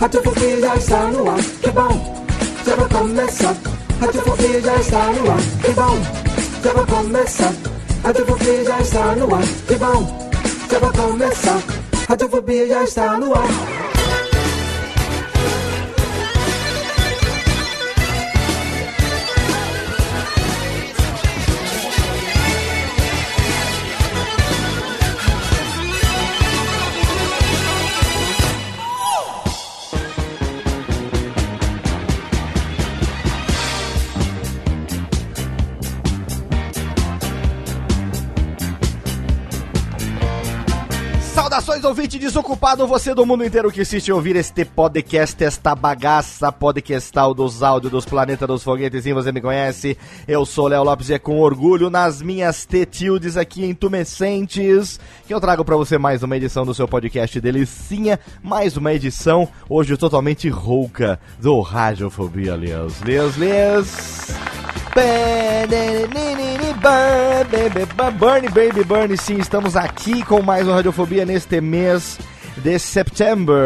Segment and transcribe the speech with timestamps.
[0.00, 2.24] Radiofobia já está no ar, que bom,
[2.66, 3.56] já vai começar.
[4.00, 5.98] Radiofobia já está no ar, que bom,
[6.62, 7.52] já vai começar.
[8.02, 10.30] Radiofobia já está no ar, que bom,
[10.70, 11.62] já vai começar.
[12.08, 13.73] Radiofobia já está no ar.
[41.64, 47.32] Saudações, ouvinte desocupado, você do mundo inteiro que assiste ouvir este podcast, esta bagaça podcastal
[47.32, 49.96] dos áudios dos planetas dos foguetes, sim, você me conhece.
[50.28, 55.40] Eu sou Léo Lopes e é com orgulho nas minhas tetildes aqui entumescentes que eu
[55.40, 60.50] trago para você mais uma edição do seu podcast Delicinha, mais uma edição, hoje totalmente
[60.50, 64.83] rouca, do Radiofobia, Leos, Leos, Leos.
[68.16, 72.16] Burn, baby, burn, sim, estamos aqui com mais uma Radiofobia neste mês
[72.58, 73.56] de setembro.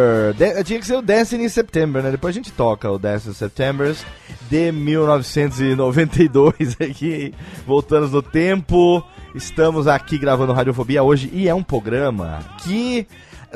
[0.65, 2.11] Tinha que ser o Dancing in September, né?
[2.11, 3.95] Depois a gente toca o Dancing in September
[4.49, 7.35] de 1992 aqui,
[7.67, 9.05] voltando no tempo.
[9.35, 13.07] Estamos aqui gravando Radiofobia hoje e é um programa que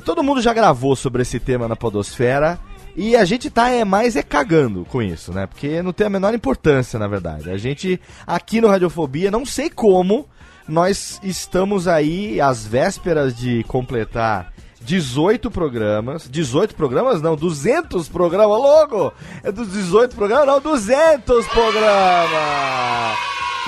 [0.05, 2.59] todo mundo já gravou sobre esse tema na Podosfera.
[2.95, 5.47] E a gente tá é, mais é cagando com isso, né?
[5.47, 7.51] Porque não tem a menor importância, na verdade.
[7.51, 10.29] A gente, aqui no Radiofobia, não sei como,
[10.69, 16.29] nós estamos aí às vésperas de completar 18 programas.
[16.29, 17.23] 18 programas?
[17.23, 19.13] Não, 200 programas, logo!
[19.43, 20.47] É dos 18 programas?
[20.47, 23.19] Não, 200 programas!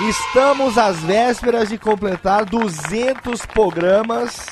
[0.01, 4.45] Estamos às vésperas de completar 200 programas.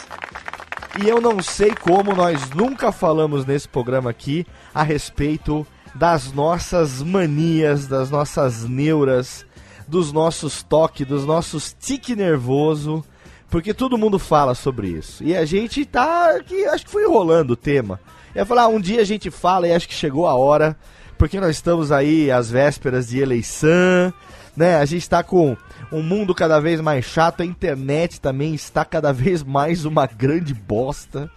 [1.03, 7.01] E eu não sei como nós nunca falamos nesse programa aqui a respeito das nossas
[7.01, 9.45] manias, das nossas neuras,
[9.87, 13.03] dos nossos toques, dos nossos tique nervoso,
[13.49, 15.23] porque todo mundo fala sobre isso.
[15.23, 17.99] E a gente tá aqui, acho que foi enrolando o tema.
[18.35, 20.75] Ia falar, ah, um dia a gente fala e acho que chegou a hora,
[21.17, 24.11] porque nós estamos aí às vésperas de eleição,
[24.57, 24.77] né?
[24.77, 25.55] A gente está com
[25.93, 30.51] um mundo cada vez mais chato, a internet também está cada vez mais uma grande
[30.51, 31.29] bosta.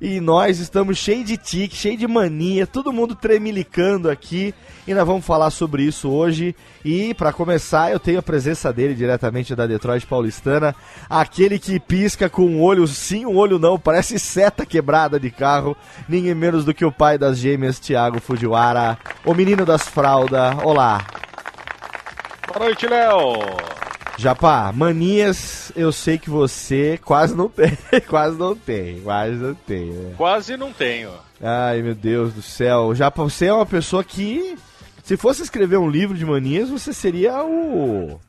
[0.00, 4.52] E nós estamos cheios de tique, cheio de mania, todo mundo tremilicando aqui.
[4.84, 6.56] E nós vamos falar sobre isso hoje.
[6.84, 10.74] E para começar, eu tenho a presença dele diretamente da Detroit Paulistana,
[11.08, 15.76] aquele que pisca com um olho sim, um olho não, parece seta quebrada de carro,
[16.08, 20.56] ninguém menos do que o pai das gêmeas, Thiago Fujiwara, o menino das fraldas.
[20.64, 21.06] Olá.
[22.48, 23.89] Boa noite, Léo.
[24.20, 27.72] Japá, manias eu sei que você quase não tem,
[28.06, 29.86] quase não tem, quase não tem.
[29.90, 30.14] Né?
[30.14, 31.10] Quase não tenho.
[31.42, 32.94] Ai, meu Deus do céu.
[32.94, 34.58] Japá, você é uma pessoa que,
[35.02, 38.20] se fosse escrever um livro de manias, você seria o...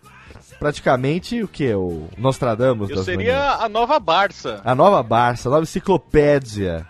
[0.58, 1.74] Praticamente o que?
[1.74, 3.62] O Nostradamus Eu seria manias.
[3.62, 4.62] a nova Barça.
[4.64, 6.88] A nova Barça, a nova enciclopédia.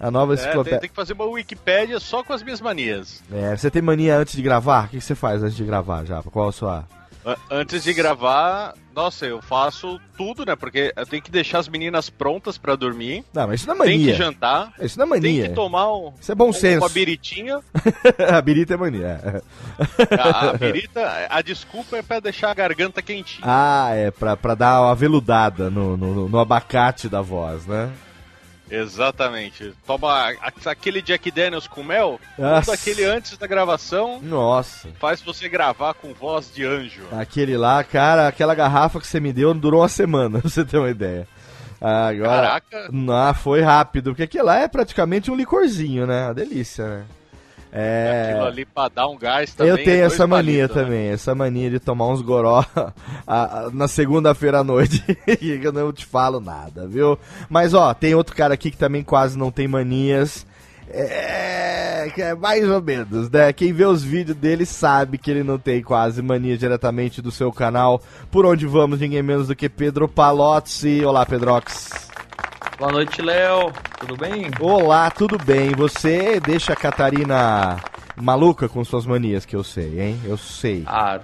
[0.00, 0.88] A nova É, tem, enciclopédia.
[0.88, 3.22] que fazer uma Wikipédia só com as minhas manias.
[3.32, 4.86] É, você tem mania antes de gravar?
[4.86, 6.30] O que que você faz antes de gravar, Japa?
[6.32, 6.84] Qual a sua...
[7.50, 10.54] Antes de gravar, nossa, eu faço tudo, né?
[10.54, 13.24] Porque eu tenho que deixar as meninas prontas pra dormir.
[13.32, 14.14] Não, mas isso não é Tem que mania.
[14.14, 14.72] jantar.
[14.80, 15.48] Isso não é Tem mania.
[15.48, 16.82] que tomar um, Isso é bom um- senso.
[16.82, 17.60] uma biritinha.
[18.32, 19.20] a birita é mania.
[19.24, 20.14] é.
[20.20, 23.40] A, a birita, a desculpa é pra deixar a garganta quentinha.
[23.42, 27.90] Ah, é, pra, pra dar uma veludada no, no, no abacate da voz, né?
[28.70, 29.74] Exatamente.
[29.86, 30.32] Toma
[30.64, 32.18] aquele Jack Daniels com mel,
[32.72, 34.88] aquele antes da gravação, Nossa.
[34.98, 37.02] faz você gravar com voz de anjo.
[37.12, 40.78] Aquele lá, cara, aquela garrafa que você me deu durou uma semana, pra você ter
[40.78, 41.28] uma ideia.
[41.80, 42.60] Agora.
[42.60, 42.90] Caraca.
[43.12, 46.26] Ah, foi rápido, porque aquele lá é praticamente um licorzinho, né?
[46.26, 47.04] Uma delícia, né?
[47.76, 48.28] É.
[48.30, 49.70] Aquilo ali pra dar um gás também.
[49.70, 50.82] Eu é tenho dois essa mania palitos, né?
[50.84, 52.64] também, essa mania de tomar uns goró
[53.26, 55.02] a- a- na segunda-feira à noite,
[55.38, 57.18] que eu não te falo nada, viu?
[57.50, 60.46] Mas ó, tem outro cara aqui que também quase não tem manias.
[60.88, 63.52] É, é mais ou menos, né?
[63.52, 67.50] Quem vê os vídeos dele sabe que ele não tem quase mania diretamente do seu
[67.50, 68.00] canal.
[68.30, 71.04] Por onde vamos, ninguém menos do que Pedro Palozzi.
[71.04, 71.90] Olá, Pedrox.
[72.78, 73.72] Boa noite, Léo.
[74.00, 74.50] Tudo bem?
[74.60, 75.70] Olá, tudo bem?
[75.72, 77.76] Você deixa a Catarina
[78.16, 80.20] maluca com suas manias, que eu sei, hein?
[80.24, 80.82] Eu sei.
[80.86, 81.20] Ah,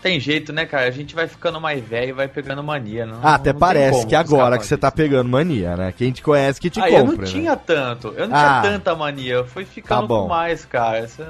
[0.00, 0.86] tem jeito, né, cara?
[0.86, 3.04] A gente vai ficando mais velho e vai pegando mania.
[3.04, 5.92] Não, Ah, até não parece que agora que você tá pegando mania, né?
[5.96, 7.16] Quem te conhece que te Ah, eu compra.
[7.16, 7.26] não né?
[7.26, 8.14] tinha tanto.
[8.16, 8.60] Eu não Ah.
[8.62, 9.34] tinha tanta mania.
[9.34, 11.00] Eu fui ficando Tá com mais, cara.
[11.04, 11.20] Isso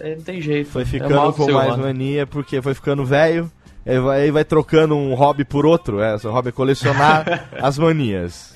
[0.00, 0.70] é- não tem jeito.
[0.70, 1.82] Foi É ficando do com mais humano.
[1.84, 3.50] mania porque foi ficando velho.
[3.86, 6.00] Aí vai, vai trocando um hobby por outro.
[6.00, 7.24] É, seu hobby é colecionar
[7.62, 8.55] as manias.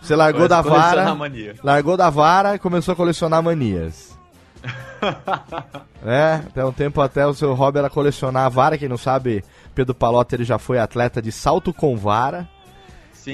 [0.00, 1.14] Você largou da vara.
[1.14, 1.54] mania.
[1.62, 4.18] Largou da vara e começou a colecionar manias.
[6.04, 8.78] é, até um tempo até o seu hobby era colecionar a vara.
[8.78, 9.44] Quem não sabe,
[9.74, 12.48] Pedro Palota ele já foi atleta de salto com vara.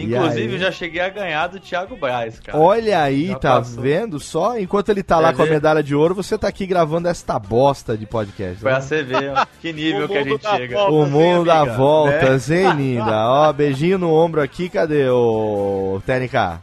[0.00, 0.52] Sim, inclusive aí?
[0.52, 2.58] eu já cheguei a ganhar do Thiago Braz, cara.
[2.58, 3.82] Olha aí, Já tá passou.
[3.82, 4.58] vendo só?
[4.58, 7.96] Enquanto ele tá lá com a medalha de ouro, você tá aqui gravando esta bosta
[7.96, 8.60] de podcast.
[8.60, 8.80] Pra né?
[8.80, 10.76] você ver ó, que nível que a gente chega.
[10.76, 10.92] volta.
[10.92, 13.28] O Sim, mundo dá voltas, hein, linda?
[13.28, 16.60] Ó, beijinho no ombro aqui, cadê o TNK?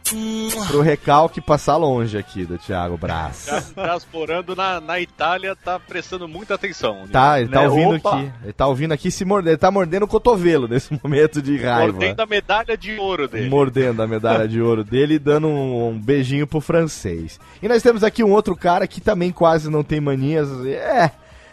[0.68, 3.72] Pro recalque passar longe aqui do Thiago Braz.
[3.74, 7.06] Diasporando na, na Itália, tá prestando muita atenção.
[7.10, 7.68] Tá, ele tá Né?
[7.68, 8.16] ouvindo Opa.
[8.18, 8.32] aqui.
[8.44, 9.50] Ele tá ouvindo aqui se mordendo.
[9.50, 11.92] Ele tá mordendo o cotovelo nesse momento de raiva.
[11.92, 13.48] Mordendo a medalha de ouro dele.
[13.48, 17.38] Mordendo a medalha de ouro dele e dando um, um beijinho pro francês.
[17.62, 20.48] E nós temos aqui um outro cara que também quase não tem manias.
[20.66, 21.10] É,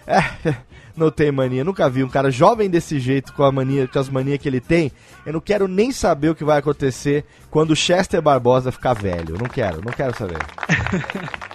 [0.08, 0.56] é,
[0.96, 1.64] não tem mania.
[1.64, 4.60] Nunca vi um cara jovem desse jeito com a mania, com as manias que ele
[4.60, 4.92] tem.
[5.26, 9.38] Eu não quero nem saber o que vai acontecer quando o Chester Barbosa ficar velho.
[9.40, 10.40] Não quero, não quero saber.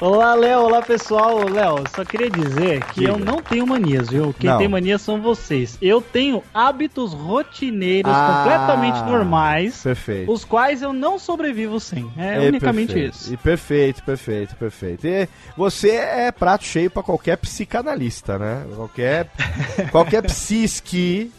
[0.00, 0.60] Olá, Léo.
[0.60, 1.48] Olá, pessoal.
[1.48, 3.12] Léo, só queria dizer que Diga.
[3.12, 4.34] eu não tenho manias, viu?
[4.38, 4.58] Quem Não.
[4.58, 5.78] tem manias são vocês.
[5.80, 10.30] Eu tenho hábitos rotineiros Ah, completamente normais, Perfeito.
[10.32, 12.10] os quais eu não sobrevivo sem.
[12.16, 13.14] É, É, unicamente perfeito.
[13.14, 13.32] isso.
[13.34, 15.06] E perfeito, perfeito, perfeito.
[15.06, 18.64] E você é prato cheio pra qualquer psicanalista, né?
[18.74, 19.30] Qualquer,
[19.90, 21.30] qualquer psiski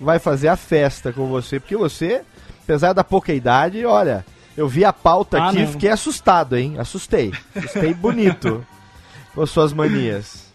[0.00, 2.22] vai fazer a festa com você, porque você,
[2.64, 4.24] apesar da pouca idade, olha,
[4.56, 6.76] eu vi a pauta Ah, aqui e fiquei assustado, hein?
[6.78, 7.32] Assustei.
[7.54, 8.64] Assustei bonito
[9.34, 10.50] com suas manias.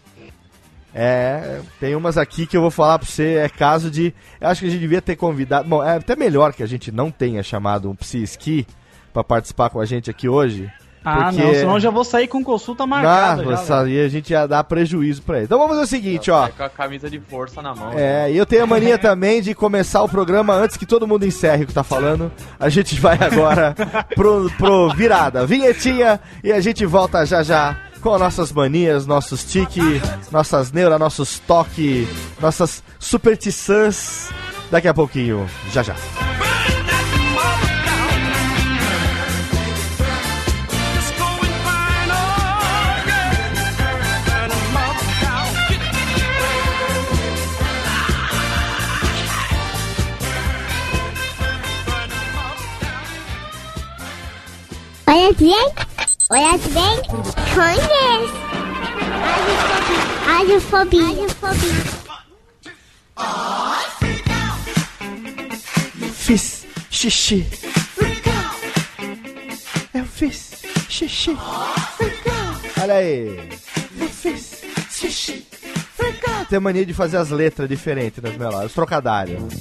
[0.94, 4.14] É, tem umas aqui que eu vou falar pra você, é caso de.
[4.40, 5.68] Eu acho que a gente devia ter convidado.
[5.68, 8.66] Bom, é até melhor que a gente não tenha chamado um psi-ski
[9.12, 10.70] pra participar com a gente aqui hoje.
[11.04, 13.42] Ah, porque- não, senão eu já vou sair com consulta marcada.
[13.42, 13.86] Não, já, essa Léo.
[13.86, 15.44] aí a gente ia dar prejuízo pra ele.
[15.46, 16.46] Então vamos fazer o seguinte, ó.
[16.46, 17.92] É com a camisa de força na mão.
[17.94, 21.24] É, e eu tenho a mania também de começar o programa antes que todo mundo
[21.24, 22.30] encerre o que tá falando.
[22.58, 23.74] A gente vai agora
[24.14, 29.80] pro, pro virada, vinhetinha, e a gente volta já já com nossas manias, nossos tique,
[30.30, 32.06] nossas neuras, nossos toque,
[32.40, 34.28] nossas superstições.
[34.70, 35.94] Daqui a pouquinho, já já.
[55.40, 57.00] Olha bem,
[57.54, 58.34] conhece.
[60.26, 61.04] Radiofobia.
[61.04, 61.78] Radiofobia.
[66.12, 67.46] Fiz xixi.
[69.94, 70.50] Eu fiz
[70.88, 71.38] xixi.
[72.82, 73.48] Olha aí.
[74.00, 75.46] Eu fiz xixi.
[76.50, 79.54] Tem mania de fazer as letras diferentes nas melódias, os trocadilhos.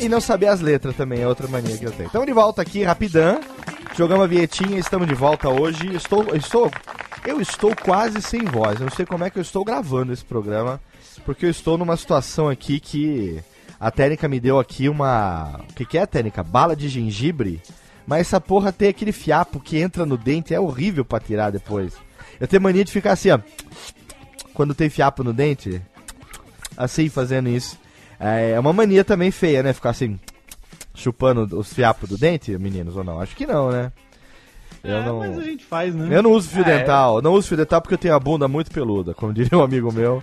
[0.00, 2.06] E não saber as letras também é outra mania que eu tenho.
[2.06, 3.40] Estamos de volta aqui, rapidão.
[3.96, 5.94] Jogamos a vietinha, estamos de volta hoje.
[5.94, 6.70] Estou, estou,
[7.26, 8.80] eu estou quase sem voz.
[8.80, 10.80] Eu não sei como é que eu estou gravando esse programa,
[11.24, 13.40] porque eu estou numa situação aqui que
[13.78, 16.42] a técnica me deu aqui uma, o que, que é técnica?
[16.42, 17.62] Bala de gengibre.
[18.06, 21.94] Mas essa porra tem aquele fiapo que entra no dente, é horrível pra tirar depois.
[22.38, 23.38] Eu tenho mania de ficar assim, ó,
[24.52, 25.80] quando tem fiapo no dente,
[26.76, 27.79] assim fazendo isso.
[28.20, 29.72] É uma mania também feia, né?
[29.72, 30.18] Ficar assim,
[30.94, 33.20] chupando os fiapos do dente, meninos, ou não?
[33.20, 33.90] Acho que não, né?
[34.84, 35.18] Eu É, não.
[35.18, 36.16] mas a gente faz, né?
[36.16, 36.78] Eu não uso fio É.
[36.78, 39.62] dental, não uso fio dental porque eu tenho a bunda muito peluda, como diria um
[39.62, 40.22] amigo meu.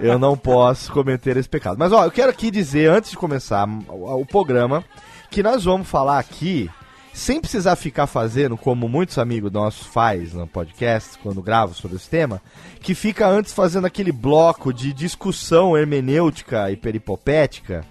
[0.00, 1.76] eu, eu não posso cometer esse pecado.
[1.78, 4.84] Mas ó, eu quero aqui dizer, antes de começar o, o programa,
[5.30, 6.70] que nós vamos falar aqui,
[7.12, 12.08] sem precisar ficar fazendo, como muitos amigos nossos faz no podcast, quando gravam sobre esse
[12.08, 12.40] tema,
[12.80, 17.84] que fica antes fazendo aquele bloco de discussão hermenêutica e peripopética,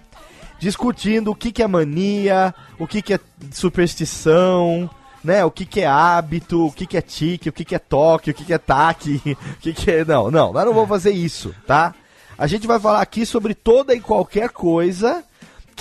[0.58, 3.20] discutindo o que, que é mania, o que, que é
[3.52, 4.90] superstição,
[5.22, 7.78] né, o que, que é hábito, o que, que é tique, o que, que é
[7.78, 9.20] toque, o que, que é taque,
[9.54, 10.04] o que, que é.
[10.04, 11.94] Não, não, nós não vamos fazer isso, tá?
[12.36, 15.22] A gente vai falar aqui sobre toda e qualquer coisa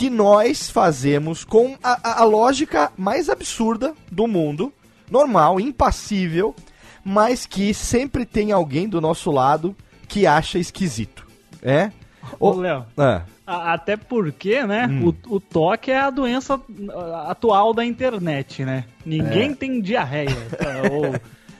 [0.01, 4.73] que nós fazemos com a, a- lógica mais absurda do mundo,
[5.11, 6.55] normal, impassível,
[7.05, 9.75] mas que sempre tem alguém do nosso lado
[10.07, 11.23] que acha esquisito.
[11.61, 11.91] É?
[12.39, 13.21] Ô, Léo, é.
[13.45, 15.13] até porque, né, Hum.
[15.29, 16.59] o, o toque é a doença
[17.27, 18.85] atual da internet, né?
[18.87, 18.93] É.
[19.07, 20.35] Ninguém tem diarreia
[20.91, 21.13] ou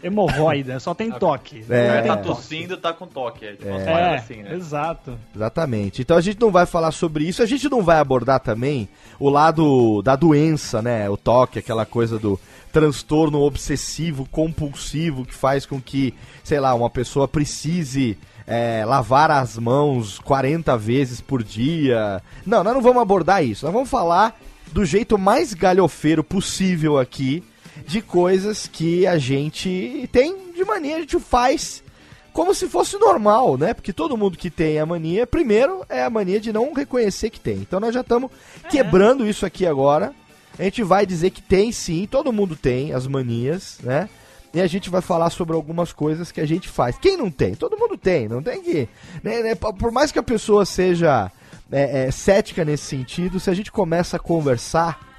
[0.03, 1.63] hemorroida, só tem toque.
[1.69, 1.83] É.
[1.83, 2.27] O cara tá toque.
[2.27, 3.45] tossindo, tá com toque.
[3.45, 4.53] É, tipo, É, assim, né?
[4.55, 5.17] exato.
[5.35, 6.01] Exatamente.
[6.01, 8.87] Então a gente não vai falar sobre isso, a gente não vai abordar também
[9.19, 11.09] o lado da doença, né?
[11.09, 12.39] O toque, aquela coisa do
[12.71, 18.17] transtorno obsessivo compulsivo que faz com que, sei lá, uma pessoa precise
[18.47, 22.21] é, lavar as mãos 40 vezes por dia.
[22.45, 23.65] Não, nós não vamos abordar isso.
[23.65, 24.39] Nós vamos falar
[24.71, 27.43] do jeito mais galhofeiro possível aqui
[27.91, 31.83] de coisas que a gente tem de mania, a gente faz
[32.31, 33.73] como se fosse normal, né?
[33.73, 37.39] Porque todo mundo que tem a mania, primeiro é a mania de não reconhecer que
[37.39, 37.57] tem.
[37.57, 38.31] Então nós já estamos
[38.69, 40.13] quebrando isso aqui agora.
[40.57, 44.07] A gente vai dizer que tem sim, todo mundo tem as manias, né?
[44.53, 46.97] E a gente vai falar sobre algumas coisas que a gente faz.
[46.97, 47.55] Quem não tem?
[47.55, 48.87] Todo mundo tem, não tem que.
[49.21, 51.29] né, né, por mais que a pessoa seja
[51.69, 55.10] é, é, cética nesse sentido, se a gente começa a conversar,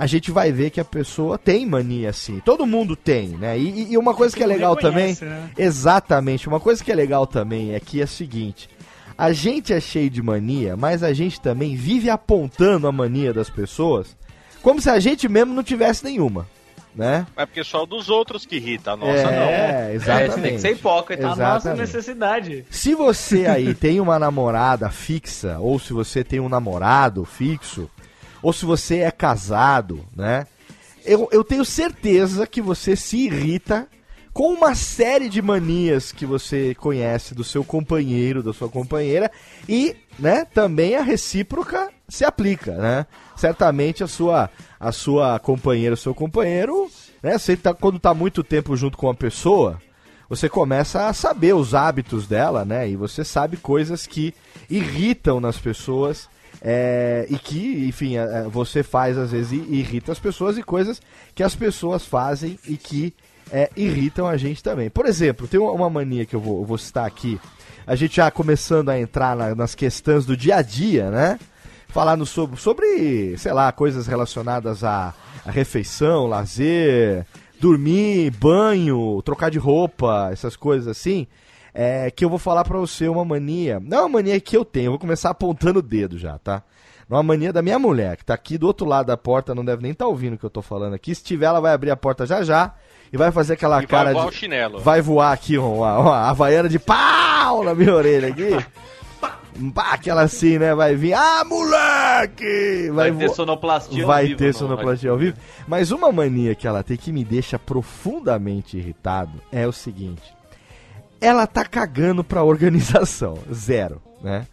[0.00, 2.40] a gente vai ver que a pessoa tem mania sim.
[2.42, 3.58] Todo mundo tem, né?
[3.58, 5.14] E, e uma coisa que é legal também.
[5.20, 5.50] né?
[5.58, 6.48] Exatamente.
[6.48, 8.66] Uma coisa que é legal também é que é o seguinte:
[9.18, 13.50] a gente é cheio de mania, mas a gente também vive apontando a mania das
[13.50, 14.16] pessoas
[14.62, 16.48] como se a gente mesmo não tivesse nenhuma,
[16.94, 17.26] né?
[17.36, 19.50] É porque só dos outros que irrita, a nossa é, não.
[19.50, 20.40] É, exatamente.
[20.40, 21.26] tem que ser hipócrita.
[21.26, 21.78] A nossa Exatamente.
[21.80, 22.64] necessidade.
[22.70, 27.90] Se você aí tem uma namorada fixa, ou se você tem um namorado fixo,
[28.42, 30.46] ou se você é casado, né?
[31.04, 33.88] Eu, eu tenho certeza que você se irrita
[34.32, 39.30] com uma série de manias que você conhece do seu companheiro, da sua companheira,
[39.68, 43.06] e, né, também a recíproca se aplica, né?
[43.36, 46.90] Certamente a sua, a sua companheira, o seu companheiro,
[47.22, 49.80] né, você tá, quando tá muito tempo junto com uma pessoa,
[50.28, 52.88] você começa a saber os hábitos dela, né?
[52.88, 54.32] E você sabe coisas que
[54.70, 56.28] irritam nas pessoas
[56.62, 60.62] é, e que, enfim, é, é, você faz às vezes e irrita as pessoas e
[60.62, 61.00] coisas
[61.34, 63.14] que as pessoas fazem e que
[63.52, 64.88] é, irritam a gente também.
[64.90, 67.40] Por exemplo, tem uma- mania que eu vou, eu vou citar aqui.
[67.86, 71.38] A gente já começando a entrar na- nas questões do dia a dia, né?
[71.88, 75.12] Falar no sobre, sobre, sei lá, coisas relacionadas à,
[75.44, 77.26] à refeição, lazer,
[77.58, 81.26] dormir, banho, trocar de roupa, essas coisas assim.
[81.74, 83.80] É, que eu vou falar pra você uma mania.
[83.80, 86.62] Não é uma mania que eu tenho, eu vou começar apontando o dedo já, tá?
[87.08, 89.54] Não é uma mania da minha mulher, que tá aqui do outro lado da porta,
[89.54, 91.12] não deve nem estar ouvindo o que eu tô falando aqui.
[91.14, 92.72] Se tiver, ela vai abrir a porta já já
[93.12, 94.36] e vai fazer aquela E cara vai voar o de.
[94.36, 94.78] chinelo.
[94.80, 98.50] Vai voar aqui uma, uma havaiana de pau na minha orelha aqui.
[99.74, 100.72] Pá, aquela assim, né?
[100.74, 101.12] Vai vir.
[101.12, 102.90] Ah, moleque!
[102.92, 105.36] Vai, ter vo- sonoplastia Vai ao vivo ter no sonoplastia ao vivo.
[105.66, 110.22] Mas uma mania que ela tem que me deixa profundamente irritado é o seguinte:
[111.20, 113.38] ela tá cagando pra organização.
[113.52, 114.46] Zero, né?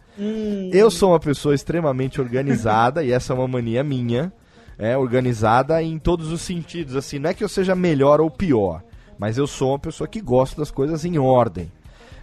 [0.72, 4.32] Eu sou uma pessoa extremamente organizada e essa é uma mania minha.
[4.76, 6.96] É organizada em todos os sentidos.
[6.96, 8.82] Assim, não é que eu seja melhor ou pior,
[9.18, 11.70] mas eu sou uma pessoa que gosta das coisas em ordem.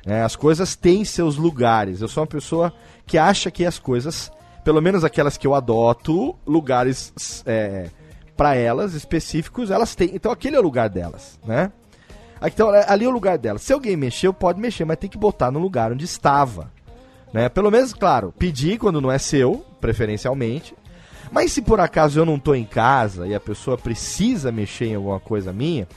[0.06, 2.02] É, as coisas têm seus lugares.
[2.02, 2.74] Eu sou uma pessoa
[3.06, 4.32] que acha que as coisas,
[4.64, 7.90] pelo menos aquelas que eu adoto, lugares é,
[8.38, 10.12] para elas específicos, elas têm.
[10.14, 11.72] Então aquele é o lugar delas, né?
[12.48, 13.62] Então ali é o lugar delas.
[13.62, 16.72] Se alguém mexeu, pode mexer, mas tem que botar no lugar onde estava.
[17.34, 17.50] Né?
[17.50, 20.76] Pelo menos, claro, pedir quando não é seu, preferencialmente.
[21.32, 24.96] Mas se por acaso eu não tô em casa e a pessoa precisa mexer em
[24.96, 25.88] alguma coisa minha,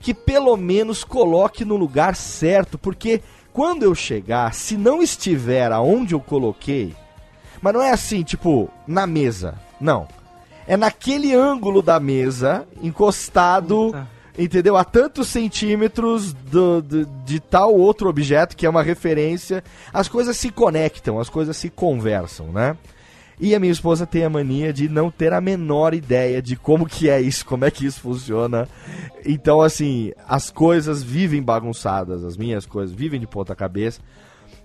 [0.00, 6.14] que pelo menos coloque no lugar certo, porque quando eu chegar, se não estiver aonde
[6.14, 6.94] eu coloquei,
[7.60, 10.08] mas não é assim, tipo, na mesa, não.
[10.66, 13.94] É naquele ângulo da mesa, encostado.
[14.38, 14.76] Entendeu?
[14.76, 19.62] A tantos centímetros do, do- de tal outro objeto que é uma referência.
[19.92, 22.76] As coisas se conectam, as coisas se conversam, né?
[23.40, 26.86] E a minha esposa tem a mania de não ter a menor ideia de como
[26.86, 28.68] que é isso, como é que isso funciona.
[29.26, 34.00] Então, assim, as coisas vivem bagunçadas, as minhas coisas vivem de ponta cabeça.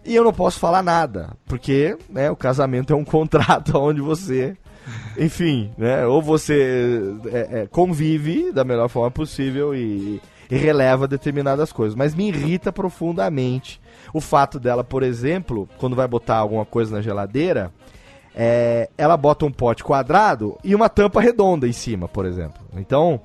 [0.05, 4.55] E eu não posso falar nada, porque né, o casamento é um contrato onde você,
[5.17, 11.72] enfim, né, ou você é, é, convive da melhor forma possível e, e releva determinadas
[11.72, 11.96] coisas.
[11.96, 13.82] Mas me irrita profundamente
[14.13, 17.72] o fato dela, por exemplo, quando vai botar alguma coisa na geladeira,
[18.36, 22.62] é, ela bota um pote quadrado e uma tampa redonda em cima, por exemplo.
[22.75, 23.22] Então,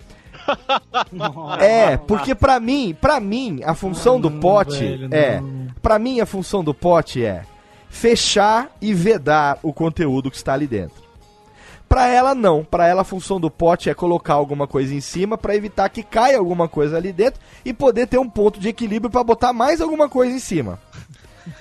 [1.61, 5.43] É, porque pra mim, pra mim, a função do pote velho, é.
[5.81, 7.43] Pra mim, a função do pote é
[7.89, 11.02] fechar e vedar o conteúdo que está ali dentro.
[11.93, 12.65] Pra ela, não.
[12.65, 16.03] Pra ela, a função do pote é colocar alguma coisa em cima pra evitar que
[16.03, 19.79] caia alguma coisa ali dentro e poder ter um ponto de equilíbrio pra botar mais
[19.79, 20.79] alguma coisa em cima.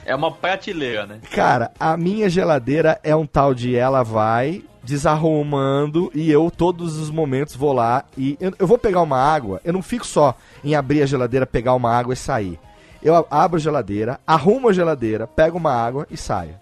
[0.06, 1.20] É uma prateleira, né?
[1.32, 7.10] Cara, a minha geladeira é um tal de ela vai desarrumando e eu todos os
[7.10, 10.34] momentos vou lá e eu, eu vou pegar uma água, eu não fico só
[10.64, 12.58] em abrir a geladeira, pegar uma água e sair.
[13.04, 16.56] Eu abro a geladeira, arrumo a geladeira, pego uma água e saio.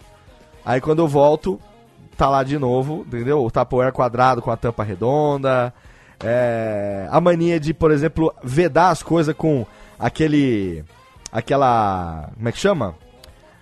[0.65, 1.59] Aí quando eu volto,
[2.19, 3.45] tá lá de novo, entendeu?
[3.45, 5.73] O Tupperware quadrado com a tampa redonda.
[6.21, 9.65] É, a mania de, por exemplo, vedar as coisas com
[9.97, 10.83] aquele.
[11.31, 12.29] aquela.
[12.35, 12.93] como é que chama?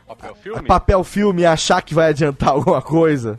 [0.07, 0.61] Papel filme?
[0.63, 3.37] papel filme e achar que vai adiantar alguma coisa.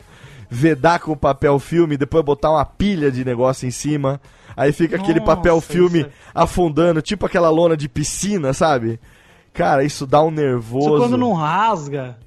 [0.49, 4.21] Vedar com papel filme, depois botar uma pilha de negócio em cima.
[4.55, 8.99] Aí fica aquele Nossa, papel filme isso é- afundando, tipo aquela lona de piscina, sabe?
[9.53, 10.87] Cara, isso dá um nervoso.
[10.89, 12.17] Isso quando não rasga.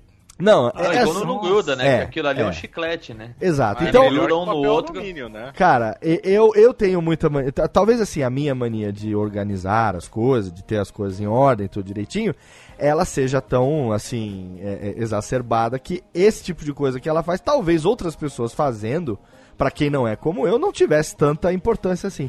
[0.42, 1.86] Não, Ah, é quando não gruda, né?
[1.86, 2.46] É, Porque aquilo ali é, é.
[2.48, 3.30] um chiclete, né?
[3.40, 3.80] Exato.
[3.80, 4.96] Mas Então, é melhor um no outro.
[4.96, 5.52] alumínio, né?
[5.54, 7.52] Cara, e- eu, eu tenho muita mania.
[7.52, 11.26] ta- Talvez assim, a minha mania de organizar as coisas, de ter as coisas em
[11.26, 12.34] ordem, tudo direitinho,
[12.78, 17.40] ela seja tão, assim, é, é, exacerbada que esse tipo de coisa que ela faz,
[17.40, 19.16] talvez outras pessoas fazendo,
[19.56, 22.28] pra quem não é como eu, não tivesse tanta importância assim.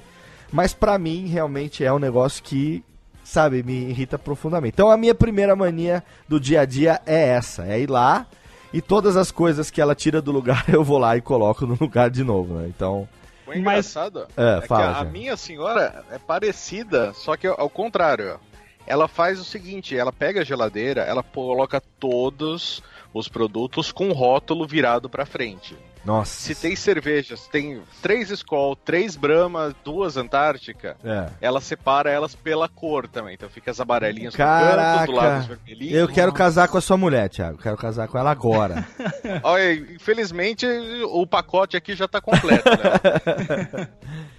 [0.51, 2.83] Mas pra mim, realmente é um negócio que,
[3.23, 4.73] sabe, me irrita profundamente.
[4.75, 8.25] Então a minha primeira mania do dia a dia é essa: é ir lá.
[8.73, 11.77] E todas as coisas que ela tira do lugar, eu vou lá e coloco no
[11.79, 12.67] lugar de novo, né?
[12.67, 13.07] Então,
[13.45, 17.69] O Mas- engraçado É, é, fala, que a, minha senhora é parecida, só que ao
[17.69, 18.33] contrário.
[18.35, 18.53] ó.
[18.85, 24.13] Ela faz o seguinte, ela pega a geladeira, ela coloca todos os produtos com o
[24.13, 25.77] rótulo virado pra frente.
[26.05, 26.31] Nossa.
[26.31, 31.27] Se tem cervejas, tem três Skol, três Brahma, duas Antártica, É.
[31.41, 33.33] ela separa elas pela cor também.
[33.35, 34.81] Então fica as amarelinhas Caraca.
[34.81, 35.93] no canto, do lado os vermelhinhos.
[35.95, 37.57] Eu quero casar com a sua mulher, Thiago.
[37.57, 38.85] Quero casar com ela agora.
[39.43, 40.65] Olha, infelizmente
[41.11, 43.87] o pacote aqui já tá completo, né?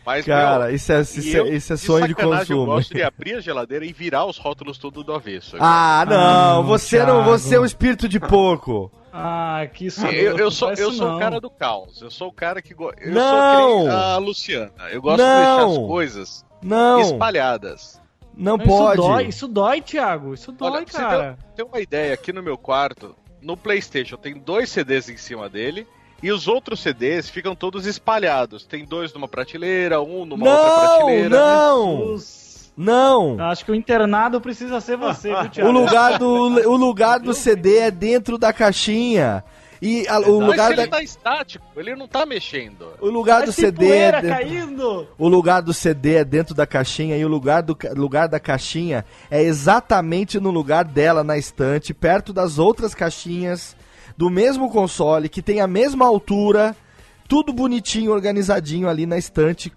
[0.04, 2.66] Mas, Cara, meu, isso é, isso eu, é, isso é sonho de sacanagem, Eu consumo.
[2.66, 5.56] gosto de abrir a geladeira e virar os rótulos tudo do avesso.
[5.66, 7.30] Ah, não, Ah, você não, Thiago.
[7.30, 8.90] você é um espírito de porco.
[9.16, 10.04] Ah, que isso.
[10.06, 11.18] eu, eu sou, eu isso sou o não.
[11.20, 12.02] cara do caos.
[12.02, 13.00] Eu sou o cara que gosta.
[13.00, 13.82] Eu Não!
[13.82, 14.72] sou a Luciana.
[14.90, 15.70] Eu gosto de deixar Não!
[15.70, 18.00] as coisas Não, espalhadas.
[18.36, 18.96] não Isso pode.
[18.96, 20.34] dói, isso dói, Thiago.
[20.34, 21.38] Isso dói, Olha, cara.
[21.54, 25.48] ter, ter uma ideia, aqui no meu quarto, no PlayStation tem dois CDs em cima
[25.48, 25.86] dele.
[26.22, 28.64] E os outros CDs ficam todos espalhados.
[28.64, 31.28] Tem dois numa prateleira, um numa outra Não, prateleira.
[31.28, 32.43] não, Jesus.
[32.76, 33.36] Não.
[33.40, 35.70] Acho que o internado precisa ser você, viu, O Thiago?
[35.70, 36.26] lugar do,
[36.70, 39.44] o lugar do CD é dentro da caixinha.
[39.82, 42.86] E a- o Mas lugar ele da, tá estático, ele não tá mexendo.
[43.02, 45.08] o lugar do Mas tem CD é dentro- caindo.
[45.18, 49.04] O lugar do CD é dentro da caixinha e o lugar, do, lugar da caixinha
[49.30, 53.76] é exatamente no lugar dela na estante, perto das outras caixinhas
[54.16, 56.74] do mesmo console, que tem a mesma altura,
[57.28, 59.70] tudo bonitinho, organizadinho ali na estante,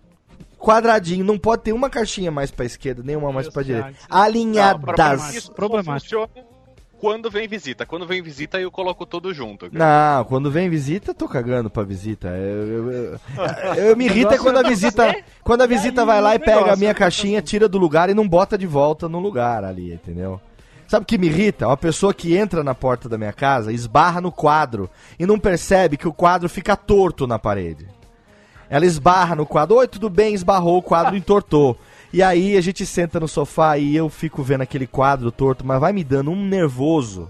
[0.57, 1.23] quadradinho.
[1.25, 3.93] Não pode ter uma caixinha mais pra esquerda, nenhuma mais pra direita.
[4.09, 5.33] Alinhadas.
[5.35, 5.99] Isso só Problemático.
[6.01, 6.29] funciona
[6.99, 7.85] quando vem visita.
[7.85, 9.69] Quando vem visita, eu coloco tudo junto.
[9.71, 12.27] Não, quando vem visita, eu tô cagando pra visita.
[12.29, 13.19] Eu, eu, eu-
[13.89, 16.53] eu me irrita negócio quando a é visita, quando a visita vai lá e pega
[16.53, 19.93] a negócio, minha caixinha, tira do lugar e não bota de volta no lugar ali,
[19.93, 20.41] entendeu?
[20.87, 21.67] Sabe o que me irrita?
[21.67, 24.89] Uma pessoa que entra na porta da minha casa, esbarra no quadro
[25.19, 27.85] e não percebe que o quadro fica torto na parede.
[28.69, 31.77] Ela esbarra no quadro, oi, tudo bem, esbarrou, o quadro entortou.
[32.11, 35.79] E aí a gente senta no sofá e eu fico vendo aquele quadro torto, mas
[35.79, 37.29] vai me dando um nervoso.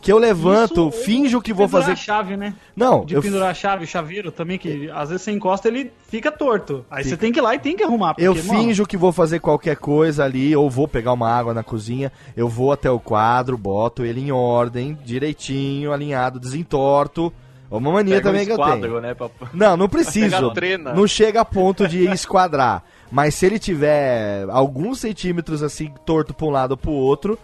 [0.00, 1.92] Que eu levanto, Isso, finjo que vou pendurar fazer.
[1.92, 2.54] a chave, né?
[2.74, 5.92] Não, De eu, pendurar a chave, o chaveiro também, que às vezes você encosta ele
[6.08, 6.86] fica torto.
[6.90, 8.14] Aí você tem que ir lá e tem que arrumar.
[8.16, 11.52] eu porque, mano, finjo que vou fazer qualquer coisa ali, ou vou pegar uma água
[11.52, 17.30] na cozinha, eu vou até o quadro, boto ele em ordem, direitinho, alinhado, desentorto.
[17.70, 19.00] É Uma mania Pega um também que eu esquadro, tenho.
[19.00, 19.14] né?
[19.14, 20.52] pra- Não, não preciso.
[20.94, 22.82] Não chega a ponto de esquadrar.
[23.12, 27.38] Mas se ele tiver alguns centímetros assim, torto pra um lado ou pro outro,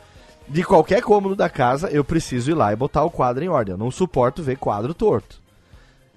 [0.48, 3.72] de qualquer cômodo da casa, eu preciso ir lá e botar o quadro em ordem.
[3.74, 5.40] Eu não suporto ver quadro torto.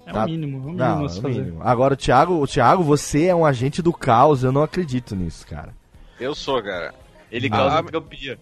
[0.06, 1.28] É tá- o mínimo, é o mínimo Não, é o fazer.
[1.28, 1.60] mínimo.
[1.62, 5.46] Agora, o Thiago, o Thiago, você é um agente do caos, eu não acredito nisso,
[5.46, 5.72] cara.
[6.18, 6.92] Eu sou, cara.
[7.30, 8.38] Ele Ah, causa ah, entropia.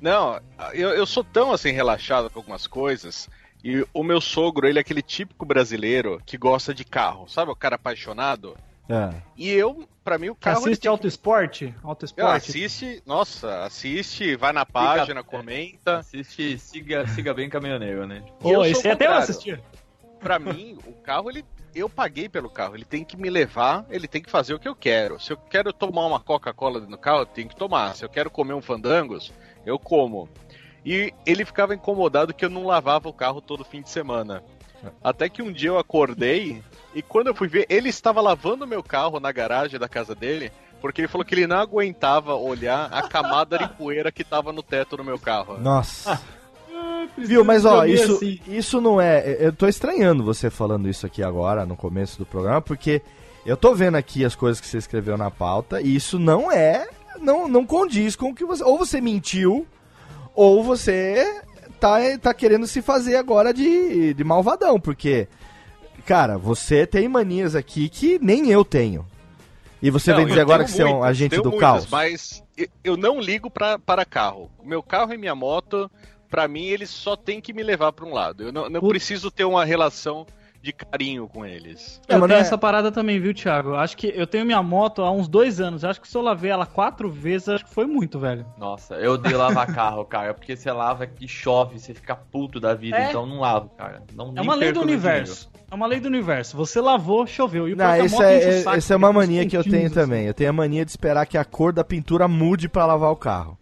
[0.00, 0.38] Não,
[0.74, 3.28] eu, eu sou tão assim relaxado com algumas coisas.
[3.64, 7.50] E o meu sogro, ele é aquele típico brasileiro que gosta de carro, sabe?
[7.50, 8.56] O cara apaixonado.
[8.88, 9.10] É.
[9.36, 10.58] E eu, pra mim, o Você carro.
[10.58, 11.74] assiste tem Auto Esporte?
[11.82, 12.36] Auto Esporte?
[12.50, 15.22] assiste, nossa, assiste, vai na página, é.
[15.24, 15.98] comenta.
[15.98, 18.22] Assiste, siga, siga bem caminhoneiro, né?
[18.24, 19.18] Eu Pô, sou esse até eu contrário.
[19.18, 19.60] assisti.
[20.20, 21.44] pra mim, o carro, ele.
[21.74, 24.66] Eu paguei pelo carro, ele tem que me levar, ele tem que fazer o que
[24.66, 25.20] eu quero.
[25.20, 27.94] Se eu quero tomar uma Coca-Cola no carro, eu tenho que tomar.
[27.94, 29.30] Se eu quero comer um fandangos,
[29.66, 30.26] eu como.
[30.86, 34.44] E ele ficava incomodado que eu não lavava o carro todo fim de semana.
[35.02, 36.62] Até que um dia eu acordei
[36.94, 40.52] e quando eu fui ver, ele estava lavando meu carro na garagem da casa dele,
[40.80, 44.62] porque ele falou que ele não aguentava olhar a camada de poeira que tava no
[44.62, 45.58] teto do meu carro.
[45.58, 46.22] Nossa.
[47.18, 48.40] Viu, mas ó, isso, assim.
[48.46, 49.38] isso não é.
[49.40, 53.02] Eu tô estranhando você falando isso aqui agora, no começo do programa, porque
[53.44, 56.86] eu tô vendo aqui as coisas que você escreveu na pauta, e isso não é.
[57.18, 58.62] Não, não condiz com o que você.
[58.62, 59.66] Ou você mentiu,
[60.36, 61.42] ou você
[61.80, 65.26] tá, tá querendo se fazer agora de, de malvadão, porque.
[66.04, 69.04] Cara, você tem manias aqui que nem eu tenho.
[69.82, 71.86] E você Não, vem dizer agora que você é um muitas, agente do muitas, caos.
[71.90, 72.44] Mas
[72.84, 74.48] eu não ligo pra, para carro.
[74.62, 75.90] Meu carro e minha moto,
[76.30, 78.44] pra mim, eles só tem que me levar pra um lado.
[78.44, 80.26] Eu não, não preciso ter uma relação
[80.66, 82.00] de carinho com eles.
[82.08, 83.70] É, Eu mas tenho é- essa parada também, viu, Thiago?
[83.70, 85.84] Eu Acho que eu tenho minha moto há uns dois anos.
[85.84, 88.44] Eu acho que se eu lavei ela quatro vezes, acho que foi muito, velho.
[88.58, 92.74] Nossa, eu odeio lavar carro, cara, porque você lava e chove, você fica puto da
[92.74, 93.08] vida, É.
[93.10, 94.02] então não lavo, cara.
[94.14, 95.48] Não, É uma lei do universo.
[95.70, 96.56] É uma lei do universo.
[96.56, 97.68] Você lavou, choveu.
[97.68, 99.12] E o Não, é que a esse moto enche o é, saco, essa é uma
[99.12, 99.94] mania que eu tenho assim.
[99.94, 100.26] também.
[100.26, 103.16] Eu tenho a mania de esperar que a cor da pintura mude pra lavar o
[103.16, 103.56] carro.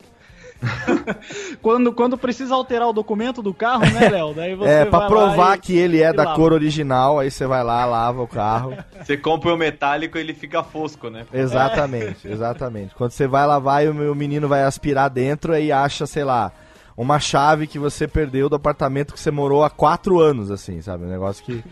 [1.63, 4.35] Quando, quando precisa alterar o documento do carro, né, Léo?
[4.35, 6.37] Daí você é, pra vai lá provar e- que ele é e da lava.
[6.37, 8.77] cor original, aí você vai lá, lava o carro.
[9.05, 11.27] Você compra o metálico e ele fica fosco, né?
[11.33, 12.95] exatamente, exatamente.
[12.95, 16.51] Quando você vai lavar e o meu menino vai aspirar dentro, aí acha, sei lá,
[16.97, 21.05] uma chave que você perdeu do apartamento que você morou há quatro anos, assim, sabe?
[21.05, 21.63] Um negócio que.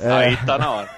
[0.00, 0.88] É, Aí tá na hora.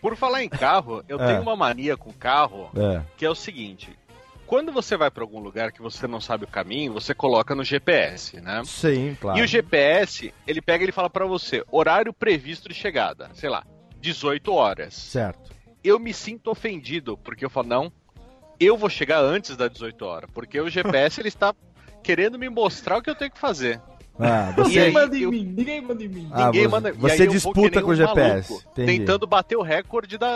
[0.00, 1.26] Por falar em carro, eu É.
[1.28, 3.00] tenho uma mania com carro é.
[3.16, 3.90] que é o seguinte:
[4.52, 7.64] quando você vai pra algum lugar que você não sabe o caminho, você coloca no
[7.64, 8.60] GPS, né?
[8.66, 9.38] Sim, claro.
[9.38, 13.48] E o GPS, ele pega e ele fala pra você, horário previsto de chegada, sei
[13.48, 13.64] lá,
[13.98, 14.92] 18 horas.
[14.92, 15.50] Certo.
[15.82, 17.92] Eu me sinto ofendido, porque eu falo, não,
[18.60, 21.54] eu vou chegar antes das 18 horas, porque o GPS ele está
[22.02, 23.80] querendo me mostrar o que eu tenho que fazer.
[24.20, 24.68] Ah, você.
[24.68, 26.28] Ninguém manda em mim, ninguém manda em mim.
[26.30, 26.92] Ah, Ninguém você- manda.
[26.92, 30.28] você disputa com o um GPS, maluco, tentando bater o recorde da,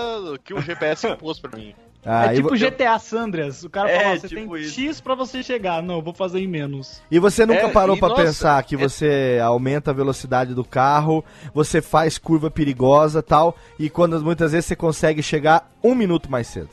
[0.42, 1.74] que o GPS impôs pra mim.
[2.08, 3.64] Ah, é tipo vo- GTA Sandras.
[3.64, 4.80] O cara É, fala, você tipo tem isso.
[4.80, 5.82] X pra você chegar.
[5.82, 7.02] Não, eu vou fazer em menos.
[7.10, 10.64] e você nunca É, parou pra nossa, pensar que é- você aumenta a velocidade do
[10.64, 16.30] carro, você faz curva perigosa tal, e quando muitas vezes você consegue chegar um minuto
[16.30, 16.70] mais cedo.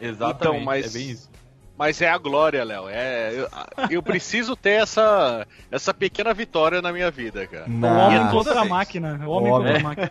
[0.00, 1.30] Exatamente, Então, mas- é bem isso.
[1.78, 2.88] Mas é a glória, Léo.
[2.88, 3.48] É, eu,
[3.90, 7.66] eu preciso ter essa, essa pequena vitória na minha vida, cara.
[7.66, 9.20] O Na- homem toda contra a máquina.
[9.26, 9.76] O homem O contra homem.
[9.76, 10.10] a máquina.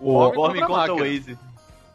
[0.00, 0.98] O, O homem contra contra o.
[0.98, 1.38] Waze.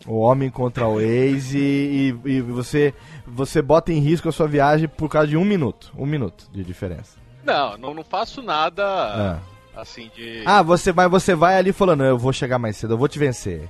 [0.08, 2.94] O homem contra o Waze e, e- e você,
[3.26, 5.92] você bota em risco a sua viagem por causa de um minuto.
[5.98, 7.18] Um minuto de diferença.
[7.44, 9.40] Não, não, não faço nada Ah.
[9.82, 10.44] assim de.
[10.46, 13.18] Ah, você vai, você vai ali falando, eu vou chegar mais cedo, eu vou te
[13.20, 13.68] vencer.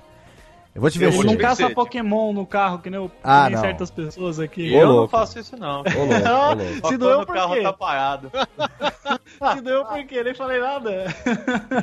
[0.73, 1.31] Eu vou te Eu Ele vencer.
[1.31, 3.61] não caça Pokémon no carro, que nem, o- que Ah, nem não.
[3.61, 4.73] certas pessoas aqui.
[4.73, 5.09] Ô, eu não louco.
[5.09, 5.81] faço isso, não.
[5.81, 7.61] Ô, louco, ô, Se doeu o por carro quê?
[7.61, 8.31] tá parado.
[9.55, 10.23] Se doeu por quê?
[10.23, 11.05] Nem falei nada.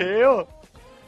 [0.00, 0.48] Eu?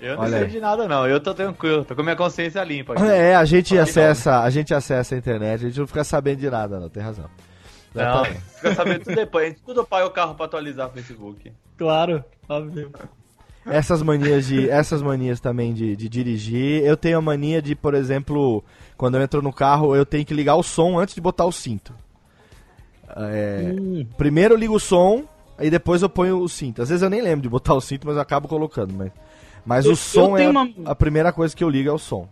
[0.00, 0.50] Eu não Olha sei aí.
[0.50, 1.06] de nada, não.
[1.06, 2.94] Eu tô tranquilo, tô com minha consciência limpa.
[2.94, 3.02] aqui.
[3.04, 6.48] É, a gente acessa, a gente acessa a internet, a gente não fica sabendo de
[6.50, 7.26] nada, não, tem razão.
[7.94, 9.44] Não, fica sabendo tudo depois.
[9.44, 11.52] A gente tudo paga o carro pra atualizar o Facebook.
[11.76, 12.90] Claro, óbvio.
[13.66, 17.92] Essas manias de, essas manias também de, de dirigir, eu tenho a mania de, por
[17.94, 18.64] exemplo,
[18.96, 21.52] quando eu entro no carro, eu tenho que ligar o som antes de botar o
[21.52, 21.92] cinto.
[23.16, 25.24] É, Hum, Primeiro eu ligo o som,
[25.58, 26.80] aí depois eu ponho o cinto.
[26.80, 28.94] Às vezes eu nem lembro de botar o cinto, mas eu acabo colocando.
[28.94, 29.10] Mas,
[29.64, 32.28] mas Eu- o som é uma- a primeira coisa que eu ligo é o som.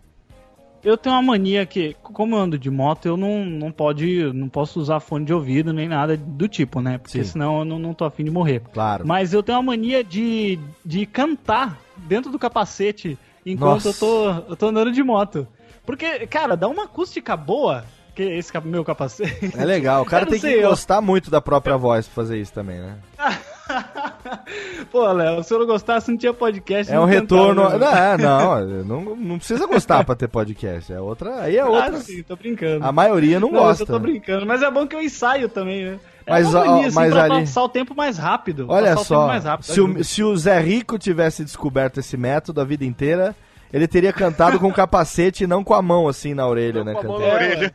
[0.83, 4.47] eu tenho uma mania que, como eu ando de moto, eu não, não, pode, não
[4.47, 6.97] posso usar fone de ouvido nem nada do tipo, né?
[6.97, 7.31] Porque Sim.
[7.31, 8.61] senão eu não, não tô afim de morrer.
[8.71, 9.05] Claro.
[9.05, 13.89] Mas eu tenho uma mania de, de cantar dentro do capacete enquanto Nossa.
[13.89, 15.45] eu tô, eu tô andando de moto.
[15.85, 17.83] Porque, cara, dá uma acústica boa
[18.15, 19.51] que esse meu capacete.
[19.57, 20.03] É legal.
[20.03, 22.95] O cara tem que eu- gostar muito da própria voz pra fazer isso também, né?
[24.91, 26.91] Pô, Léo, se eu não gostasse, não tinha podcast.
[26.91, 27.69] É não um retorno.
[27.69, 27.77] né?
[28.17, 30.91] Não, é, não, não, não precisa gostar pra ter podcast.
[30.91, 31.41] É outra.
[31.41, 31.97] Aí é outra.
[31.97, 32.85] Ah, sim, tô brincando.
[32.85, 33.83] A maioria não, Não, gosta.
[33.83, 35.99] eu tô brincando, mas é bom que eu ensaio também, né?
[36.25, 38.65] É Mas, uma ó, mania, assim, mas pra ali- passar o tempo mais rápido.
[38.69, 42.15] Olha o só, tempo mais rápido, se, o, se o Zé Rico tivesse descoberto esse
[42.15, 43.35] método a vida inteira,
[43.73, 46.93] ele teria cantado com o capacete e não com a mão assim na orelha, né?
[46.93, 47.73] com a mão na orelha.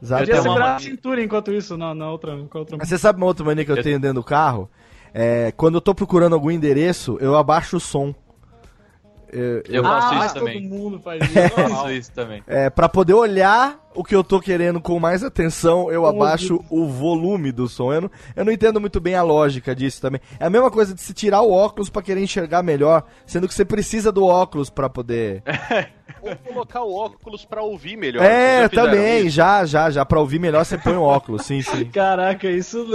[0.00, 2.36] Podia Eu tenho uma segurar a cintura enquanto isso, na, na outra
[2.78, 4.68] Mas Você sabe uma outra mania que eu Eu- tenho dentro do carro?
[5.14, 8.14] É, quando eu tô procurando algum endereço, eu abaixo o som.
[9.30, 10.68] Eu, Eu ah, faço mas isso todo também.
[10.68, 11.38] mundo faz isso.
[11.38, 12.42] Eu faço isso também.
[12.46, 16.86] é, pra poder olhar o que eu tô querendo com mais atenção, eu abaixo o
[16.88, 17.92] volume do som.
[17.92, 20.20] Eu não, eu não entendo muito bem a lógica disso também.
[20.38, 23.54] É a mesma coisa de se tirar o óculos pra querer enxergar melhor, sendo que
[23.54, 25.42] você precisa do óculos pra poder.
[26.20, 28.22] Ou colocar o óculos pra ouvir melhor.
[28.24, 29.30] É, Já também, isso?
[29.30, 30.04] já, já, já.
[30.04, 31.86] Pra ouvir melhor você põe o óculos, sim, sim.
[31.90, 32.86] Caraca, isso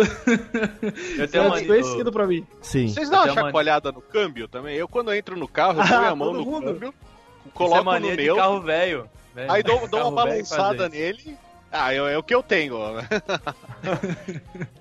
[1.17, 2.45] Eu tenho é uma desconhecido pra mim.
[2.61, 2.87] Sim.
[2.87, 4.75] Vocês dão uma chacoalhada no câmbio também?
[4.75, 6.65] Eu, quando eu entro no carro, eu Ah, ponho a mão no mundo.
[6.73, 9.09] câmbio, Isso é coloco no mania de meu, carro velho.
[9.37, 9.47] Né?
[9.49, 11.37] aí dou, dou uma velho balançada nele.
[11.71, 12.77] Ah, é, é o que eu tenho.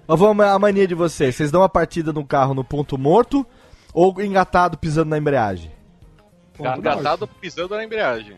[0.06, 1.34] Mas vamos a mania de vocês.
[1.34, 3.46] Vocês dão uma partida no carro no ponto morto
[3.92, 5.70] ou engatado pisando na embreagem?
[6.58, 8.36] Engatado pisando na embreagem.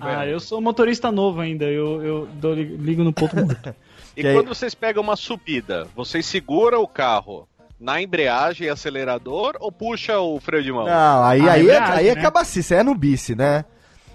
[0.00, 3.74] Ah, eu sou motorista novo ainda, eu, eu dou- ligo no ponto morto.
[4.14, 7.48] E Que aí- quando vocês pegam uma subida, vocês seguram o carro
[7.80, 10.84] na embreagem e acelerador ou puxa o freio de mão?
[10.84, 12.20] Não, aí, Ah, aí, é, embreagem, aí é né?
[12.20, 13.64] cabacice, é no bice, né?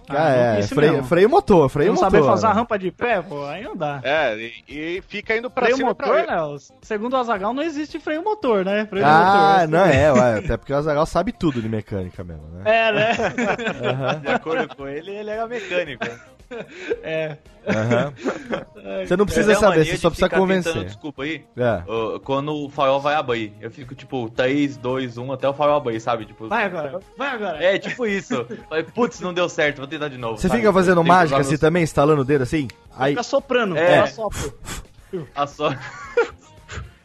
[0.09, 2.11] Ah, é, freio, freio motor, Se freio não motor.
[2.11, 2.55] saber fazer a né?
[2.55, 3.99] rampa de pé, pô, aí não dá.
[4.03, 7.53] É, e, e fica indo pra freio cima e motor, pra Léo, segundo o Azagal,
[7.53, 8.85] não existe freio motor, né?
[8.85, 9.67] Freio Ah, motor.
[9.69, 12.61] não é, ué, até porque o Azagal sabe tudo de mecânica mesmo, né?
[12.65, 13.11] É, né?
[13.83, 16.05] Aham, De acordo com ele, ele era mecânico.
[17.03, 17.37] É.
[17.67, 18.13] aham.
[19.05, 20.71] Você não precisa saber, você só precisa convencer.
[20.71, 21.43] tentando desculpa aí.
[21.57, 21.83] É.
[21.91, 25.77] Ô, quando o farol vai abrir, eu fico tipo 3, 2, 1 até o farol
[25.77, 26.25] abrir, sabe?
[26.25, 27.63] Tipo, Vai agora, vai agora.
[27.63, 28.45] É, tipo isso.
[28.93, 30.37] Putz, não deu certo, vou tentar de novo.
[30.37, 30.61] Você sabe?
[30.61, 32.67] fica fazendo mágica assim também, instalando o dedo assim?
[32.95, 33.99] Aí, Fica soprando, É.
[35.35, 35.73] A só...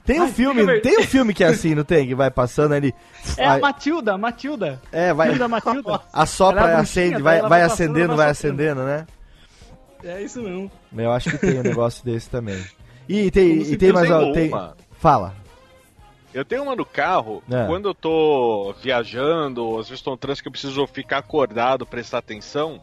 [0.05, 2.07] tem um Ai, filme, tem um filme que é assim, não tem?
[2.07, 2.95] Que vai passando ali.
[3.37, 4.81] É a Matilda, a Matilda.
[4.91, 5.29] É, vai.
[5.29, 6.01] Filme da Matilda.
[6.13, 9.07] Assopra é e a acende, vai, vai vai acendendo, vai acendendo, né?
[10.05, 10.71] É isso mesmo.
[10.97, 12.65] Eu acho que tem um negócio desse também.
[13.09, 14.09] E tem, e tem mais.
[14.09, 14.49] tenho Tem...
[14.49, 14.77] uma.
[14.99, 15.35] Fala.
[16.35, 17.67] Eu tenho uma no carro, É.
[17.67, 21.85] quando eu tô viajando, ou às vezes tô no trânsito que eu preciso ficar acordado,
[21.87, 22.81] prestar atenção,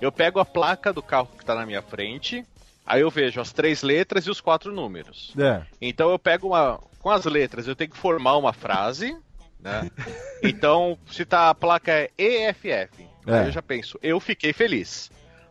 [0.00, 2.44] eu pego a placa do carro que tá na minha frente,
[2.86, 5.34] aí eu vejo as três letras e os quatro números.
[5.36, 5.62] É.
[5.80, 6.78] Então eu pego uma.
[7.00, 9.16] Com as letras, eu tenho que formar uma frase,
[9.60, 9.90] né?
[10.42, 12.88] Então, se tá a placa é EFF, É.
[13.26, 15.10] aí eu já penso, eu fiquei feliz.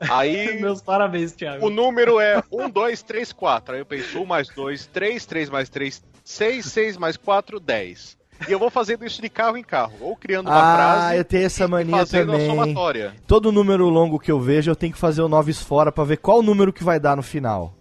[0.09, 1.65] Aí Meus parabéns, Thiago.
[1.65, 3.75] o número é 1, 2, 3, 4.
[3.75, 8.17] Aí eu penso 1 mais 2, 3, 3 mais 3, 6, 6 mais 4, 10.
[8.47, 11.23] E eu vou fazendo isso de carro em carro, ou criando uma Ah, frase eu
[11.23, 12.45] tenho essa mania fazendo também.
[12.45, 13.13] a somatória.
[13.25, 16.17] Todo número longo que eu vejo, eu tenho que fazer o noves fora pra ver
[16.17, 17.73] qual número que vai dar no final.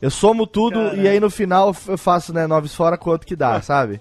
[0.00, 1.02] Eu somo tudo Caralho.
[1.02, 4.00] e aí no final eu faço, né, noves fora quanto que dá, sabe?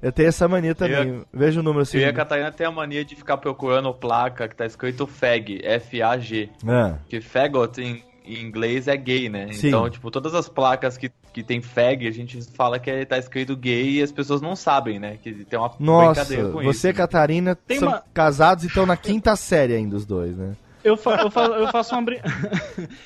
[0.00, 1.22] Eu tenho essa mania também.
[1.32, 1.98] Vejo o número assim.
[1.98, 5.60] Eu e a Catarina tem a mania de ficar procurando placa que tá escrito FAG,
[5.64, 6.50] F-A-G.
[6.66, 6.94] É.
[7.08, 9.52] Que fagot em, em inglês é gay, né?
[9.52, 9.68] Sim.
[9.68, 13.18] Então, tipo, todas as placas que, que tem fag, a gente fala que é- tá
[13.18, 15.16] escrito gay e as pessoas não sabem, né?
[15.22, 16.88] Que tem uma Nossa, brincadeira com você isso.
[16.88, 20.52] e Catarina Tem são uma- casados e estão na quinta série ainda, os dois, né?
[20.84, 22.18] Eu, fa eu, fa eu faço uma, brin...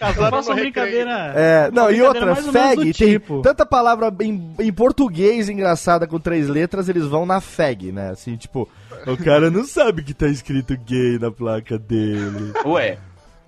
[0.00, 1.32] eu faço uma brincadeira.
[1.34, 3.40] É, não, e outra, ou fag, tem tipo.
[3.42, 8.10] tanta palavra em, em português engraçada com três letras, eles vão na fag, né?
[8.10, 8.68] Assim, tipo,
[9.06, 12.52] o cara não sabe que tá escrito gay na placa dele.
[12.66, 12.98] Ué,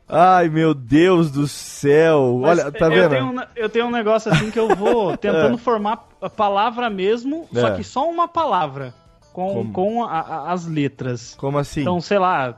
[0.09, 2.39] Ai, meu Deus do céu.
[2.43, 3.11] Mas Olha, tá eu vendo?
[3.11, 7.49] Tenho, um- eu tenho um negócio assim que eu vou tentando formar a palavra mesmo,
[7.53, 7.75] só É.
[7.77, 8.93] que só uma palavra.
[9.33, 9.73] Com, Como?
[9.73, 11.35] com a- a- as letras.
[11.39, 11.81] Como assim?
[11.81, 12.57] Então, sei lá,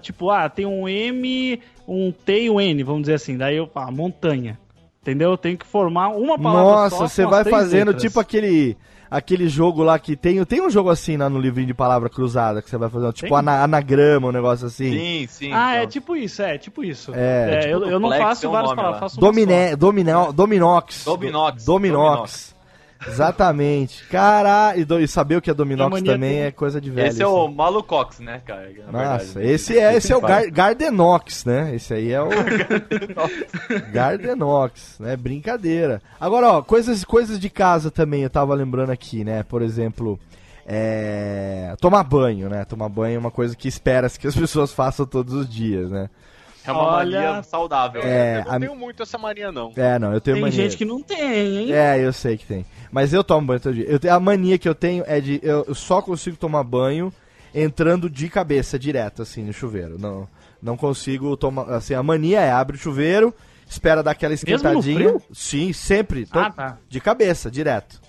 [0.00, 3.36] tipo, ah, tem um M, um T e um N, vamos dizer assim.
[3.36, 4.58] Daí eu falo, montanha.
[5.02, 5.32] Entendeu?
[5.32, 8.02] Eu tenho que formar uma palavra Nossa, só você vai fazendo letras.
[8.02, 8.74] tipo aquele
[9.10, 10.42] aquele jogo lá que tem.
[10.46, 13.34] Tem um jogo assim lá no livrinho de palavra cruzada que você vai fazendo, tipo
[13.34, 14.90] ana- anagrama, um negócio assim.
[14.90, 15.52] sim, sim.
[15.52, 15.90] Ah, é então.
[15.90, 17.12] tipo isso, é, tipo isso.
[17.14, 19.00] É, eu, tipo eu não duplex, faço várias palavras, lá.
[19.00, 19.76] faço uma Domine, só.
[19.76, 21.04] domino, dominox.
[21.04, 21.64] Dominox.
[21.66, 22.53] Dominox.
[23.06, 24.04] Exatamente.
[24.08, 24.80] Caralho.
[24.80, 27.08] E, do- e saber o que é Dominox também tem- é coisa de velho.
[27.08, 28.70] Esse é o Malucox, né, cara?
[28.90, 29.48] Na Nossa, verdade.
[29.54, 31.74] esse é, esse é o Gar Gardenox, né?
[31.74, 32.28] Esse aí é o
[33.92, 35.16] Gardenox, né?
[35.16, 36.00] Brincadeira.
[36.20, 39.42] Agora, ó, coisas, coisas de casa também eu tava lembrando aqui, né?
[39.42, 40.18] Por exemplo,
[40.66, 41.74] é...
[41.80, 42.64] tomar banho, né?
[42.64, 46.08] Tomar banho é uma coisa que espera-se que as pessoas façam todos os dias, né?
[46.66, 48.02] É uma Olha- mania saudável.
[48.02, 49.72] É, eu não a- tenho muito essa mania, não.
[49.76, 50.56] É, não, eu tenho Tem mania.
[50.56, 51.72] gente que não tem, hein?
[51.72, 52.64] É, eu sei que tem.
[52.90, 53.84] Mas eu tomo banho todo dia.
[53.86, 55.40] Eu tenho, a mania que eu tenho é de.
[55.42, 57.12] Eu, só consigo tomar banho
[57.54, 59.98] entrando de cabeça direto, assim, no chuveiro.
[59.98, 60.26] Não,
[60.62, 61.68] não consigo tomar.
[61.70, 63.34] Assim, a mania é abre o chuveiro,
[63.68, 64.96] espera dar aquela Mesmo no esquentadinha.
[64.96, 65.22] frio?
[65.32, 66.26] Sim, sempre.
[66.32, 66.78] Ah, tá.
[66.88, 68.00] De cabeça, direto.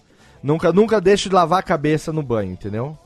[0.41, 2.97] Nunca, nunca deixo de lavar a cabeça no banho, entendeu?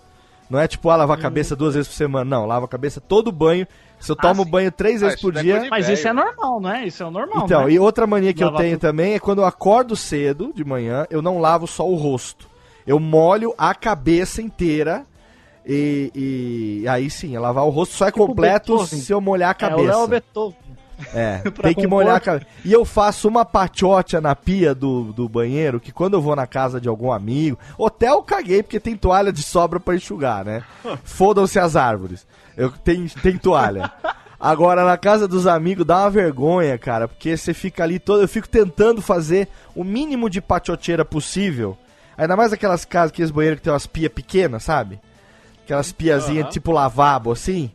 [0.50, 2.26] Não é tipo, ah, lavar a cabeça duas vezes por semana.
[2.26, 3.68] Não, lavo a cabeça todo banho.
[4.00, 4.50] Se eu Ah, tomo sim.
[4.50, 5.68] banho três Ah, vezes por é dia.
[5.70, 5.94] Mas velho.
[5.98, 6.88] isso é normal, não é?
[6.88, 7.72] Isso é o normal, Então, né?
[7.74, 8.82] e outra mania que eu tenho tudo.
[8.82, 12.48] também é quando eu acordo cedo de manhã, eu não lavo só o rosto.
[12.88, 15.06] Eu molho a cabeça inteira
[15.66, 19.00] E, e aí sim, lavar o rosto só é completo Beethoven.
[19.02, 20.08] se eu molhar a É o Léo cabeça.
[20.08, 20.58] Beethoven.
[21.14, 22.48] É, tem que molhar a cabeça.
[22.64, 26.48] E eu faço uma patiote na pia do, do banheiro, que quando eu vou na
[26.48, 30.64] casa de algum amigo, hotel eu caguei porque tem toalha de sobra pra enxugar, né?
[31.04, 32.28] Fodam-se as árvores.
[32.58, 33.92] Eu tem, tem toalha.
[34.40, 38.22] Agora, na casa dos amigos, dá uma vergonha, cara, porque você fica ali todo.
[38.22, 41.78] Eu fico tentando fazer o mínimo de patioteira possível.
[42.18, 45.00] Ainda mais aquelas casas, aqueles banheiros que tem umas pias pequenas, sabe?
[45.64, 46.52] Aquelas piazinhas Aham.
[46.52, 47.72] tipo lavabo, assim.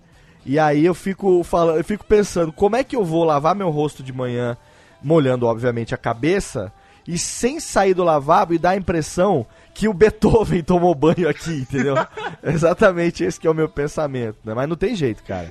[0.46, 3.70] E aí eu fico falando, eu fico pensando, como é que eu vou lavar meu
[3.70, 4.56] rosto de manhã,
[5.02, 6.72] molhando, obviamente, a cabeça,
[7.06, 11.50] e sem sair do lavabo e dar a impressão que o Beethoven tomou banho aqui,
[11.62, 11.94] entendeu?
[12.42, 14.54] Exatamente esse que é o meu pensamento, né?
[14.54, 15.50] Mas não tem jeito, cara.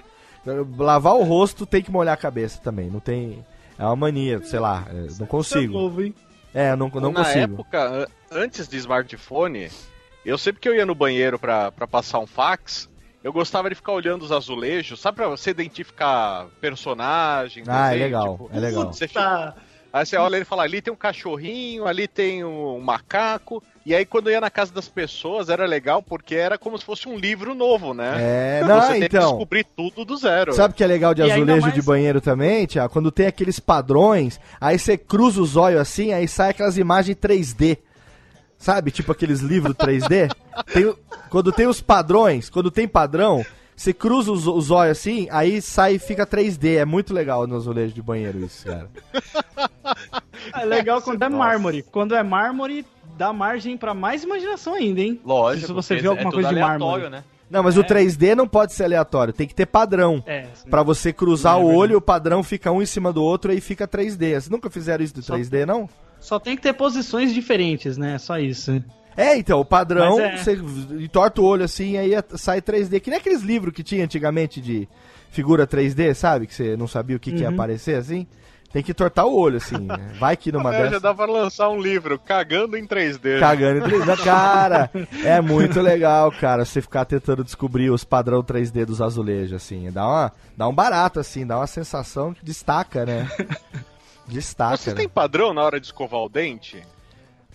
[0.78, 3.44] Lavar o rosto tem que molhar a cabeça também, não tem.
[3.80, 5.74] É uma mania, sei lá, é, não é consigo.
[5.74, 6.14] novo, hein?
[6.54, 7.54] É, não, não Na consigo.
[7.56, 9.70] época, an- antes de smartphone,
[10.26, 12.90] eu sempre que eu ia no banheiro pra, pra passar um fax,
[13.24, 18.04] eu gostava de ficar olhando os azulejos, sabe pra você identificar personagem, Ah, é desenho,
[18.06, 18.94] legal, tipo, é legal.
[18.94, 19.56] você fica-.
[19.92, 23.62] Aí você olha ele e fala, ali tem um cachorrinho, ali tem um macaco.
[23.86, 26.84] E aí quando eu ia na casa das pessoas era legal porque era como se
[26.84, 28.16] fosse um livro novo, né?
[28.18, 29.30] É, não, você tem que então.
[29.30, 30.52] descobrir tudo do zero.
[30.54, 32.92] Sabe o que é legal de E azulejo mais- de banheiro também, Tiago?
[32.92, 37.78] Quando tem aqueles padrões, aí você cruza os olhos assim, aí sai aquelas imagens 3D.
[38.64, 38.92] Sabe?
[38.92, 40.34] Tipo aqueles livros 3D.
[40.74, 40.96] Tem
[41.30, 43.46] quando tem os padrões, quando tem padrão,
[43.76, 46.78] você cruza os, os olhos assim, aí sai e fica 3D.
[46.78, 48.90] É muito legal no azulejo de banheiro isso, cara.
[50.54, 51.84] É legal quando é mármore.
[51.84, 52.86] Quando é mármore,
[53.18, 55.20] dá margem pra mais imaginação ainda, hein?
[55.26, 55.68] Lógico.
[55.68, 57.10] Se você vê alguma é coisa de mármore.
[57.10, 57.24] né?
[57.50, 60.24] Não, mas o 3D não pode ser aleatório, tem que ter padrão.
[60.26, 60.48] É.
[60.70, 63.60] Pra você cruzar É o olho, o padrão fica um em cima do outro e
[63.60, 64.32] fica 3D.
[64.32, 65.90] Vocês nunca fizeram isso do Só- 3D, não?
[66.24, 68.18] Só tem que ter posições diferentes, né?
[68.18, 68.82] Só isso.
[69.16, 70.38] É, então, o padrão, é.
[70.38, 70.54] você
[71.00, 73.02] entorta o olho assim, aí sai 3D.
[73.02, 74.88] Que nem aqueles livros que tinha antigamente de
[75.30, 76.48] figura 3D, sabe?
[76.48, 77.54] Que você não sabia o que, que ia Uhum.
[77.54, 78.26] aparecer, assim.
[78.72, 79.78] Tem que entortar o olho, assim.
[79.78, 80.14] né?
[80.18, 81.02] Vai que numa É, já dessas...
[81.02, 83.40] dá pra lançar um livro, Cagando em 3D.
[83.40, 84.24] Cagando em 3D.
[84.24, 84.90] Cara,
[85.24, 89.92] é muito legal, cara, você ficar tentando descobrir os padrão 3D dos azulejos, assim.
[89.92, 93.30] Dá, uma, dá um barato, assim, dá uma sensação que destaca, né?
[94.28, 94.96] Destaca, Você né?
[94.96, 96.82] tem padrão na hora de escovar o dente?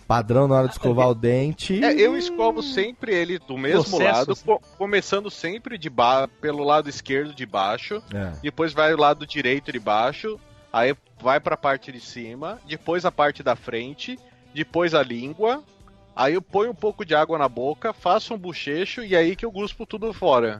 [0.07, 1.83] Padrão na hora de escovar o dente.
[1.83, 4.45] É, eu escovo sempre ele do mesmo Processo, lado, assim.
[4.45, 8.31] co- começando sempre de ba pelo lado esquerdo de baixo, É.
[8.41, 10.39] depois vai o lado direito de baixo,
[10.73, 14.17] aí vai pra parte de cima, depois a parte da frente,
[14.53, 15.63] depois a língua,
[16.15, 19.45] aí eu ponho um pouco de água na boca, faço um bochecho e aí que
[19.45, 20.59] eu guspo tudo fora.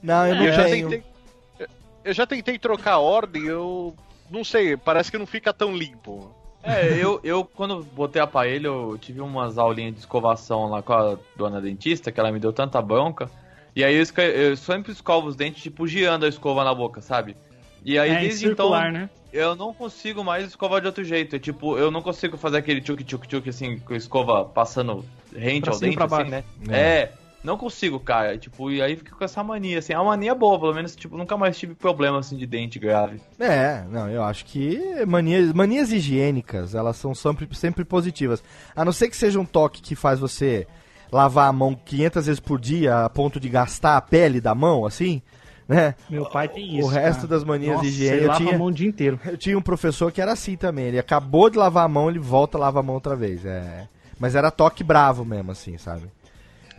[0.00, 0.88] Não, eu não eu, já tenho.
[0.88, 1.10] tentei,
[1.58, 1.68] eu-
[2.04, 3.92] eu já tentei trocar a ordem, eu
[4.30, 6.34] não sei, parece que não fica tão limpo.
[6.62, 11.16] É, eu, eu quando botei aparelho, eu tive umas aulinhas de escovação lá com a
[11.36, 13.30] dona dentista, que ela me deu tanta bronca.
[13.74, 17.36] E aí eu, eu sempre escovo os dentes, tipo, girando a escova na boca, sabe?
[17.84, 19.10] E aí é, desde circular, então, né?
[19.32, 21.36] eu não consigo mais escovar de outro jeito.
[21.36, 25.04] É tipo, eu não consigo fazer aquele tchuk tchuk tchuk assim, com a escova passando
[25.32, 26.44] rente Pra ao cima e dente, pra assim, né?
[26.68, 27.12] É.
[27.46, 28.36] não consigo, cara.
[28.36, 29.92] Tipo, e aí fica com essa mania, assim.
[29.92, 33.20] É uma mania boa, pelo menos, tipo, nunca mais tive problema, assim, de dente grave.
[33.38, 38.42] É, não, eu acho que manias, manias higiênicas, elas são sempre, sempre positivas.
[38.74, 40.66] A não ser que seja um toque que faz você
[41.10, 44.84] lavar a mão 500 vezes por dia a ponto de gastar a pele da mão,
[44.84, 45.22] assim,
[45.68, 45.94] né?
[46.10, 46.88] Meu pai tem isso.
[46.88, 47.28] o resto cara.
[47.28, 47.86] das manias Nossa.
[47.86, 49.20] Ele Eu lava tinha, a mão o dia inteiro.
[49.24, 50.86] eu tinha um professor que era assim também.
[50.86, 53.46] Ele acabou de lavar a mão, ele volta a lavar a mão outra vez.
[53.46, 53.86] É.
[54.18, 56.10] Mas era toque bravo mesmo, assim, sabe?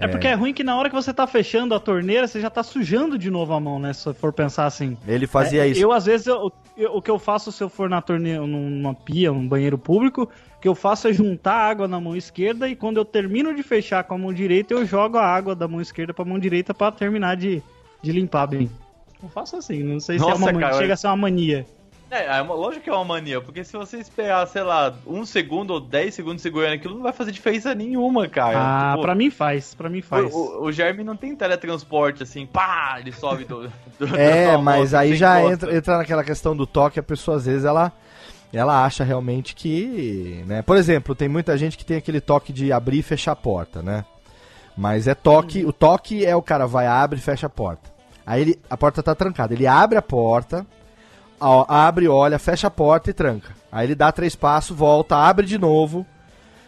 [0.06, 0.08] É.
[0.08, 2.62] porque é ruim que na hora que você tá fechando a torneira, você já tá
[2.62, 3.94] sujando de novo a mão, né?
[3.94, 4.96] Se for pensar assim.
[5.08, 5.82] Ele fazia É, isso.
[5.82, 8.94] Eu, às vezes, eu- eu- o que eu faço se eu for na torneira, numa
[8.94, 12.70] pia, um banheiro público, o que eu faço é juntar a água na mão esquerda
[12.70, 15.68] e quando eu termino de fechar com a mão direita, eu jogo a água da
[15.68, 17.64] mão esquerda pra mão direita pra terminar de,
[18.02, 18.70] de limpar bem.
[19.22, 21.18] Eu faço assim, não sei se é Nossa, uma mania, cara, chega a ser uma
[21.18, 21.66] mania.
[22.10, 25.26] É, é uma, lógico que é uma mania, porque se você esperar, sei lá, um
[25.26, 28.58] segundo ou dez segundos segurando aquilo, não vai fazer diferença nenhuma, cara.
[28.58, 30.34] Ah, Tipo, pra mim faz, pra mim faz.
[30.34, 33.70] O, o, o Germe não tem teletransporte assim, pá, ele sobe do.
[34.00, 37.38] do É, mas moto, aí você já entra, entra naquela questão do toque, a pessoa
[37.38, 37.92] às vezes ela,
[38.54, 40.44] ela acha realmente que.
[40.48, 40.62] Né?
[40.62, 43.82] Por exemplo, tem muita gente que tem aquele toque de abrir e fechar a porta,
[43.82, 44.06] né?
[44.78, 47.90] Mas é toque, o toque é o cara vai, abre e fecha a porta.
[48.26, 49.54] Aí ele, a porta tá trancada.
[49.54, 50.66] Ele abre a porta,
[51.40, 53.50] ó, abre, olha, fecha a porta e tranca.
[53.72, 56.06] Aí ele dá três passos, volta, abre de novo,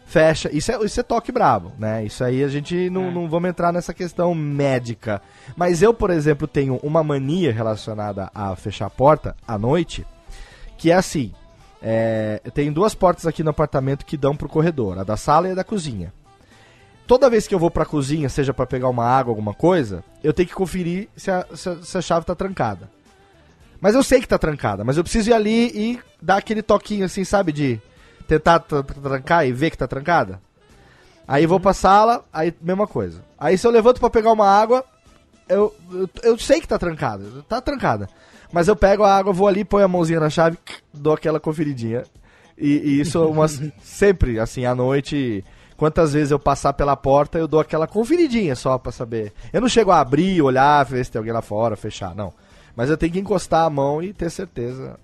[0.05, 0.49] fecha.
[0.51, 2.03] Isso é, isso é toque brabo, né?
[2.05, 3.11] Isso aí a gente não, É.
[3.11, 5.21] não vamos entrar nessa questão médica.
[5.55, 10.05] Mas eu, por exemplo, tenho uma mania relacionada a fechar a porta à noite,
[10.77, 11.31] que é assim.
[11.81, 15.47] É, eu tenho duas portas aqui no apartamento que dão pro corredor, a da sala
[15.47, 16.11] e a da cozinha.
[17.07, 20.31] toda vez que eu vou pra cozinha, seja pra pegar uma água, alguma coisa, eu
[20.31, 22.87] tenho que conferir se a, se a- se a chave tá trancada.
[23.81, 27.05] Mas eu sei que tá trancada, mas eu preciso ir ali e dar aquele toquinho
[27.05, 27.51] assim, sabe?
[27.51, 27.79] De
[28.27, 30.41] tentar tra- tra- trancar e ver que tá trancada.
[31.27, 33.23] Aí vou pra sala, aí mesma coisa.
[33.37, 34.83] Aí se eu levanto pra pegar uma água,
[35.47, 38.09] eu, eu, eu sei que tá trancada, tá trancada.
[38.51, 40.57] Mas eu pego a água, vou ali, ponho a mãozinha na chave,
[40.93, 42.03] dou aquela conferidinha.
[42.57, 45.45] E, e isso é umas, sempre, assim, à noite,
[45.77, 49.31] quantas vezes eu passar pela porta, eu dou aquela conferidinha só pra saber.
[49.53, 52.33] Eu não chego a abrir, olhar, ver se tem alguém lá fora, fechar, não.
[52.75, 54.97] Mas eu tenho que encostar a mão e ter certeza,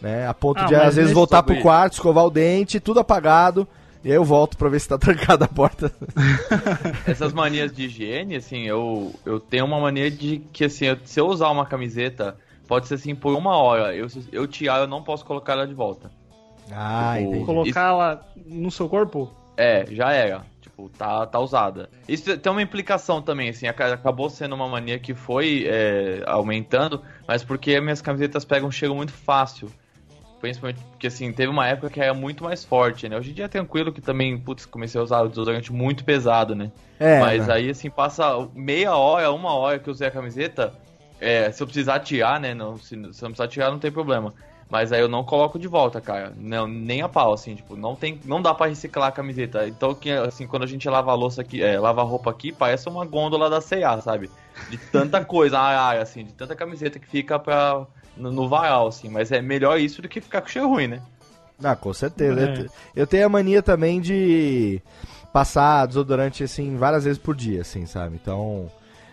[0.00, 0.26] né?
[0.26, 3.66] A ponto Ah, de, às vezes, voltar pro quarto, escovar o dente, tudo apagado,
[4.04, 5.92] e aí eu volto pra ver se tá trancada a porta.
[7.06, 11.20] Essas manias de higiene, assim, eu, eu tenho uma mania de que, assim, eu- se
[11.20, 12.36] eu usar uma camiseta,
[12.66, 13.94] pode ser assim por uma hora.
[13.94, 16.10] Eu, eu tirar, eu não posso colocar ela de volta.
[16.70, 17.46] Ah, Tipo, entendi.
[17.46, 19.30] Colocar ela no seu corpo?
[19.56, 20.44] É, já era.
[20.82, 21.88] Tipo, tá, tá usada.
[22.08, 27.02] Isso tem uma implicação também, assim, aca- acabou sendo uma mania que foi é, aumentando,
[27.26, 29.72] mas porque minhas camisetas pegam cheiro muito fácil.
[30.40, 33.16] Principalmente porque, assim, teve uma época que era muito mais forte, né?
[33.16, 36.54] Hoje em dia é tranquilo que também, putz, comecei a usar o desodorante muito pesado,
[36.54, 36.72] né?
[36.98, 37.54] É, Mas né?
[37.54, 40.74] aí, assim, passa meia hora, uma hora que eu usei a camiseta,
[41.20, 42.54] é, se eu precisar tirar, né?
[42.54, 44.34] Não, se, se eu não precisar tirar, não tem problema.
[44.72, 46.32] Mas aí eu não coloco de volta, cara.
[46.34, 48.18] Não, nem a pau, assim, tipo, não tem.
[48.24, 49.68] Não dá pra reciclar a camiseta.
[49.68, 52.52] Então, que, assim, quando a gente lava a louça aqui, é, lava a roupa aqui,
[52.52, 54.30] parece uma gôndola da C&A, sabe?
[54.70, 55.60] De tanta coisa,
[56.00, 59.10] assim, de tanta camiseta que fica pra, no, no varal, assim.
[59.10, 61.02] Mas é melhor isso do que ficar com cheiro ruim, né?
[61.62, 62.40] Ah, com certeza.
[62.42, 62.66] É.
[62.96, 64.80] Eu tenho a mania também de
[65.34, 68.18] passar desodorante, assim, várias vezes por dia, assim, sabe?
[68.20, 68.70] Então,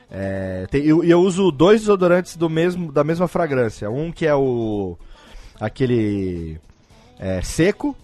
[0.10, 3.91] é, tem- eu, eu uso dois desodorantes do mesmo, da mesma fragrância.
[3.91, 4.97] Um que é o...
[5.60, 6.60] aquele
[7.20, 7.95] é, seco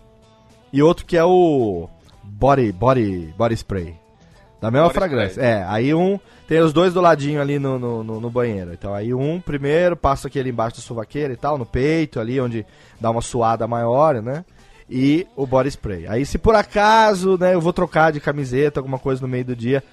[0.73, 1.87] e outro que é o
[2.23, 3.95] body, body, body spray.
[4.61, 5.41] Da mesma Body fragrância.
[5.41, 6.19] É, aí um...
[6.47, 8.71] Tem os dois do ladinho ali no, no, no- no banheiro.
[8.71, 12.63] Então aí um primeiro, passo aquele embaixo da sovaqueira e tal, no peito ali, onde
[13.01, 14.45] dá uma suada maior, né?
[14.87, 16.05] E o body spray.
[16.07, 19.55] Aí se por acaso, né, eu vou trocar de camiseta, alguma coisa no meio do
[19.55, 19.83] dia,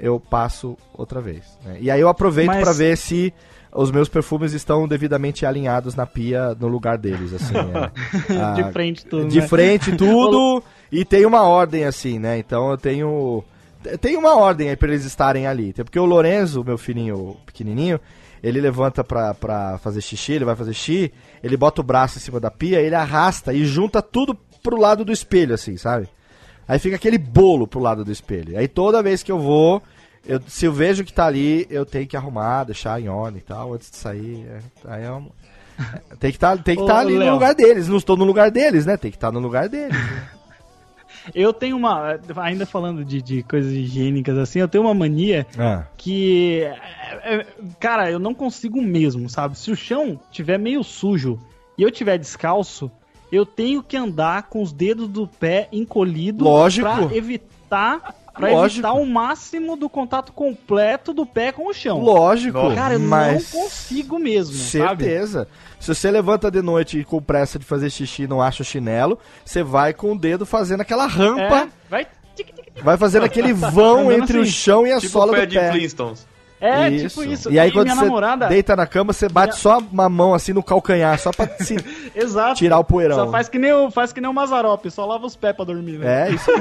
[0.00, 1.44] eu passo outra vez.
[1.64, 1.76] né?
[1.80, 3.32] E aí eu aproveito Mas- pra ver se
[3.72, 7.54] os meus perfumes estão devidamente alinhados na pia no lugar deles, assim.
[7.56, 7.90] é.
[8.40, 9.48] Ah, de frente tudo, de né?
[9.48, 12.38] frente tudo e tem uma ordem assim, né?
[12.38, 13.44] Então eu tenho
[14.00, 15.72] tem uma ordem aí pra eles estarem ali.
[15.72, 17.98] Porque o Lorenzo, meu filhinho pequenininho,
[18.42, 21.12] ele levanta pra, pra fazer xixi, ele vai fazer xixi,
[21.42, 25.04] ele bota o braço em cima da pia, ele arrasta e junta tudo pro lado
[25.04, 26.08] do espelho, assim, sabe?
[26.68, 28.58] Aí fica aquele bolo pro lado do espelho.
[28.58, 29.82] Aí toda vez que eu vou,
[30.26, 33.44] eu- se eu vejo que tá ali, eu tenho que arrumar, deixar em ordem e
[33.44, 34.46] tal, antes de sair.
[34.48, 34.60] é,
[34.92, 35.10] aí é
[36.18, 37.32] tem que estar que Ô, tá ali no Léo.
[37.34, 37.88] lugar deles.
[37.88, 38.96] Não estou no lugar deles, né?
[38.98, 39.96] Tem que estar no lugar deles.
[41.34, 42.18] Eu tenho uma.
[42.36, 45.84] Ainda falando de, de coisas higiênicas assim, eu tenho uma mania Ah.
[45.96, 46.62] que.
[46.62, 47.46] é, é,
[47.78, 49.58] Cara, eu não consigo mesmo, sabe?
[49.58, 51.38] Se o chão tiver meio sujo
[51.76, 52.90] e eu tiver descalço,
[53.30, 56.88] eu tenho que andar com os dedos do pé encolhidos Lógico.
[56.88, 58.14] pra evitar.
[58.34, 58.86] Pra Lógico.
[58.86, 61.98] evitar o máximo do contato completo do pé com o chão.
[62.00, 65.04] Lógico, Cara, eu mas não consigo mesmo, sabe?
[65.04, 65.48] certeza.
[65.78, 68.66] Se você levanta de noite e com pressa de fazer xixi e não acha o
[68.66, 72.06] chinelo, você vai com o dedo fazendo aquela rampa, É, vai.
[72.82, 74.50] vai fazendo aquele vão entre o assim.
[74.50, 75.72] chão e a tipo sola pé do de pé.
[75.72, 76.26] Flintstones.
[76.60, 77.50] É, tipo isso.
[77.50, 78.46] E aí quando minha você namorada.
[78.48, 81.76] deita na cama, você bate só uma mão assim no calcanhar, só pra se
[82.14, 82.56] Exato.
[82.56, 83.16] tirar o poeirão.
[83.16, 85.64] Só faz que nem o, faz que nem o Mazarop, só lava os pés pra
[85.64, 86.28] dormir, né?
[86.28, 86.50] É, isso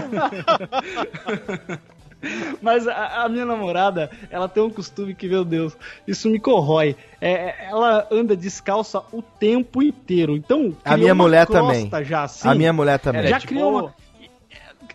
[2.62, 5.76] Mas a, a minha namorada, ela tem um costume que, meu Deus,
[6.06, 6.96] isso me corrói.
[7.22, 10.36] É, ela anda descalça o tempo inteiro.
[10.36, 11.90] Então, A minha uma mulher também.
[12.04, 13.20] Já, assim, a minha mulher também.
[13.20, 13.94] Ela é já tipo- criou uma.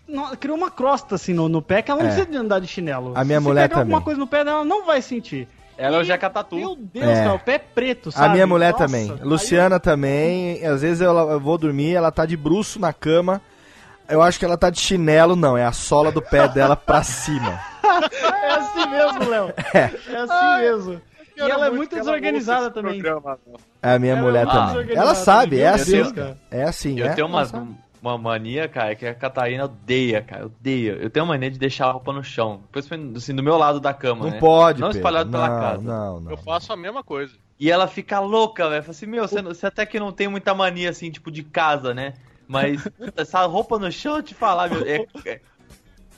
[0.07, 2.13] Não, Criou uma crosta assim no, no pé que ela não É.
[2.13, 3.13] precisa de andar de chinelo.
[3.15, 4.05] A minha Se mulher pegar alguma também.
[4.05, 5.49] coisa no pé dela, ela não vai sentir.
[5.77, 6.55] Ela é o Jeca Tatu.
[6.57, 7.25] Meu Deus, É.
[7.25, 8.27] cara, o pé preto, sabe?
[8.27, 9.11] A minha mulher Nossa, também.
[9.11, 10.65] aí Luciana também.
[10.65, 13.41] Às vezes eu, eu vou dormir, ela tá de bruço na cama.
[14.09, 15.57] Eu acho que ela tá de chinelo, não.
[15.57, 17.59] É a sola do pé dela pra cima.
[17.85, 19.53] É assim mesmo, Léo.
[19.73, 19.85] É,
[20.17, 21.01] assim mesmo.
[21.37, 23.01] E ela é muito desorganizada também.
[23.01, 23.39] programa.
[23.83, 24.97] É a minha Ela é mulher muito também.
[24.97, 26.13] Ela sabe, também, é assim.
[26.13, 26.37] Deus.
[26.51, 27.09] É assim, Eu é.
[27.11, 27.75] tenho uma, Ela sabe.
[28.09, 30.47] Uma mania, cara, que a Catarina odeia, cara.
[30.47, 30.93] Odeia.
[30.93, 32.61] Eu tenho mania de deixar a roupa no chão.
[32.71, 34.39] Principalmente assim, do meu lado da cama, Não né?
[34.39, 34.99] pode, Não Pedro.
[34.99, 35.83] espalhado pela não, casa.
[35.83, 36.31] Não, não.
[36.31, 37.35] Eu faço a mesma coisa.
[37.59, 38.83] E ela fica louca, velho.
[38.83, 41.95] Fala assim, meu, você, você até que não tem muita mania, assim, tipo, de casa,
[41.95, 42.15] né?
[42.47, 42.87] Mas
[43.17, 44.85] essa roupa no chão, eu te falar, meu.
[44.85, 45.41] É, é,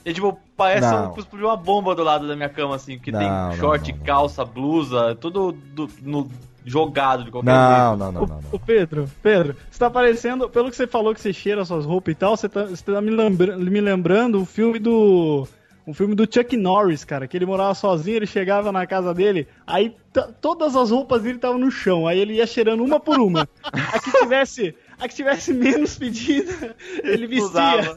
[0.05, 1.13] é tipo, parece Não.
[1.13, 3.93] um, explodir uma bomba do lado da minha cama, assim, que Não, tem não, short,
[3.93, 4.05] não, não.
[4.05, 6.31] calça, blusa, tudo do- no-
[6.67, 7.99] jogado de qualquer Não, jeito.
[7.99, 8.59] não, não, não, Ô não.
[8.59, 12.17] Pedro, Pedro, você tá parecendo, pelo que você falou que você cheira suas roupas e
[12.17, 15.47] tal, você tá, você tá me, lembra- me lembrando o filme do
[15.87, 19.47] um filme do Chuck Norris, cara, que ele morava sozinho, ele chegava na casa dele,
[19.65, 19.95] aí
[20.41, 23.49] todas as roupas dele estavam no chão, aí ele ia cheirando uma por uma.
[23.73, 27.97] A que tivesse, a que tivesse menos pedida, ele vestia.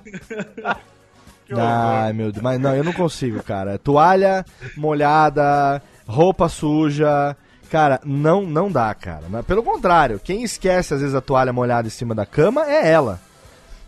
[1.57, 2.43] Ai, meu Deus.
[2.43, 3.80] Mas não, eu não consigo, cara.
[3.80, 4.45] Toalha
[4.78, 7.36] molhada, roupa suja.
[7.70, 9.43] Cara, não, não dá, cara.
[9.43, 13.20] Pelo contrário, quem esquece às vezes a toalha molhada em cima da cama é ela.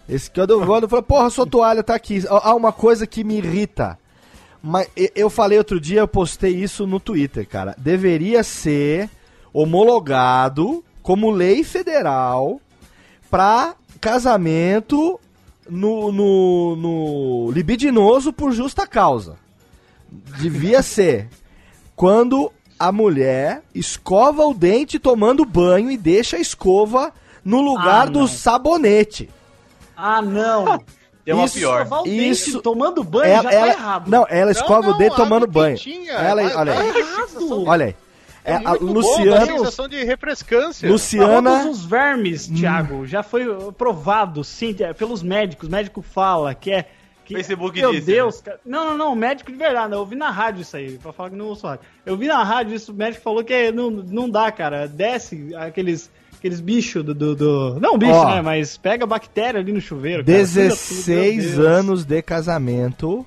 [0.07, 2.23] Esse quando eu vou, eu falo, porra, sua toalha tá aqui.
[2.29, 3.97] Há uma coisa que me irrita.
[4.61, 7.73] Mas eu falei outro dia, eu postei isso no Twitter, cara.
[7.77, 9.09] Deveria ser
[9.51, 12.61] homologado como lei federal
[13.29, 15.19] pra casamento
[15.67, 19.37] no, no, no libidinoso por justa causa.
[20.37, 21.29] Devia ser
[21.95, 22.51] quando
[22.87, 27.11] a mulher escova o dente tomando banho e deixa a escova
[27.43, 29.29] no lugar Ah, do sabonete.
[29.95, 30.79] Ah, não.
[31.23, 31.83] Tem uma Isso- pior.
[31.83, 34.09] Escovar o Isso- dente tomando banho ela, já tá ela- errado.
[34.09, 35.77] Não, ela escova Não, o dente tomando banho.
[35.77, 36.91] quentinha, Ela, vai- olha aí.
[36.91, 37.63] vai- errado.
[37.67, 37.95] Olha aí.
[38.43, 40.89] É, É a muito bom, Luciana, sensação de refrescância.
[40.89, 43.45] Luciana, todos os vermes, Thiago, já foi
[43.77, 45.69] provado, sim, é, pelos médicos.
[45.69, 46.89] O médico fala que é.
[47.31, 48.59] Que, Facebook meu disse, Deus, cara.
[48.65, 49.93] Não, não, não, médico de verdade.
[49.93, 51.85] Eu vi na rádio isso aí, pra falar que não ouço rádio.
[52.05, 54.87] Eu vi na rádio isso, o médico falou que não, não dá, cara.
[54.87, 58.29] Desce aqueles, aqueles bichos do, do, do- Não bicho, Ó.
[58.35, 58.41] né?
[58.41, 60.23] Mas pega bactéria ali no chuveiro.
[60.25, 60.45] cara.
[60.45, 61.57] Suja tudo, meu 16 Deus.
[61.65, 63.25] anos de casamento.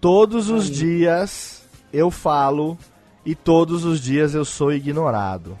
[0.00, 1.62] Todos os dias
[1.92, 2.78] eu falo
[3.26, 5.58] e todos os dias eu sou ignorado.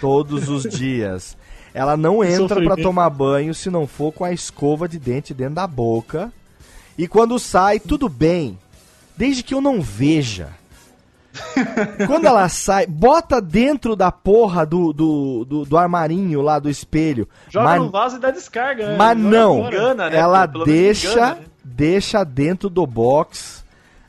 [0.00, 1.36] Todos os dias.
[1.74, 2.82] Ela não entra pra sofrimento.
[2.82, 6.30] tomar banho se não for com a escova de dente dentro da boca.
[6.96, 8.58] E quando sai, tudo bem.
[9.16, 10.48] Desde que eu não veja.
[12.06, 17.26] Quando ela sai, bota dentro da porra do, do, do, do armarinho lá do espelho.
[17.48, 18.88] Joga Mas- no vaso e dá descarga.
[18.90, 18.96] né?
[18.98, 19.66] mas não.
[19.66, 20.16] Engana, né?
[20.16, 21.40] ela Pelo deixa, engana, né?
[21.64, 23.64] deixa dentro do box,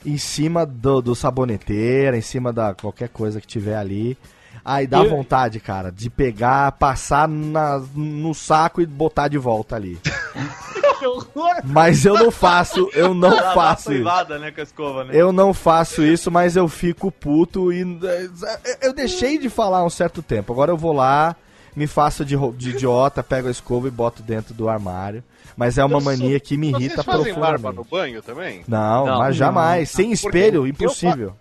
[0.06, 4.18] em cima do, do saboneteira, em cima da qualquer coisa que tiver ali.
[4.66, 9.78] Aí dá Eu- vontade, cara, de pegar, passar na- no saco e botar de volta
[9.78, 9.98] ali.
[11.04, 11.56] Que horror.
[11.66, 14.02] Mas eu não faço, eu não Ela faço isso.
[14.04, 15.12] privada, né, com a escova, né?
[15.14, 19.90] Eu não faço isso, mas eu fico puto e eh, eu deixei de falar um
[19.90, 20.54] certo tempo.
[20.54, 21.36] Agora eu vou lá,
[21.76, 25.24] me faço de, de idiota, pego a escova e boto dentro do armário.
[25.58, 27.78] Mas é uma Eu sou- mania que me irrita Vocês fazem barba profundamente.
[27.78, 28.64] no banho também?
[28.68, 29.18] Não, Não.
[29.20, 29.90] mas jamais.
[29.90, 31.36] Sem Porque espelho, eu impossível.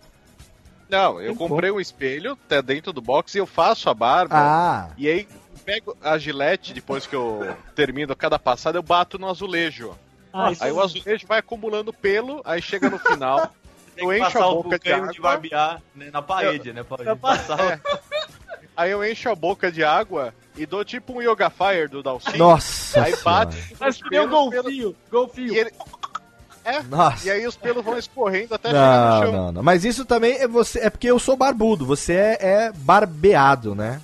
[0.90, 4.34] Não, eu comprei um espelho, tá dentro do box e eu faço a barba.
[4.36, 5.26] Ah, E aí
[5.64, 9.96] pego a gilete, depois que eu termino cada passada, eu bato no azulejo.
[10.32, 13.52] Ah, Aí o azulejo vai acumulando pelo, aí chega no final,
[13.96, 15.12] eu encho a boca de água.
[15.12, 16.82] de barbear né, na parede, né?
[16.82, 17.80] Pra Eu- passar o-
[18.76, 22.36] aí eu encho a boca de água e dou tipo um Yoga Fire do Dalcin.
[22.38, 25.54] nossa Aí bate Mas que nem um pelos, pelos- golfinho, golfinho.
[25.54, 25.70] e, ele...
[26.64, 27.26] é, Nossa.
[27.26, 29.32] e aí os pelos vão escorrendo até chegar no Não, chão.
[29.32, 29.62] não, não.
[29.62, 30.78] Mas isso também é você.
[30.80, 31.84] É porque eu sou barbudo.
[31.84, 34.00] Você é, é barbeado, né?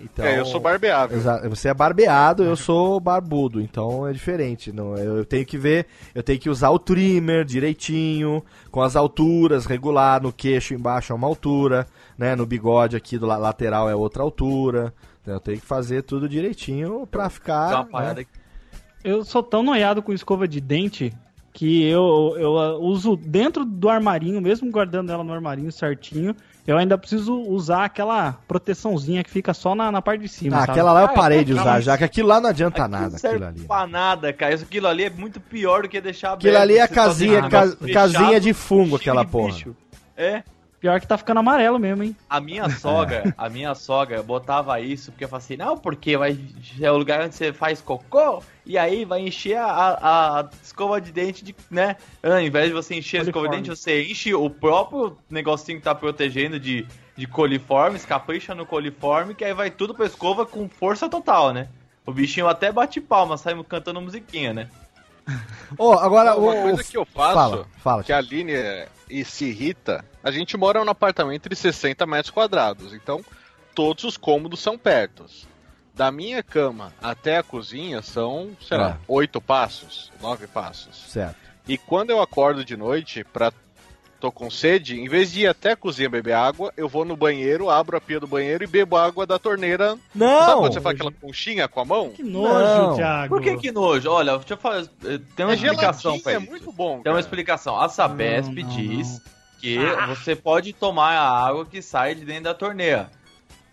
[0.00, 1.18] Então, É, eu sou barbeável.
[1.48, 4.72] Você é barbeado, eu sou barbudo, então é diferente.
[4.72, 8.96] Não, eu, eu tenho que ver, eu tenho que usar o trimmer direitinho, com as
[8.96, 11.86] alturas, regular no queixo embaixo é uma altura,
[12.18, 12.34] né?
[12.36, 14.92] No bigode aqui do la- lateral é outra altura.
[15.22, 17.74] Então, Eu tenho que fazer tudo direitinho pra Dá ficar.
[17.76, 17.88] uma né?
[17.90, 18.30] parada aqui.
[19.02, 21.12] Eu sou tão noiado com escova de dente
[21.52, 26.34] que eu, eu uso dentro do armarinho, mesmo guardando ela no armarinho certinho,
[26.66, 30.56] eu ainda preciso usar aquela proteçãozinha que fica só na, na parte de cima.
[30.56, 30.72] Ah, sabe?
[30.72, 32.90] aquela lá eu Ah, parei de não, usar já, que aquilo lá não adianta Aquilo
[33.00, 33.66] nada, não serve aquilo ali.
[33.66, 34.54] pra nada, cara.
[34.54, 36.46] Isso aquilo ali é muito pior do que deixar aberto.
[36.46, 39.52] Aquilo ali é casinha, ca- casinha de fungo, aquela de porra.
[39.52, 39.76] bicho.
[40.16, 40.42] É.
[40.80, 42.14] Pior que tá ficando amarelo mesmo, hein?
[42.28, 46.38] A minha sogra, a minha sogra botava isso porque eu falei assim, não, porque vai,
[46.78, 51.00] é o lugar onde você faz cocô e aí vai encher a, a- a escova
[51.00, 51.96] de dente de, né?
[52.22, 55.84] Ao invés de você encher a escova de dente, você enche o próprio negocinho que
[55.84, 56.86] tá protegendo de,
[57.16, 61.68] de coliformes, capricha no coliforme, que aí vai tudo pra escova com força total, né?
[62.06, 64.68] O bichinho até bate palma, sai cantando musiquinha, né?
[65.78, 68.04] Ô, agora Uma o- coisa que eu faço, Fala, fala.
[68.04, 72.30] que a Aline é- e se irrita, a gente mora num apartamento de 60 metros
[72.30, 73.24] quadrados, então
[73.74, 75.46] todos os cômodos são pertos.
[75.94, 78.80] Da minha cama até a cozinha são, sei É.
[78.80, 81.04] lá, oito passos, nove passos.
[81.08, 81.36] Certo.
[81.68, 83.52] E quando eu acordo de noite pra
[84.20, 87.14] tô com sede, em vez de ir até a cozinha beber água, eu vou no
[87.14, 89.90] banheiro, abro a pia do banheiro e bebo água da torneira.
[89.90, 90.60] Sabe Não!
[90.60, 92.10] quando você faz aquela conchinha com a mão?
[92.10, 92.96] Que nojo, Não.
[92.96, 93.28] Thiago.
[93.28, 94.10] Por que que nojo?
[94.10, 96.46] Olha, deixa eu falar, eh, tem uma É explicação pra é isso.
[96.50, 97.14] muito bom, Tem cara.
[97.16, 97.78] uma explicação.
[97.78, 99.20] A Sabesp Não, não, diz não.
[99.60, 99.78] que
[100.08, 103.10] você pode tomar a água que sai de dentro da torneira.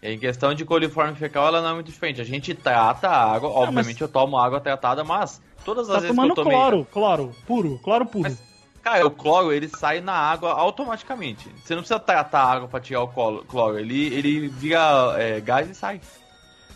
[0.04, 2.20] Em questão de coliforme fecal, ela não é muito diferente.
[2.20, 6.16] A gente trata a água, obviamente eu tomo água tratada, mas todas as Tá vezes
[6.16, 6.58] tomando que eu tomei...
[6.58, 8.24] cloro, cloro, puro, cloro puro.
[8.24, 11.48] Mas- Cara, o cloro, ele sai na água automaticamente.
[11.64, 13.46] Você não precisa tratar a água pra tirar o cloro.
[13.48, 13.78] cloro.
[13.78, 16.02] Ele, ele vira é, gás e sai.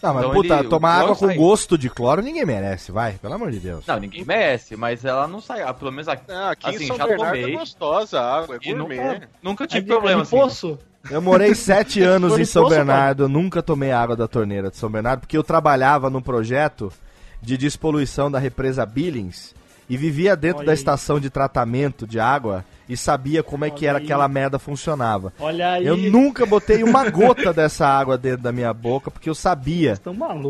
[0.03, 1.35] Não, mas Então puta, ele- tomar água com sai.
[1.35, 3.87] gosto de cloro ninguém merece, vai, pelo amor de Deus.
[3.87, 5.63] Não, ninguém merece, mas ela não sai.
[5.63, 6.31] ah, Pelo menos aqui.
[6.31, 7.55] Ah, aqui Assim, em São já Bernardo tomei.
[7.55, 8.97] é gostosa a água, é gourmet.
[8.97, 10.37] nunca, nunca É tive de, problema é de assim.
[10.37, 10.77] poço?
[11.09, 14.89] Eu morei sete anos em São Bernardo, eu nunca tomei água da torneira de São
[14.89, 16.91] Bernardo, porque eu trabalhava num projeto
[17.41, 19.53] de despoluição da represa Billings
[19.87, 20.77] e vivia dentro Olha da aí.
[20.77, 24.03] estação de tratamento de água e sabia como é que Olha era aí.
[24.03, 25.31] aquela merda funcionava.
[25.39, 25.85] Olha aí.
[25.85, 29.99] Eu nunca botei uma gota dessa água dentro da minha boca, porque eu sabia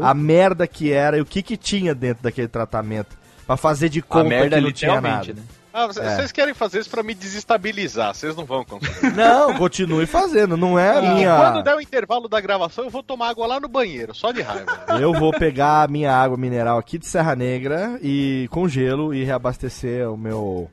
[0.01, 3.17] a merda que era e o que que tinha dentro daquele tratamento.
[3.45, 5.41] Pra fazer de conta A merda que não tinha literalmente, nada.
[5.41, 5.47] né?
[5.77, 6.15] Ah, vocês É.
[6.15, 9.11] vocês querem fazer isso pra me desestabilizar, vocês não vão conseguir.
[9.13, 11.35] Não, continue fazendo, não é a E minha.
[11.35, 14.41] quando der o intervalo da gravação, eu vou tomar água lá no banheiro, só de
[14.41, 14.65] raiva.
[15.01, 19.23] Eu vou pegar a minha água mineral aqui de Serra Negra e com gelo e
[19.25, 20.69] reabastecer o meu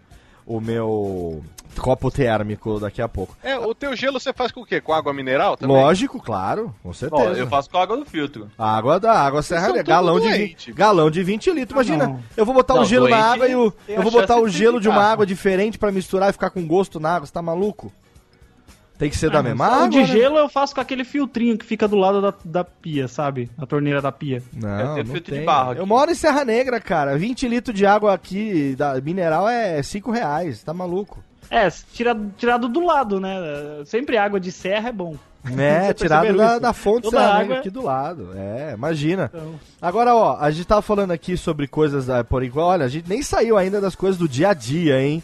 [0.46, 1.42] o meu
[1.78, 3.36] copo térmico daqui a pouco.
[3.42, 4.80] É, o teu gelo você faz com o quê?
[4.80, 5.74] Com água mineral também?
[5.74, 7.30] Lógico, claro, com certeza.
[7.38, 8.50] eu faço com água do filtro.
[8.58, 10.66] A água da água Serra galão de, doente.
[10.70, 11.78] 20, galão de 20 litros.
[11.78, 12.20] Ah, Imagina, não.
[12.36, 14.80] eu vou botar o gelo na água e o, eu vou botar o de gelo
[14.80, 15.12] de uma ficar.
[15.12, 17.26] água diferente pra misturar e ficar com gosto na água.
[17.26, 17.90] Você tá maluco?
[19.02, 19.88] Tem que ser da Ah, mesma o água.
[19.88, 20.06] de né?
[20.06, 23.50] gelo eu faço com aquele filtrinho que fica do lado da, da pia, sabe?
[23.58, 24.40] A torneira da pia.
[24.54, 25.44] Eu Não, tenho não filtro de tem.
[25.44, 25.88] barro Eu aqui.
[25.88, 27.18] moro em Serra Negra, cara.
[27.18, 30.62] 20 litros de água aqui, da mineral, é 5 reais.
[30.62, 31.18] Tá maluco?
[31.50, 33.36] É, tira, tirado do lado, né?
[33.86, 35.16] Sempre água de serra é bom.
[35.58, 38.30] É, tirado da, da fonte Toda Serra água- aqui do lado.
[38.36, 39.28] É, imagina.
[39.34, 42.88] Então, Agora, ó, a gente tava falando aqui sobre coisas, da, por enquanto, olha, a
[42.88, 45.20] gente nem saiu ainda das coisas do dia a dia, hein?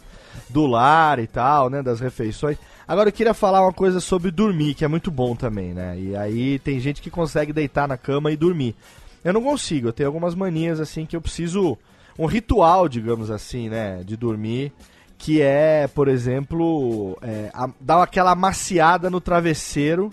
[0.50, 1.80] Do lar e tal, né?
[1.80, 2.58] Das refeições.
[2.88, 5.94] Agora eu queria falar uma coisa sobre dormir, que é muito bom também, né?
[6.00, 8.74] E aí tem gente que consegue deitar na cama e dormir.
[9.22, 11.76] Eu não consigo, eu tenho algumas manias assim que eu preciso.
[12.18, 14.02] Um ritual, digamos assim, né?
[14.04, 14.72] De dormir.
[15.18, 20.10] Que é, por exemplo, é, a- dar aquela amaciada no travesseiro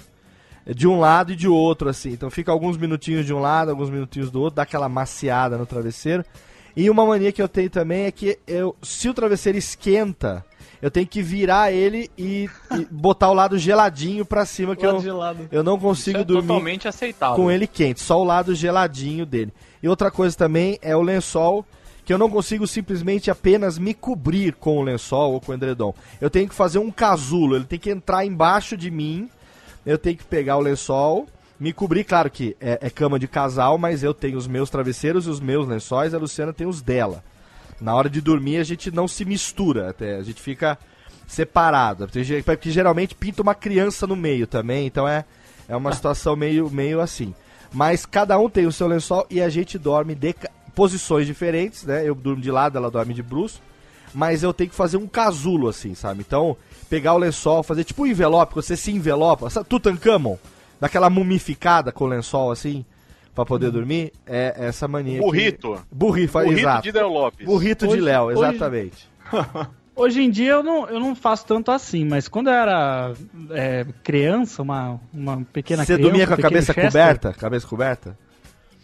[0.67, 2.11] de um lado e de outro, assim.
[2.11, 5.65] Então fica alguns minutinhos de um lado, alguns minutinhos do outro, dá aquela maciada no
[5.65, 6.26] travesseiro.
[6.76, 10.43] E uma mania que eu tenho também é que eu, se o travesseiro esquenta,
[10.82, 14.99] eu tenho que virar ele e, e botar o lado geladinho pra cima, que eu,
[14.99, 15.47] gelado.
[15.51, 17.36] eu não consigo é dormir totalmente aceitável.
[17.36, 19.53] com ele quente, só o lado geladinho dele.
[19.82, 21.65] E outra coisa também é o lençol,
[22.05, 25.93] que eu não consigo simplesmente apenas me cobrir com o lençol ou com o edredom.
[26.21, 29.30] Eu tenho que fazer um casulo, ele tem que entrar embaixo de mim,
[29.86, 31.28] eu tenho que pegar o lençol,
[31.59, 35.26] me cobrir, claro que é, é cama de casal, mas eu tenho os meus travesseiros
[35.26, 37.23] e os meus lençóis, a Luciana tem os dela.
[37.80, 40.78] Na hora de dormir a gente não se mistura, até a gente fica
[41.28, 45.26] separado, porque geralmente pinta uma criança no meio também, então é,
[45.67, 47.34] é uma situação meio, meio assim.
[47.73, 50.34] Mas cada um tem o seu lençol e a gente dorme de
[50.73, 52.07] posições diferentes, né?
[52.07, 53.61] Eu durmo de lado, ela dorme de bruxo.
[54.13, 56.23] Mas eu tenho que fazer um casulo, assim, sabe?
[56.26, 56.55] Então,
[56.89, 59.67] pegar o lençol, fazer tipo um envelope, você se envelopa, sabe?
[59.67, 60.38] Tutankhamon,
[60.80, 62.86] daquela mumificada com o lençol, assim,
[63.36, 65.20] pra poder dormir, é essa mania.
[65.20, 65.80] que- Burrito.
[65.92, 66.82] Burrito, Burrito exato.
[66.84, 67.46] de Del Lopes.
[67.46, 69.10] Burrito de Hoje- Léo, hoje- exatamente.
[69.98, 73.14] Hoje em dia eu não, eu não faço tanto assim, mas quando eu era
[73.52, 76.02] é, criança, uma, uma pequena Você criança.
[76.10, 77.34] dormia com a cabeça Chester- coberta?
[77.34, 78.18] Cabeça coberta?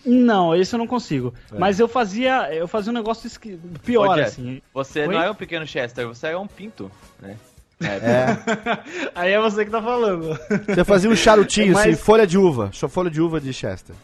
[0.05, 1.33] Não, esse eu não consigo.
[1.53, 1.59] É.
[1.59, 4.61] Mas eu fazia, eu fazia um negócio esqui- pior, Ô, Jeff, assim.
[4.73, 5.07] Você Oi?
[5.13, 6.89] não é um pequeno Chester, você é um pinto,
[7.21, 7.35] né?
[7.81, 8.37] É, É.
[9.13, 10.39] Aí é você que tá falando.
[10.65, 12.69] Você fazia um charutinho, Mas- assim, folha de uva.
[12.71, 13.95] só Folha de uva de Chester.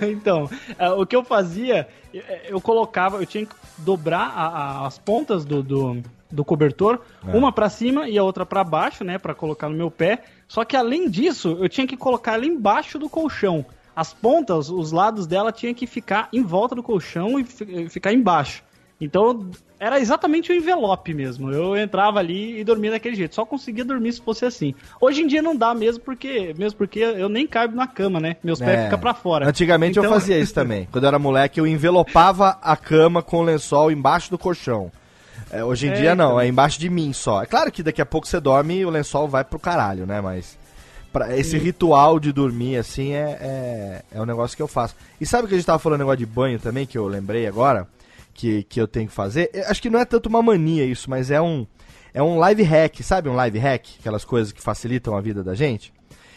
[0.10, 4.46] Então, é, o que eu fazia, eu, eu colocava, eu tinha que dobrar a-
[4.82, 7.36] a- as pontas do, do, do cobertor, É.
[7.36, 10.22] uma pra cima e a outra pra baixo, né, Pra colocar no meu pé.
[10.48, 13.64] Só que além disso, eu tinha que colocar ela embaixo do colchão.
[13.94, 18.12] As pontas, os lados dela tinha que ficar em volta do colchão e fi- ficar
[18.12, 18.62] embaixo.
[19.00, 19.46] Então,
[19.78, 21.52] era exatamente o envelope mesmo.
[21.52, 23.34] Eu entrava ali e dormia daquele jeito.
[23.34, 24.74] Só conseguia dormir se fosse assim.
[24.98, 28.36] Hoje em dia não dá mesmo porque, mesmo porque eu nem caibo na cama, né?
[28.42, 28.84] Meus pés É.
[28.84, 29.46] ficam pra fora.
[29.46, 30.88] Antigamente eu Então- fazia isso também.
[30.90, 34.90] Quando eu era moleque, eu envelopava a cama com o lençol embaixo do colchão.
[35.50, 36.40] É, hoje em É, dia não, então.
[36.40, 37.42] é embaixo de mim só.
[37.42, 40.22] É claro que daqui a pouco você dorme e o lençol vai pro caralho, né?
[40.22, 40.58] Mas
[41.12, 44.94] pra- esse ritual de dormir assim é, é, é um negócio que eu faço.
[45.20, 47.86] E sabe que a gente tava falando negócio de banho também, que eu lembrei agora,
[48.36, 49.50] que, que eu tenho que fazer?
[49.52, 51.66] Eu acho que não é tanto uma mania isso, mas é um,
[52.12, 53.86] é um live hack, sabe um live hack?
[53.98, 55.92] Aquelas coisas que facilitam a vida da gente?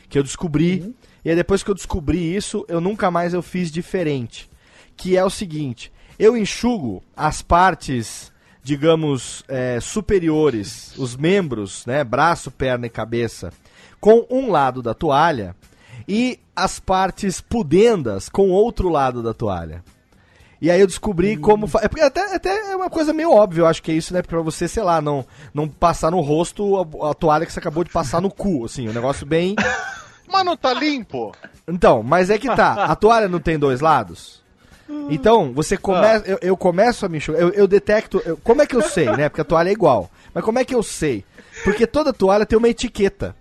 [0.08, 3.70] Que eu descobri, e aí depois que eu descobri isso, eu nunca mais eu fiz
[3.70, 4.50] diferente.
[4.96, 8.32] Que é o seguinte, eu enxugo as partes,
[8.64, 13.52] digamos, é, superiores, os membros, né, braço, perna e cabeça,
[14.00, 15.56] com um lado da toalha
[16.08, 19.84] e as partes pudendas com outro lado da toalha.
[20.62, 21.68] E aí eu descobri como.
[21.68, 21.80] Fa...
[21.84, 24.22] É porque até, até é uma coisa meio óbvia, eu acho que é isso, né?
[24.22, 27.84] Pra você, sei lá, não, não passar no rosto a, a toalha que você acabou
[27.84, 29.56] de passar no cu, assim, um negócio bem.
[30.32, 31.34] Mas não tá limpo?
[31.68, 32.86] Então, mas é que tá.
[32.86, 34.44] A toalha não tem dois lados?
[35.10, 36.24] Então, você começa.
[36.28, 37.42] Eu, eu começo a me enxugar.
[37.42, 38.22] Eu, eu detecto.
[38.24, 39.28] eu- como é que eu sei, né?
[39.28, 40.08] Porque a toalha é igual.
[40.32, 41.26] Mas como é que eu sei?
[41.64, 43.36] Porque toda toalha tem uma etiqueta.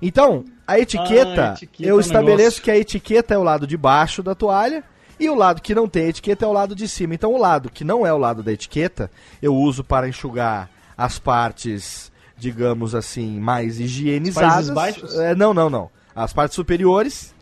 [0.00, 2.62] Então, a etiqueta, Ah, etiqueta é eu um estabeleço negócio.
[2.62, 4.84] que a etiqueta é o lado de baixo da toalha
[5.22, 7.14] e o lado que não tem etiqueta é o lado de cima.
[7.14, 9.10] Então, o lado que não é o lado da etiqueta,
[9.40, 10.68] eu uso para enxugar
[10.98, 14.70] as partes, digamos assim, mais higienizadas.
[14.70, 15.14] baixos?
[15.18, 15.90] É, não, não, não.
[16.14, 17.32] As partes superiores.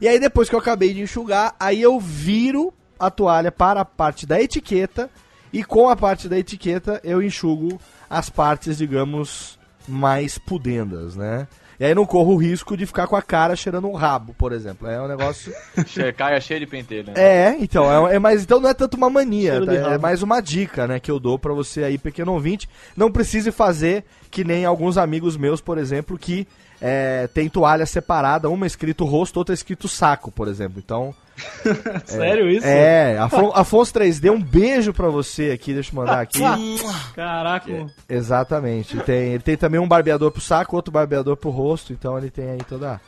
[0.00, 3.84] E aí, depois que eu acabei de enxugar, aí eu viro a toalha para a
[3.84, 5.10] parte da etiqueta
[5.52, 11.46] e com a parte da etiqueta eu enxugo as partes, digamos, mais pudendas, né?
[11.80, 14.52] E aí não corro o risco de ficar com a cara cheirando um rabo, por
[14.52, 14.88] exemplo.
[14.88, 15.52] É um negócio.
[16.16, 17.14] Caia cheio de pentelho, né?
[17.16, 19.72] É, então, é, é mais, então não é tanto uma mania, tá?
[19.72, 22.68] é mais uma dica, né, que eu dou pra você aí, pequeno ouvinte.
[22.96, 26.48] Não precise fazer que nem alguns amigos meus, por exemplo, que
[26.80, 30.80] é, tem toalha separada, uma escrito rosto, outra escrito saco, por exemplo.
[30.84, 31.14] Então,
[32.04, 32.66] Sério isso?
[32.66, 36.40] é, Afon- Afonso 3D, um beijo pra você aqui, deixa eu mandar aqui.
[37.14, 37.86] Caraca.
[38.08, 38.94] Exatamente.
[38.96, 42.30] Ele tem, ele tem também um barbeador pro saco, outro barbeador pro rosto, então ele
[42.30, 43.00] tem aí toda,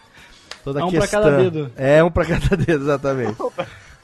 [0.64, 1.22] toda a É um pra questão.
[1.22, 1.72] cada dedo.
[1.76, 3.36] É, um pra cada dedo, exatamente.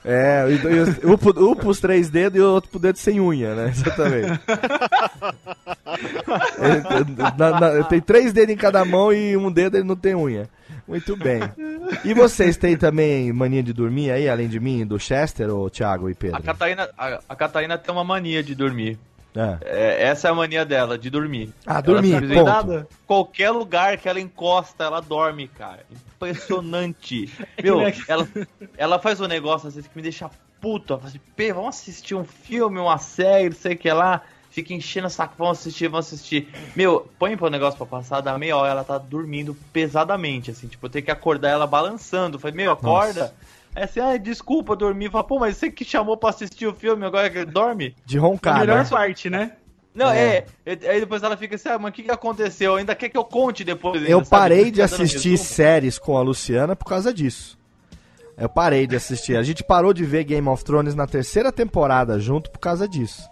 [0.08, 3.72] É, e, um, pro- pros três dedos e o outro pro dedo sem unha, né?
[3.74, 4.40] Exatamente.
[7.74, 10.48] Ele, tem três dedos em cada mão e um dedo ele não tem unha.
[10.86, 11.40] Muito bem.
[12.04, 16.08] E vocês têm também mania de dormir aí, além de mim, do Chester, ou Thiago
[16.08, 16.36] e Pedro?
[16.36, 18.96] A Catarina, a, a Catarina tem uma mania de dormir.
[19.36, 19.58] É.
[19.62, 21.52] É, essa é a mania dela, de dormir.
[21.66, 22.44] Ah, dormir, Ela ponto.
[22.44, 22.88] Nada.
[23.06, 25.84] Qualquer lugar que ela encosta, ela dorme, cara.
[25.90, 27.30] Impressionante.
[27.62, 28.28] Meu, aqui- ela,
[28.76, 30.30] ela faz um negócio às vezes que me deixa
[30.60, 30.92] puto.
[30.94, 34.22] Ela fala assim, Pê, vamos assistir um filme, uma série, não sei o que lá.
[34.50, 36.48] Fica enchendo o saco, vamos assistir, vamos assistir.
[36.74, 40.66] Meu, põe pro negócio pra passar, dá meia hora, ela tá dormindo pesadamente, assim.
[40.66, 42.38] Tipo, eu tenho que acordar ela balançando.
[42.38, 43.34] Falei, meu, acorda.
[43.76, 45.10] Aí assim, ai, desculpa, dormi.
[45.10, 47.94] Fala, pô, mas você que chamou pra assistir o filme, agora que dorme?
[48.06, 48.88] De A roncar, melhor né?
[48.88, 49.52] parte, né?
[49.94, 50.44] Não, É.
[50.64, 50.72] é.
[50.90, 52.76] Aí depois ela fica assim, ah, mas o que, que aconteceu?
[52.76, 54.00] Ainda quer que eu conte depois?
[54.02, 54.28] Eu ainda, sabe?
[54.30, 55.48] parei de assistir resumo.
[55.48, 57.58] séries com a Luciana por causa disso.
[58.38, 59.36] Eu parei de assistir.
[59.36, 63.28] A gente parou de ver Game of Thrones na terceira temporada junto por causa disso.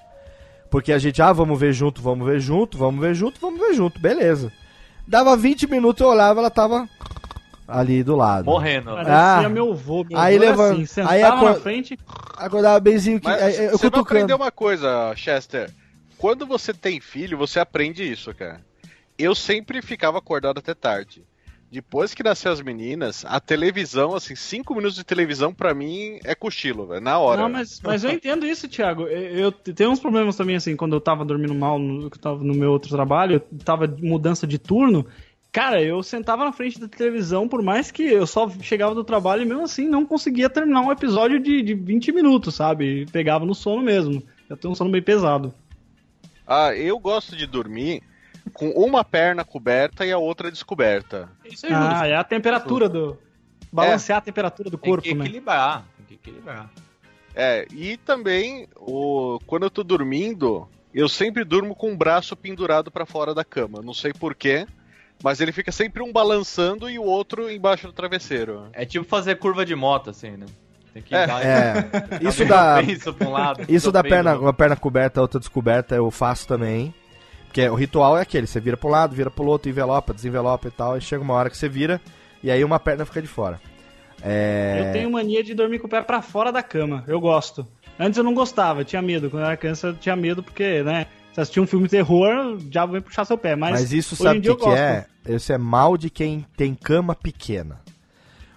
[0.71, 3.75] Porque a gente, ah, vamos ver junto, vamos ver junto, vamos ver junto, vamos ver
[3.75, 4.53] junto, beleza.
[5.09, 6.89] Dava 20 minutos, eu olhava, ela tava
[7.67, 8.45] ali do lado.
[8.47, 8.91] Morrendo.
[8.93, 9.49] Parecia Ah.
[9.49, 10.05] meu avô.
[10.05, 11.99] Meu Aí avô era leva- assim, sentava aí na acor- frente.
[12.37, 13.27] Acordava benzinho que.
[13.27, 14.37] Mas aí, eu você vai aprender cutucando.
[14.37, 15.71] uma coisa, Chester.
[16.19, 18.61] Quando você tem filho, você aprende isso, cara.
[19.19, 21.23] Eu sempre ficava acordado até tarde.
[21.71, 26.33] Depois que nasceu as meninas, a televisão, assim, cinco minutos de televisão pra mim é
[26.33, 27.43] cochilo, velho, na hora.
[27.43, 29.03] Não, mas, mas eu entendo isso, Thiago.
[29.09, 32.21] Eu, eu tenho uns problemas também, assim, quando eu tava dormindo mal, no, que eu
[32.23, 35.05] tava no meu outro trabalho, eu tava de mudança de turno.
[35.55, 39.43] Cara, eu sentava na frente da televisão, por mais que eu só chegava do trabalho
[39.43, 43.07] e mesmo assim não conseguia terminar um episódio de, de 20 minutos, sabe?
[43.13, 44.21] Pegava no sono mesmo.
[44.51, 45.55] Eu tenho um sono bem pesado.
[46.45, 48.03] Ah, eu gosto de dormir
[48.53, 51.31] com uma perna coberta e a outra descoberta.
[51.45, 51.85] Isso é justo.
[51.85, 53.17] Ah, é a temperatura do.
[53.73, 55.25] Balancear a temperatura do tem corpo, que né?
[55.25, 55.85] equilibrar.
[55.97, 56.69] Tem que equilibrar.
[57.33, 62.91] É, e também, o, quando eu tô dormindo, eu sempre durmo com o braço pendurado
[62.91, 63.81] pra fora da cama.
[63.83, 64.67] Não sei porquê,
[65.25, 68.67] mas ele fica sempre um balançando e o outro embaixo do travesseiro.
[68.75, 70.45] É tipo fazer curva de moto, assim, né?
[70.93, 71.27] Tem que É.
[71.27, 71.91] dar É.
[72.21, 72.83] Isso da...
[72.83, 73.65] Isso pra um lado.
[73.67, 76.93] isso da perna, uma perna coberta, outra descoberta, eu faço também.
[77.47, 80.71] Porque o ritual é aquele, você vira pro lado, vira pro outro, envelopa, desenvelopa e
[80.71, 82.03] tal, e chega uma hora que você vira,
[82.43, 83.59] e aí uma perna fica de fora.
[84.23, 84.89] É...
[84.89, 87.03] Eu tenho mania de dormir com o pé pra fora da cama.
[87.07, 87.67] Eu gosto.
[87.99, 89.31] Antes eu não gostava, eu tinha medo.
[89.31, 91.07] Quando eu era criança eu tinha medo porque, né?
[91.35, 93.57] Se assistir um filme de terror, o diabo vem puxar seu pé.
[93.57, 95.05] Mas, Mas, isso sabe o que, que é?
[95.29, 97.81] Isso é mal de quem tem cama pequena.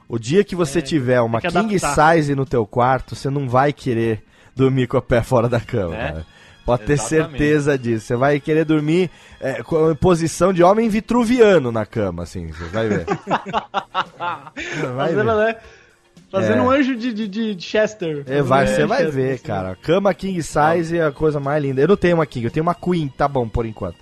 [0.08, 4.24] O dia que você tiver uma king size no teu quarto, você não vai querer
[4.56, 5.96] dormir com o pé fora da cama.
[5.96, 6.12] É.
[6.12, 6.26] cara.
[6.66, 7.30] Pode ter Exatamente.
[7.32, 8.06] certeza disso.
[8.08, 9.10] Você vai querer dormir
[9.40, 12.48] é, com- em posição de homem vitruviano na cama, assim.
[12.52, 13.06] Você vai ver.
[14.96, 15.58] vai Fazendo, ver.
[16.34, 16.42] Né?
[16.42, 16.62] Fazendo É.
[16.62, 18.24] um anjo de, de, de- Chester.
[18.28, 19.44] É, vai, É, você vai Chester, ver, assim.
[19.44, 19.76] cara.
[19.82, 21.82] Cama king size é a coisa mais linda.
[21.82, 23.98] Eu não tenho uma king, eu tenho uma queen, tá bom por enquanto.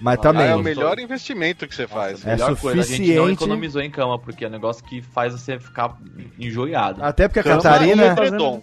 [0.00, 0.46] Mas Ah, também.
[0.46, 2.24] é o melhor investimento que você faz.
[2.24, 3.32] É Melhor coisa, a gente não suficiente.
[3.32, 5.96] economizou em cama, porque é um negócio que faz você ficar
[6.38, 7.02] enjoiado.
[7.02, 8.14] Até porque a Cama Catarina.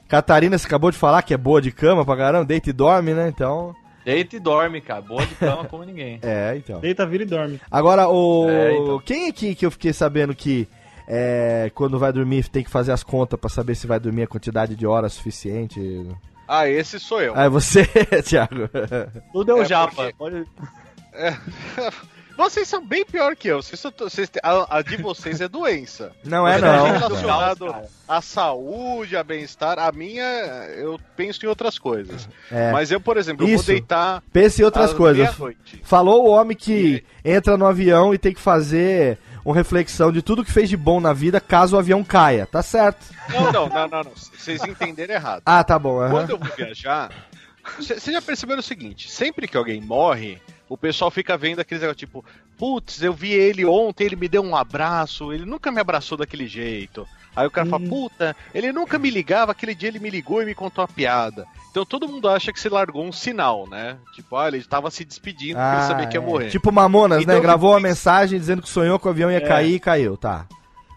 [0.08, 3.14] Catarina, você acabou de falar que é boa de cama pra caramba, deita e dorme,
[3.14, 3.28] né?
[3.28, 3.76] Então.
[4.06, 5.02] Deita e dorme, cara.
[5.02, 6.20] Boa de cama como ninguém.
[6.24, 6.80] É, então.
[6.80, 7.60] Deita, vira e dorme.
[7.70, 8.48] Agora, o.
[8.50, 9.00] É, então.
[9.04, 10.68] Quem aqui que eu fiquei sabendo que
[11.08, 14.28] é, quando vai dormir tem que fazer as contas pra saber se vai dormir a
[14.28, 16.06] quantidade de horas suficiente.
[16.48, 17.34] Ah, esse sou eu.
[17.36, 17.86] Ah, é você,
[18.24, 18.70] Thiago.
[19.34, 19.96] Tudo é o É, japa.
[19.96, 20.46] porque- Pode...
[22.38, 23.62] Vocês são bem pior que eu.
[23.64, 26.12] Vocês, são- vocês, a, a de vocês é doença.
[26.22, 26.92] Não é não.
[26.92, 27.86] relacionado cara.
[28.06, 29.80] à saúde, a bem-estar.
[29.80, 30.22] A minha,
[30.76, 32.28] eu penso em outras coisas.
[32.52, 32.74] É.
[32.74, 33.68] Mas eu, por exemplo, eu vou Isso.
[33.68, 35.30] deitar Pense em outras coisas.
[35.82, 40.44] Falou o homem que entra no avião e tem que fazer uma reflexão de tudo
[40.44, 42.48] que fez de bom na vida caso o avião caia.
[42.48, 43.06] Tá certo.
[43.30, 44.12] Não, não, não, não, não.
[44.16, 45.44] Vocês entenderam errado.
[45.46, 46.02] Ah, tá bom.
[46.02, 46.10] aham.
[46.10, 47.12] Quando eu vou viajar,
[47.78, 52.00] vocês já perceberam o seguinte: sempre que alguém morre, o pessoal fica vendo aqueles negócios
[52.00, 52.26] tipo,
[52.58, 56.48] putz, eu vi ele ontem, ele me deu um abraço, ele nunca me abraçou daquele
[56.48, 57.08] jeito.
[57.36, 60.46] Aí o cara fala, puta, ele nunca me ligava, aquele dia ele me ligou e
[60.46, 61.46] me contou a piada.
[61.70, 63.98] Então todo mundo acha que você largou um sinal, né?
[64.14, 66.26] Tipo, ah, ele tava se despedindo porque ele sabia que ia é.
[66.26, 66.50] morrer.
[66.50, 67.42] Tipo Mamonas, Então, né?
[67.42, 70.48] Gravou uma depois- mensagem dizendo que sonhou que o avião ia cair e caiu, tá.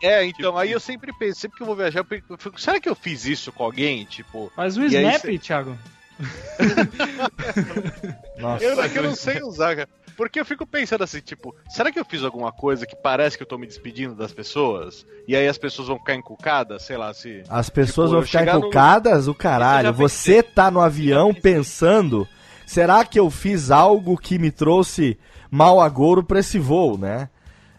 [0.00, 2.04] É, então, aí eu sempre penso, sempre que eu vou viajar, eu
[2.38, 4.04] fico, será que eu fiz isso com alguém?
[4.04, 5.76] Tipo, E aí snap, cê- Thiago.
[8.38, 8.64] Nossa.
[8.64, 9.88] Eu, é que eu não sei usar, cara.
[10.18, 13.42] Porque eu fico pensando assim, tipo, será que eu fiz alguma coisa que parece que
[13.44, 15.06] eu tô me despedindo das pessoas?
[15.28, 17.44] E aí as pessoas vão ficar encucadas, sei lá, se.
[17.48, 19.94] As pessoas Tipo, vão ficar chegar no- encucadas, o caralho.
[19.94, 22.26] Você tá no avião pensando,
[22.66, 25.16] será que eu fiz algo que me trouxe
[25.48, 27.28] mal agouro pra esse voo, né?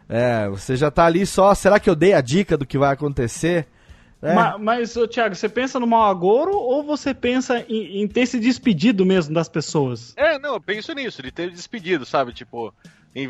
[0.08, 2.94] É, você já tá ali só, será que eu dei a dica do que vai
[2.94, 3.68] acontecer?
[4.22, 4.34] É.
[4.34, 8.26] Ma- Mas, ô, Thiago, você pensa no mau agouro ou você pensa em, em ter
[8.26, 10.14] se despedido mesmo das pessoas?
[10.18, 12.34] É, não, eu penso nisso, de ter despedido, sabe?
[12.34, 12.74] Tipo,
[13.16, 13.28] em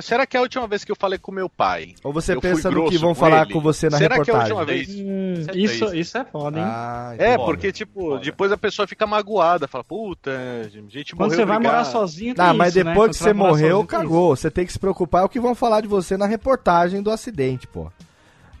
[0.00, 1.94] será que é a última vez que eu falei com meu pai?
[2.04, 3.52] Ou você eu pensa no que vão com falar ele?
[3.54, 4.24] com você na será reportagem?
[4.24, 4.88] que é a última vez?
[4.88, 6.64] Hum, Isso é isso, é foda, hein?
[6.66, 11.30] Ah, É, então porque, tipo, depois a pessoa fica magoada, fala, puta, a gente Quando
[11.30, 12.92] morreu você vai morar sozinho, tem Ah, mas isso, né?
[12.92, 14.36] depois Quando que você morar morreu, tem cagou.
[14.36, 17.10] Você tem que se preocupar é o que vão falar de você na reportagem do
[17.10, 17.90] acidente, pô.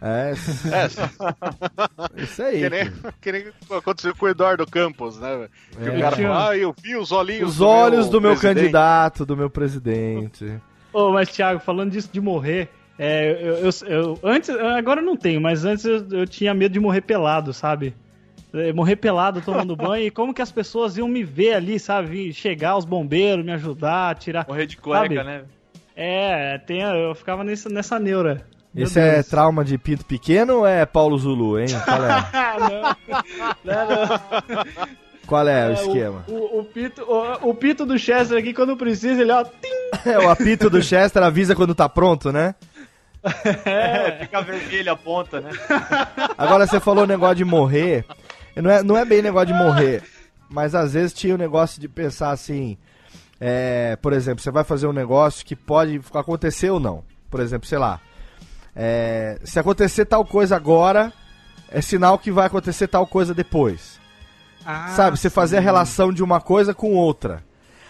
[0.00, 2.60] É, É, isso aí.
[2.60, 3.44] que nem, que nem
[3.76, 5.48] aconteceu com o Eduardo Campos, né?
[5.76, 5.96] Que É.
[5.96, 9.36] o cara fala, ah, eu vi os olhinhos Os olhos do meu presidente." candidato, do
[9.36, 10.60] meu presidente.
[10.92, 12.68] Ô, mas Thiago, falando disso de morrer,
[12.98, 16.72] é, eu, eu- eu- antes, agora eu não tenho, mas antes eu, eu tinha medo
[16.72, 17.94] de morrer pelado, sabe?
[18.54, 22.32] É, Morrer pelado tomando banho e como que as pessoas iam me ver ali, sabe?
[22.32, 24.46] Chegar os bombeiros, me ajudar, tirar.
[24.48, 25.22] Morrer de cueca, Sabe?
[25.22, 25.42] né?
[25.94, 28.46] É, tem, eu ficava nessa, nessa neura.
[28.82, 31.66] Esse é trauma de pinto pequeno ou é Paulo Zulu, hein?
[31.84, 32.08] Qual é,
[32.60, 32.96] não.
[33.64, 34.88] Não, não.
[35.26, 36.24] Qual é o É, esquema?
[36.28, 39.44] O, o pito, o, o pito do Chester aqui, quando precisa, ele ó.
[39.44, 39.68] tim,
[40.10, 42.54] É, o apito do Chester avisa quando tá pronto, né?
[43.64, 45.50] É, fica vermelho a ponta, né?
[46.38, 48.04] Agora você falou negócio de morrer.
[48.56, 50.02] Não é, não é bem negócio de morrer.
[50.48, 52.78] Mas às vezes tinha o negócio de pensar assim.
[53.40, 57.02] é, por exemplo, você vai fazer um negócio que pode acontecer ou não.
[57.30, 58.00] Por exemplo, sei lá.
[58.80, 61.12] É, se acontecer tal coisa agora,
[61.68, 63.98] é sinal que vai acontecer tal coisa depois.
[64.64, 65.18] Ah, Sabe?
[65.18, 67.42] Você fazer a relação de uma coisa com outra.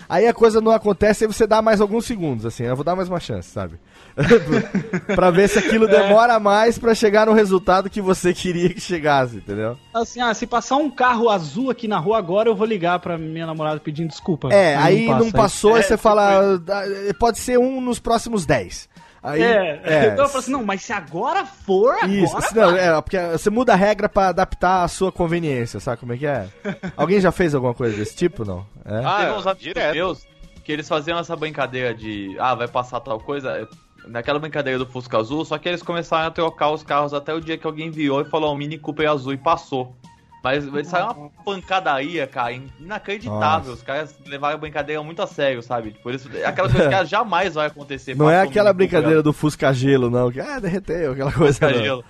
[0.08, 2.62] Aí a coisa não acontece e você dá mais alguns segundos, assim.
[2.64, 3.78] Eu vou dar mais uma chance, sabe?
[5.14, 9.36] pra ver se aquilo demora mais pra chegar no resultado que você queria que chegasse,
[9.36, 9.76] entendeu?
[9.92, 13.18] Assim, ah, se passar um carro azul aqui na rua agora, eu vou ligar pra
[13.18, 14.48] minha namorada pedindo desculpa.
[14.50, 15.32] É, aí não, passa.
[15.36, 18.88] passou, aí É, você tipo fala, "Ah, pode ser um nos próximos 10.
[19.30, 22.88] Aí, É, então eu falo assim, não, mas se agora for, Isso, agora não, vai.
[22.88, 26.26] é, porque você muda a regra pra adaptar a sua conveniência, sabe como é que
[26.26, 26.46] é?
[26.96, 28.64] Alguém já fez alguma coisa desse tipo, não?
[28.84, 29.04] É?
[29.04, 29.94] Ah, Teve uns amigos direto.
[29.94, 30.26] meus
[30.64, 33.66] que eles faziam essa brincadeira de, ah, vai passar tal coisa,
[34.06, 37.40] naquela brincadeira do Fusca Azul, só que eles começaram a trocar os carros até o
[37.40, 39.94] dia que alguém virou e falou, um Mini Cooper azul e passou.
[40.42, 43.70] Mas eles saíram uma pancadaria, cara, inacreditável.
[43.70, 43.70] Nossa.
[43.72, 45.96] Os caras levaram a brincadeira muito a sério, sabe?
[46.02, 48.16] Por isso, é aquela coisa que jamais vai acontecer.
[48.16, 51.52] Não é aquela brincadeira do Fusca Gelo, não, que ah, derreteu, aquela coisa.
[51.58, 51.82] Fusca não.
[51.84, 52.04] Gelo.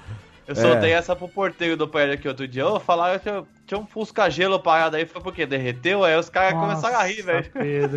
[0.46, 0.54] Eu É.
[0.54, 2.66] soltei essa pro porteiro do prédio aqui outro dia.
[2.66, 6.04] Ô, falaram que eu- tinha um Fusca Gelo parado aí, foi porque derreteu?
[6.04, 7.50] Aí os caras começaram a rir, velho.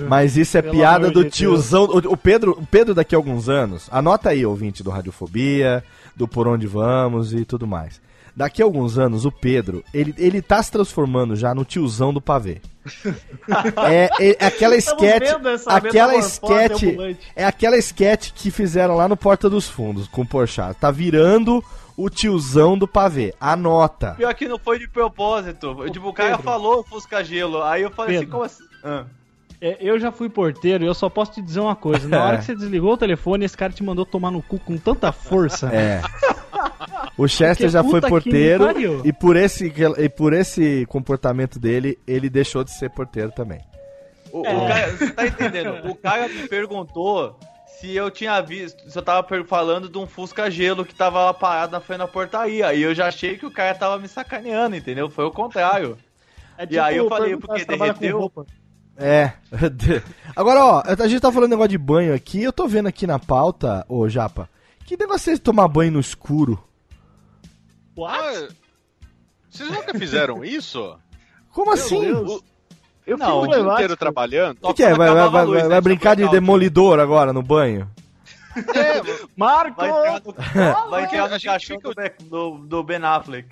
[0.10, 1.84] Mas isso é Pelo piada do de tiozão.
[1.86, 5.82] O, o Pedro, o Pedro daqui a alguns anos, anota aí, ouvinte do Radiofobia,
[6.14, 8.02] do Por Onde Vamos e tudo mais.
[8.36, 12.22] Daqui a alguns anos, o Pedro, ele, ele tá se transformando já no tiozão do
[12.22, 12.62] pavê.
[13.90, 16.14] é, é- é aquela essa Aquela
[16.90, 17.20] ambulante.
[17.36, 20.76] É aquela esquete que fizeram lá no Porta dos Fundos com o Porchat.
[20.80, 21.64] Tá virando
[21.96, 23.34] o tiozão do pavê.
[23.40, 24.16] Anota.
[24.16, 25.76] Pior que não foi de propósito.
[25.92, 26.44] tipo, o cara Pedro.
[26.44, 27.62] falou Fusca Gelo.
[27.62, 28.32] Aí eu falei assim, Pedro.
[28.32, 28.64] como assim?
[28.84, 29.06] Ah.
[29.62, 32.08] É, eu já fui porteiro e eu só posso te dizer uma coisa.
[32.08, 34.76] Na hora que você desligou o telefone, esse cara te mandou tomar no cu com
[34.76, 35.68] tanta força.
[35.68, 36.02] É.
[37.16, 38.66] O Chester Porque já foi porteiro
[39.06, 43.60] e por, esse, e por esse comportamento dele, ele deixou de ser porteiro também.
[44.32, 44.56] O, É.
[44.56, 45.92] o cara, você tá entendendo?
[45.92, 47.38] O cara me perguntou
[47.68, 51.34] se eu tinha visto, se eu tava falando de um Fusca Gelo que tava lá
[51.34, 52.74] parado na frente da portaria.
[52.74, 55.10] E eu já achei que o cara tava me sacaneando, entendeu?
[55.10, 55.98] Foi o contrário.
[56.58, 58.32] É E aí eu falei, porque derreteu?
[59.02, 59.34] É.
[60.36, 63.18] Agora, ó, a gente tá falando negócio de banho aqui, eu tô vendo aqui na
[63.18, 64.48] pauta, ô Japa,
[64.86, 66.64] que negócio é tomar banho no escuro?
[68.00, 68.48] Ah,
[69.50, 70.96] vocês nunca fizeram isso?
[71.52, 72.00] Como assim?
[72.00, 72.44] Deus.
[73.06, 74.60] Eu Não, fico o dia inteiro trabalhando.
[74.62, 74.94] O que, que é?
[74.94, 77.90] Vai, vai, vai, luz, vai né, brincar de demolidor agora no banho?
[78.56, 79.02] É,
[79.36, 79.82] Marco!
[80.90, 81.78] Vai entrar no, caixão
[82.30, 83.50] do, do Ben Affleck.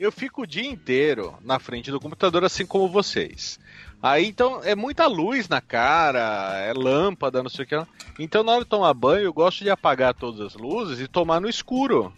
[0.00, 3.58] eu fico o dia inteiro na frente do computador, assim como vocês.
[4.02, 7.86] Aí então é muita luz na cara, é lâmpada, não sei o que.
[8.18, 11.40] Então na hora de tomar banho, eu gosto de apagar todas as luzes e tomar
[11.40, 12.12] no escuro.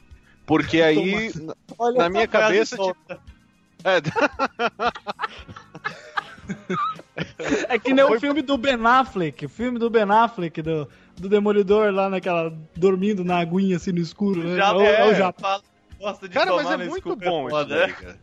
[0.47, 2.97] Porque aí, na- Olha na minha cabeça, tipo,
[3.85, 3.97] é,
[7.69, 10.89] É que nem Foi- o filme do Ben Affleck, o filme do Ben Affleck, do,
[11.17, 12.53] do Demolidor lá naquela.
[12.77, 14.57] dormindo na aguinha assim no escuro, né?
[14.57, 15.61] Já É é o é, Japa.
[15.99, 17.89] gosta de Cara, mas é muito escuro, bom isso né?
[17.93, 18.19] cara.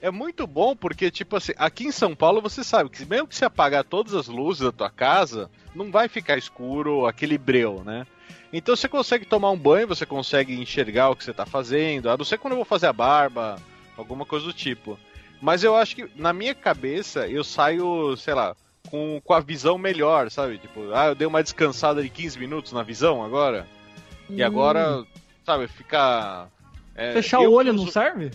[0.00, 3.34] É muito bom porque, tipo assim, aqui em São Paulo você sabe que mesmo que
[3.36, 8.06] você apagar todas as luzes da tua casa, não vai ficar escuro aquele breu, né?
[8.52, 12.16] Então você consegue tomar um banho, você consegue enxergar o que você tá fazendo, a
[12.16, 13.56] não ser quando eu vou fazer a barba,
[13.96, 14.98] alguma coisa do tipo.
[15.40, 18.54] Mas eu acho que, na minha cabeça, eu saio, sei lá,
[18.90, 20.58] com, com a visão melhor, sabe?
[20.58, 23.66] Tipo, ah, eu dei uma descansada de 15 minutos na visão agora,
[24.28, 25.04] e agora,
[25.44, 26.46] sabe, fica...
[26.94, 28.30] é, Fechar o olho uso- não serve?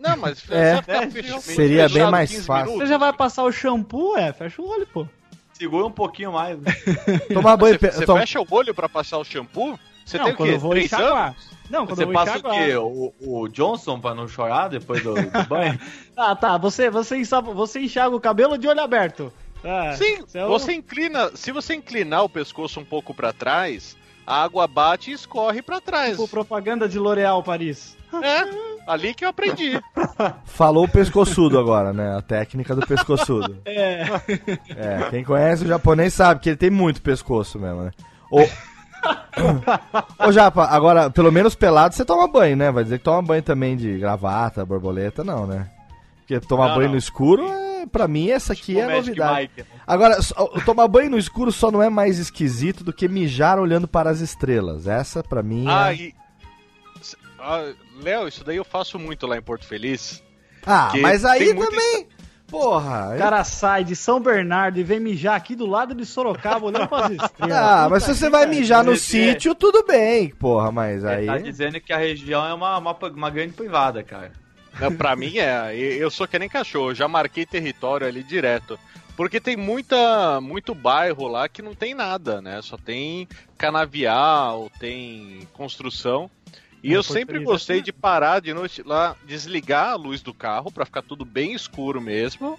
[0.00, 2.76] Não, mas É, é, seria bem mais 15 fácil.
[2.78, 4.32] Você já vai passar o shampoo, é?
[4.32, 5.06] Fecha o olho, pô.
[5.52, 6.58] Segura um pouquinho mais.
[6.58, 6.72] né?
[7.32, 7.78] Tomar banho.
[7.78, 9.78] Você, você fecha o olho pra passar o shampoo?
[10.04, 10.54] Você não, tem o quando quê?
[10.54, 11.36] eu vou Três enxaguar.
[11.68, 12.54] Não, quando Você eu vou passa o enxaguar.
[12.66, 12.76] quê?
[12.76, 15.78] O, o Johnson pra não chorar depois do, do banho?
[16.16, 16.58] Ah, tá.
[16.58, 19.32] Você, você, enxaga, você enxaga o cabelo de olho aberto.
[19.64, 21.30] Ah, Sim, isso é o- você inclina.
[21.34, 23.96] Se você inclinar o pescoço um pouco pra trás,
[24.30, 26.12] a água bate e escorre pra trás.
[26.12, 27.96] Tipo propaganda de L'Oréal Paris.
[28.22, 28.44] É,
[28.86, 29.80] ali que eu aprendi.
[30.44, 32.16] Falou o pescoçudo agora, né?
[32.16, 33.58] A técnica do pescoçudo.
[33.66, 34.04] É.
[34.76, 37.90] É, quem conhece o japonês sabe que ele tem muito pescoço mesmo, né?
[38.30, 38.40] Ô,
[40.26, 42.70] Ô Japa, agora, pelo menos pelado você toma banho, né?
[42.70, 45.68] Vai dizer que toma banho também de gravata, borboleta, não, né?
[46.18, 46.92] Porque tomar Não, banho não.
[46.92, 47.44] no escuro,
[47.82, 49.40] é, pra mim, essa aqui é O Magic novidade.
[49.56, 49.80] Mike, né?
[49.86, 50.18] Agora,
[50.64, 54.20] tomar banho no escuro só não é mais esquisito do que mijar olhando para as
[54.20, 54.86] estrelas.
[54.86, 55.96] Essa, pra mim, Ah, é...
[55.96, 56.14] e.
[57.38, 57.72] Ah,
[58.02, 60.22] Léo, isso daí eu faço muito lá em Porto Feliz.
[60.66, 62.06] Ah, mas aí também...
[62.48, 63.14] Porra...
[63.14, 66.88] O cara sai de São Bernardo e vem mijar aqui do lado de Sorocaba, olhando
[66.88, 67.56] pras estrelas.
[67.56, 71.18] Ah, mas se você vai mijar no é- sítio, tudo bem, porra, mas aí...
[71.18, 74.32] Ele tá dizendo que a região é uma, uma, uma grande privada, cara.
[74.80, 75.76] Não, pra mim é.
[75.76, 78.78] Eu sou que nem cachorro, já marquei território ali direto.
[79.16, 82.62] Porque tem muita, muito bairro lá que não tem nada, né?
[82.62, 83.28] Só tem
[83.58, 86.30] canavial, tem construção.
[86.82, 90.32] E É, eu sempre gostei assim, de parar de noite lá, desligar a luz do
[90.32, 92.58] carro pra ficar tudo bem escuro mesmo.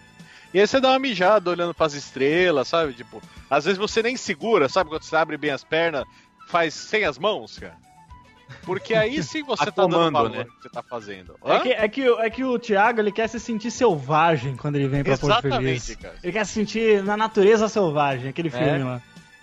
[0.53, 2.93] E aí você dá uma mijada olhando pras estrelas, sabe?
[2.93, 4.89] Tipo, às vezes você nem segura, sabe?
[4.89, 6.05] Quando você abre bem as pernas,
[6.47, 7.77] faz sem as mãos, cara.
[8.63, 10.45] Porque aí sim você A tá dando valor né?
[10.45, 11.35] que você tá fazendo.
[11.45, 14.75] É que, é, que, o- é que o Thiago ele quer se sentir selvagem quando
[14.75, 15.95] ele vem pra Porto Exatamente, Feliz.
[16.01, 16.15] cara.
[16.23, 18.51] Ele quer se sentir na natureza selvagem, aquele É.
[18.51, 19.01] filme lá.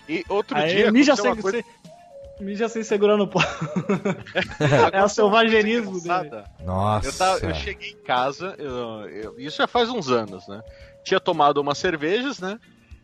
[0.08, 1.58] E outro Aí dia mija sem, coisa...
[1.58, 3.40] sem- mija sem segurar no pó.
[4.92, 6.42] é o selvagerismo dele.
[6.64, 7.08] Nossa.
[7.08, 10.62] Eu, tava- eu cheguei em casa, eu- eu- isso já faz uns anos, né?
[11.04, 12.58] Tinha tomado umas cervejas, né?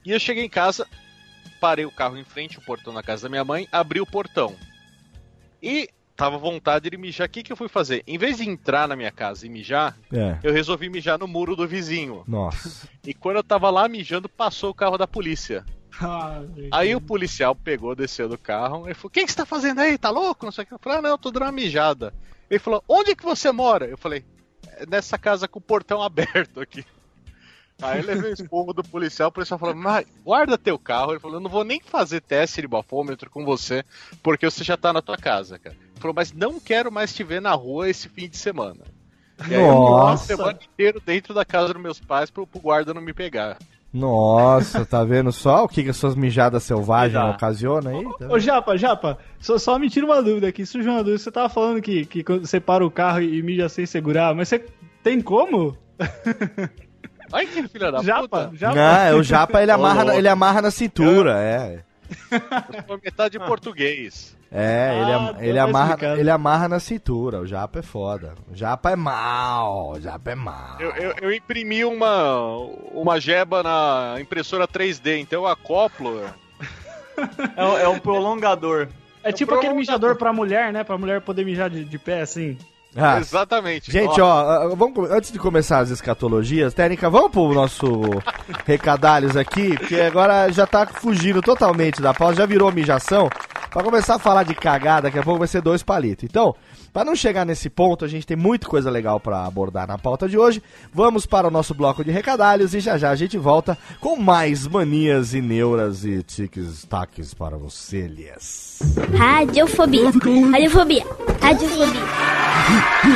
[0.04, 0.86] E eu cheguei em casa,
[1.60, 4.54] parei o carro em frente, o portão na casa da minha mãe, abri o portão.
[5.64, 7.26] E tava à vontade de mijar.
[7.26, 8.02] O que, que eu fui fazer?
[8.06, 11.56] Em vez de entrar na minha casa e mijar, É, eu resolvi mijar no muro
[11.56, 12.22] do vizinho.
[12.28, 12.88] nossa.
[13.04, 15.64] E quando eu tava lá mijando, passou o carro da polícia.
[16.00, 16.42] Ah.
[16.72, 19.80] Aí o policial pegou, desceu do carro e falou: O que, que você tá fazendo
[19.80, 19.96] aí?
[19.96, 20.44] Tá louco?
[20.44, 20.74] Não sei o que.
[20.74, 22.12] Eu falei: ah, Não, eu tô dando uma mijada.
[22.50, 23.86] Ele falou: Onde é que você mora?
[23.86, 24.24] Eu falei:
[24.76, 26.84] "É Nessa casa com o portão aberto aqui.
[27.82, 31.12] Aí eu levei o esporro do policial, o policial falou: Mas guarda teu carro.
[31.12, 33.84] Ele falou: Eu não vou nem fazer teste de bafômetro com você,
[34.22, 35.76] porque você já tá na tua casa, cara.
[35.76, 38.84] Ele falou: Mas não quero mais te ver na rua esse fim de semana.
[39.48, 40.26] E aí eu fiquei uma Nossa.
[40.26, 43.58] semana inteira dentro da casa dos meus pais pro, pro guarda não me pegar.
[43.92, 48.04] Nossa, tá vendo só o que, que as suas mijadas selvagens ocasionam aí?
[48.18, 51.18] Tá Ô, Japa, Japa, só, só me tira uma dúvida aqui, surgiu uma dúvida.
[51.18, 54.48] Você tava falando que, que quando você para o carro e mija sem segurar, mas
[54.48, 54.64] você
[55.02, 55.76] tem como?
[57.32, 58.50] Ai, que filha da Japa, puta.
[58.56, 58.74] Japa.
[58.74, 61.80] Não, é, o japa ele amarra, na, ele amarra na cintura, é.
[62.88, 64.36] Eu metade português.
[64.52, 66.20] É, ele, Ah, am- ele, tá amarra, explicado.
[66.20, 67.40] ele amarra na cintura.
[67.40, 68.34] O japa é foda.
[68.52, 69.90] O japa é mal.
[69.92, 70.76] O japa é mal.
[70.80, 72.56] Eu, eu, eu imprimi uma,
[72.92, 76.22] uma jeba na impressora 3D, então eu acoplo
[77.56, 78.88] É, um- é um prolongador.
[79.24, 80.84] É tipo aquele mijador pra mulher, né?
[80.84, 82.56] Pra mulher poder mijar de, de pé, assim.
[82.96, 83.90] Ah, Exatamente.
[83.90, 87.86] Gente, ó, ah, vamos, antes de começar as escatologias, técnica, vamos pro nosso
[88.64, 93.28] recadalhos aqui, porque agora já tá fugindo totalmente da pausa, já virou mijação.
[93.74, 96.22] Pra começar a falar de cagada, daqui a pouco vai ser dois palitos.
[96.22, 96.54] Então,
[96.92, 100.28] pra não chegar nesse ponto, a gente tem muita coisa legal pra abordar na pauta
[100.28, 100.62] de hoje.
[100.92, 104.64] Vamos para o nosso bloco de recadalhos e já já a gente volta com mais
[104.68, 108.78] manias e neuras e tiques-taques para você, Lias.
[109.18, 110.04] Radiofobia.
[110.52, 111.04] Radiofobia.
[111.42, 112.04] Radiofobia.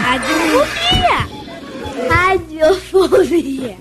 [0.03, 1.29] Radiofobia.
[2.11, 3.77] Radiofobia.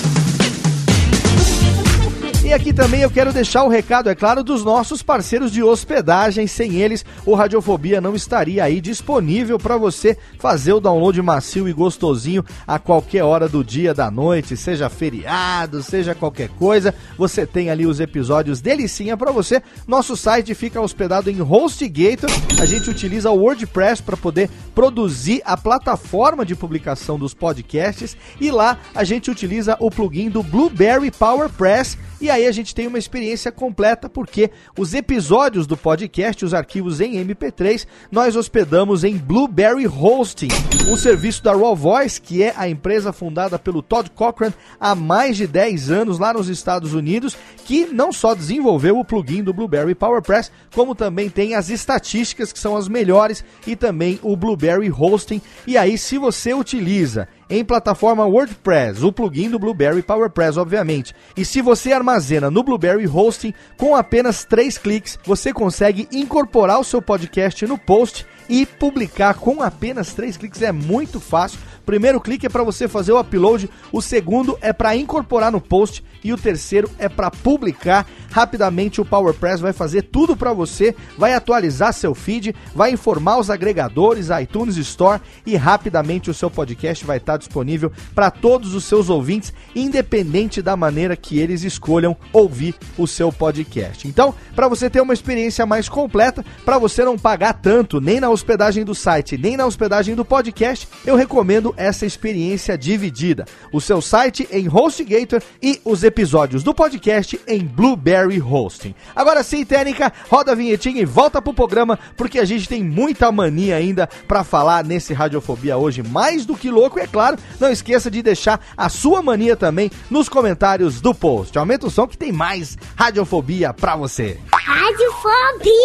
[2.48, 6.46] E aqui também eu quero deixar o recado, é claro, dos nossos parceiros de hospedagem.
[6.46, 11.74] Sem eles, o Radiofobia não estaria aí disponível para você fazer o download macio e
[11.74, 16.94] gostosinho a qualquer hora do dia, da noite, seja feriado, seja qualquer coisa.
[17.18, 19.62] Você tem ali os episódios delicinha para você.
[19.86, 22.30] Nosso site fica hospedado em HostGator.
[22.58, 28.50] A gente utiliza o WordPress para poder produzir a plataforma de publicação dos podcasts e
[28.50, 32.98] lá a gente utiliza o plugin do Blueberry PowerPress e aí a gente tem uma
[32.98, 39.86] experiência completa porque os episódios do podcast, os arquivos em MP3, nós hospedamos em Blueberry
[39.86, 40.48] Hosting,
[40.88, 45.36] um serviço da Raw Voice, que é a empresa fundada pelo Todd Cochran há mais
[45.36, 49.94] de 10 anos lá nos Estados Unidos, que não só desenvolveu o plugin do Blueberry
[49.94, 55.40] PowerPress, como também tem as estatísticas que são as melhores e também o Blueberry Hosting.
[55.66, 61.14] E aí se você utiliza em plataforma WordPress, o plugin do Blueberry PowerPress, obviamente.
[61.36, 66.84] E se você armazena no Blueberry Hosting, com apenas três cliques, você consegue incorporar o
[66.84, 70.62] seu podcast no post e publicar com apenas três cliques.
[70.62, 71.58] É muito fácil
[71.88, 76.04] primeiro clique é para você fazer o upload, o segundo é para incorporar no post
[76.22, 78.06] e o terceiro é para publicar.
[78.30, 83.48] Rapidamente o PowerPress vai fazer tudo para você, vai atualizar seu feed, vai informar os
[83.48, 89.08] agregadores, iTunes Store e rapidamente o seu podcast vai estar disponível para todos os seus
[89.08, 94.06] ouvintes, independente da maneira que eles escolham ouvir o seu podcast.
[94.06, 98.28] Então, para você ter uma experiência mais completa, para você não pagar tanto nem na
[98.28, 103.46] hospedagem do site, nem na hospedagem do podcast, eu recomendo essa experiência dividida.
[103.72, 108.94] O seu site em HostGator e os episódios do podcast em Blueberry Hosting.
[109.14, 113.30] Agora sim, técnica, roda a vinhetinha e volta pro programa, porque a gente tem muita
[113.32, 117.70] mania ainda para falar nesse Radiofobia hoje, mais do que louco, e é claro, não
[117.70, 121.56] esqueça de deixar a sua mania também nos comentários do post.
[121.56, 124.38] Aumenta o som que tem mais Radiofobia pra você.
[124.52, 125.78] Radiofobia!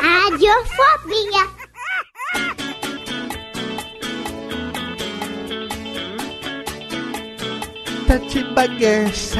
[0.00, 1.60] Radiofobia!
[8.10, 9.38] Tati Bagueça,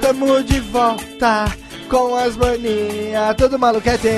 [0.00, 1.44] tamo de volta
[1.88, 4.08] com as manias, todo maluquete.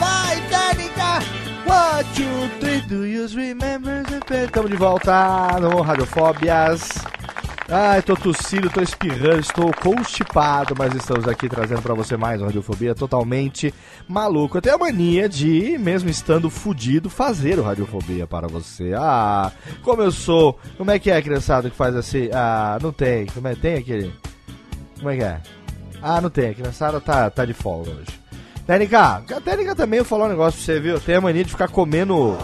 [0.00, 1.20] Vai, técnica!
[1.66, 4.04] One, two, three, do you remember
[4.50, 6.94] Tamo de volta no Radiofóbias.
[7.68, 12.46] Ai, tô tossindo, tô espirrando, estou constipado, mas estamos aqui trazendo pra você mais uma
[12.46, 13.74] Radiofobia totalmente
[14.06, 14.56] maluco.
[14.56, 18.92] Eu tenho a mania de, mesmo estando fudido, fazer o Radiofobia para você.
[18.96, 19.50] Ah,
[19.82, 20.56] como eu sou.
[20.78, 22.28] Como é que é, criançada, que faz assim?
[22.32, 23.26] Ah, não tem.
[23.26, 23.56] Como é?
[23.56, 24.14] Tem aquele.
[24.98, 25.40] Como é que é?
[26.00, 26.50] Ah, não tem.
[26.50, 28.20] A criançada tá, tá de folga hoje.
[28.64, 31.00] Técnica, a técnica também eu falar um negócio pra você, viu?
[31.00, 32.38] Tem a mania de ficar comendo.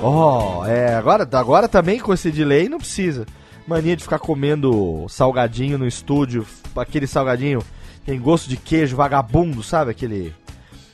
[0.00, 3.26] Oh, é, agora, agora também com esse delay não precisa.
[3.66, 6.46] Mania de ficar comendo salgadinho no estúdio,
[6.76, 7.62] aquele salgadinho
[8.04, 9.90] tem gosto de queijo vagabundo, sabe?
[9.90, 10.34] Aquele.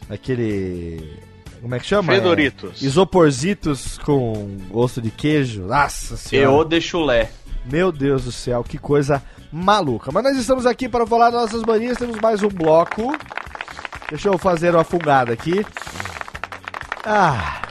[0.09, 1.18] Aquele.
[1.60, 2.12] Como é que chama?
[2.12, 2.82] Fedoritos.
[2.82, 5.62] É, isoporzitos com gosto de queijo.
[5.62, 6.56] Nossa senhora.
[6.56, 7.30] Eu de chulé.
[7.64, 10.12] Meu Deus do céu, que coisa maluca.
[10.12, 13.16] Mas nós estamos aqui para falar das nossas manias, temos mais um bloco.
[14.09, 15.64] Deixa eu fazer uma fungada aqui.
[17.05, 17.62] Ah,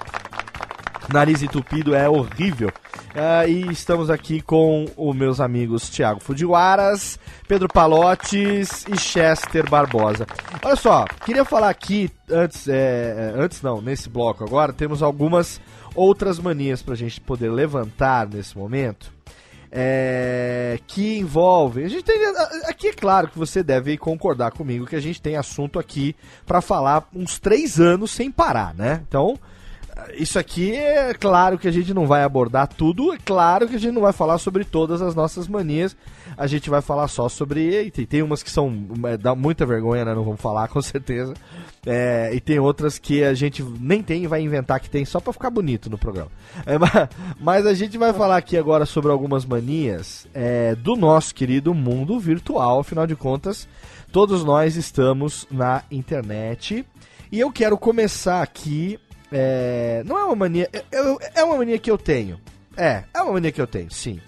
[1.14, 2.72] nariz entupido é horrível.
[3.18, 7.18] Ah, e estamos aqui com os meus amigos Thiago Fujiwaras,
[7.48, 10.28] Pedro Palotes e Chester Barbosa.
[10.62, 15.62] Olha só, queria falar aqui, antes, é, antes não, nesse bloco agora, temos algumas
[15.96, 19.14] outras manias pra gente poder levantar nesse momento.
[19.72, 21.86] É, que envolvem.
[21.86, 22.20] A gente tem,
[22.66, 26.14] aqui é claro que você deve concordar comigo que a gente tem assunto aqui
[26.46, 29.02] para falar uns três anos sem parar, né?
[29.08, 29.40] Então,
[30.14, 33.80] isso aqui é claro que a gente não vai abordar tudo, é claro que a
[33.80, 35.96] gente não vai falar sobre todas as nossas manias,
[36.38, 37.90] a gente vai falar só sobre.
[37.92, 38.74] Tem, tem umas que são.
[39.06, 40.14] É, dá muita vergonha, né?
[40.14, 41.34] Não vamos falar com certeza.
[41.86, 45.20] É, e tem outras que a gente nem tem e vai inventar que tem só
[45.20, 46.32] pra ficar bonito no programa.
[46.66, 47.10] É, mas,
[47.40, 52.20] mas, a gente vai falar aqui agora sobre algumas manias é, do nosso querido mundo
[52.20, 53.68] virtual, afinal de contas,
[54.12, 56.86] todos nós estamos na internet.
[57.32, 59.00] E eu quero começar aqui
[59.32, 60.70] é, não é uma mania.
[60.74, 60.84] É,
[61.36, 62.40] é uma mania que eu tenho.
[62.78, 64.20] É, é uma mania que eu tenho, sim.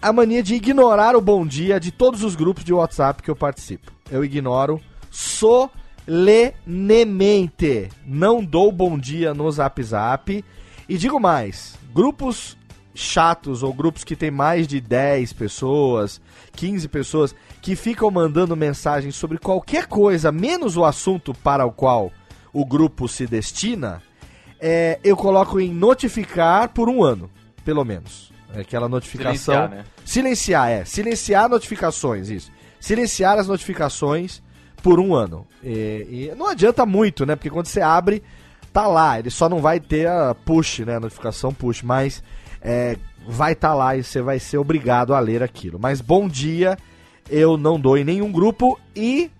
[0.00, 3.36] A mania de ignorar o bom dia de todos os grupos de WhatsApp que eu
[3.36, 3.92] participo.
[4.10, 4.80] Eu ignoro
[5.10, 7.88] solenemente.
[8.04, 10.44] Não dou bom dia no Zap Zap.
[10.88, 12.56] E digo mais: grupos
[12.94, 16.20] chatos ou grupos que tem mais de 10 pessoas,
[16.52, 22.12] 15 pessoas, que ficam mandando mensagens sobre qualquer coisa, menos o assunto para o qual
[22.52, 24.02] o grupo se destina,
[24.60, 27.30] é, eu coloco em notificar por um ano,
[27.64, 28.32] pelo menos.
[28.54, 29.54] É aquela notificação.
[29.54, 29.84] Silenciar, né?
[30.04, 30.84] Silenciar, é.
[30.84, 32.52] Silenciar notificações, isso.
[32.78, 34.42] Silenciar as notificações
[34.82, 35.46] por um ano.
[35.62, 37.34] E, e não adianta muito, né?
[37.34, 38.22] Porque quando você abre,
[38.72, 39.18] tá lá.
[39.18, 40.96] Ele só não vai ter a push, né?
[40.96, 42.22] A notificação push, mas
[42.60, 42.96] é,
[43.26, 45.78] vai estar tá lá e você vai ser obrigado a ler aquilo.
[45.80, 46.76] Mas bom dia,
[47.30, 49.30] eu não dou em nenhum grupo e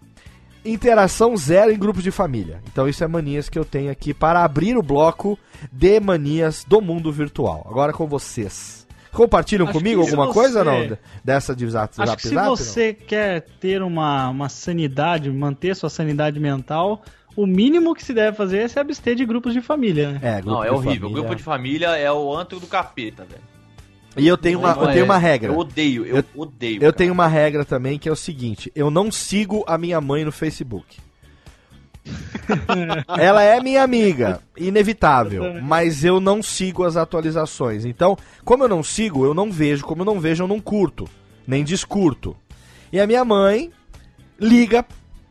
[0.64, 2.60] interação zero em grupos de família.
[2.70, 5.38] Então isso é manias que eu tenho aqui para abrir o bloco
[5.70, 7.66] de manias do mundo virtual.
[7.68, 8.86] Agora com vocês.
[9.12, 10.96] Compartilham Acho comigo alguma você- coisa não?
[11.22, 12.56] Dessa de zap, Acho zap, que se zap, não?
[12.56, 17.02] você quer ter uma, uma sanidade, manter sua sanidade mental,
[17.36, 20.20] o mínimo que se deve fazer é se abster de grupos de família, né?
[20.22, 20.92] É, grupo Não, é horrível.
[21.08, 21.12] família.
[21.12, 23.42] Grupo de família é o antro do capeta, velho.
[24.16, 25.52] E eu tenho uma, eu é- tenho uma regra.
[25.52, 26.76] Eu odeio, eu, Eu- odeio.
[26.76, 26.92] Eu cara.
[26.92, 30.32] tenho uma regra também que é o seguinte: eu não sigo a minha mãe no
[30.32, 30.98] Facebook.
[33.18, 37.84] Ela é minha amiga, inevitável, mas eu não sigo as atualizações.
[37.84, 41.08] Então, como eu não sigo, eu não vejo, como eu não vejo, eu não curto,
[41.46, 42.36] nem descurto.
[42.92, 43.70] E a minha mãe
[44.38, 44.84] liga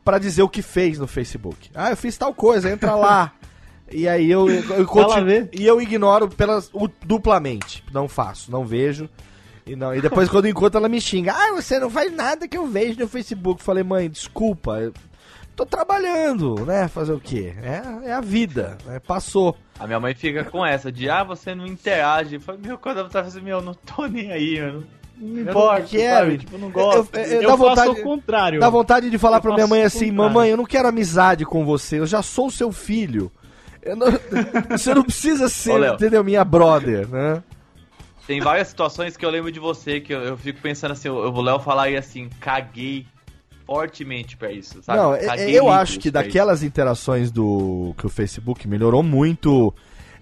[0.04, 1.70] pra dizer o que fez no Facebook.
[1.76, 3.34] Ah, eu fiz tal coisa, entra lá.
[3.94, 5.50] E aí eu, eu, eu continuo, ver.
[5.54, 7.84] e eu ignoro pelas, o- duplamente.
[7.94, 9.10] Não faço, não vejo.
[9.66, 11.34] E, não, e depois quando eu encontro ela me xinga.
[11.34, 13.62] Ah, você não faz nada que eu vejo no Facebook.
[13.64, 14.80] Falei, mãe, desculpa.
[14.80, 14.94] Eu
[15.56, 16.88] tô trabalhando, né?
[16.88, 17.54] Fazer o quê?
[17.62, 18.78] É, é a vida.
[18.86, 19.00] né?
[19.00, 19.56] Passou.
[19.80, 22.36] A minha mãe fica com essa de, ah, você não interage.
[22.36, 24.84] Eu falo, meu, quando ela tá fazendo, meu, eu não tô nem aí, mano.
[25.24, 26.26] Não importa, quero.
[26.26, 26.38] sabe?
[26.40, 27.16] Tipo, eu não gosto.
[27.16, 28.60] Eu- Eu, dá faço vontade- o contrário.
[28.60, 31.64] Dá vontade de falar Eu pra minha mãe assim, mamãe, eu não quero amizade com
[31.64, 33.32] você, eu já sou seu filho.
[33.82, 34.08] Eu não-
[34.78, 36.24] você não precisa ser, Ô, entendeu?
[36.24, 37.42] Minha brother, né?
[38.28, 41.24] Tem várias situações que eu lembro de você, que eu, eu fico pensando assim, eu,
[41.24, 43.06] eu vou Léo falar aí assim, caguei
[43.66, 45.00] fortemente pra isso, sabe?
[45.00, 46.28] Não, é- Caguei é- eu litros acho que pra isso.
[46.30, 49.74] daquelas interações do que o Facebook melhorou muito,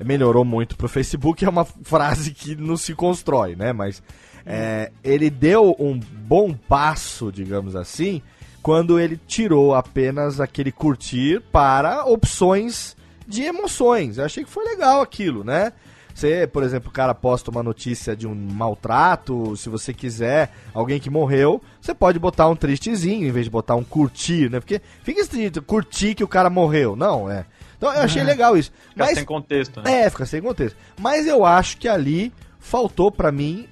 [0.04, 3.74] melhorou muito pro Facebook é uma frase que não se constrói, né?
[3.74, 4.02] Mas
[4.46, 8.22] é, ele deu um bom passo, digamos assim,
[8.62, 12.96] quando ele tirou apenas aquele curtir para opções
[13.30, 14.18] de emoções.
[14.18, 15.72] Eu achei que foi legal aquilo, né?
[16.14, 21.00] Você, por exemplo, o cara posta uma notícia de um maltrato, se você quiser, alguém
[21.00, 24.60] que morreu, você pode botar um tristezinho em vez de botar um curtir, né?
[24.60, 26.96] Porque fica escrito curtir que o cara morreu.
[26.96, 27.46] Não, é.
[27.78, 28.72] Então eu achei legal isso.
[28.90, 30.02] Fica Mas sem contexto, né?
[30.02, 30.76] é, fica sem contexto.
[31.00, 33.70] Mas eu acho que ali faltou pra mim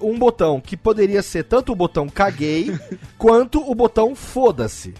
[0.00, 2.76] um botão que poderia ser tanto o botão caguei
[3.16, 4.94] quanto o botão foda-se.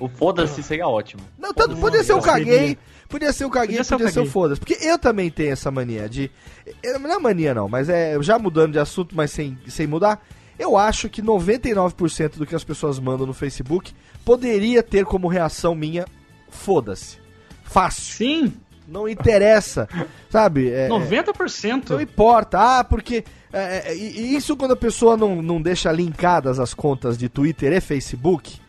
[0.00, 1.22] O foda-se seria ótimo.
[1.38, 2.78] Não, tanto podia ser o caguei,
[3.08, 4.60] podia ser o caguei, Podia ser o podia ser o foda-se.
[4.60, 6.30] Porque eu também tenho essa mania de.
[6.82, 10.24] eh, Não é mania, não, mas é já mudando de assunto, mas sem, sem mudar.
[10.58, 13.92] Eu acho que 99% do que as pessoas mandam no Facebook
[14.24, 16.04] poderia ter como reação minha
[16.48, 17.18] foda-se.
[17.64, 18.14] Fácil.
[18.14, 18.52] Sim,
[18.86, 19.88] Não interessa,
[20.30, 20.70] sabe?
[20.70, 21.90] É, 90%.
[21.90, 22.58] não importa.
[22.78, 23.24] Ah, porque.
[23.52, 27.28] é, é, e e isso quando a pessoa não, não deixa linkadas as contas de
[27.28, 28.60] Twitter e Facebook.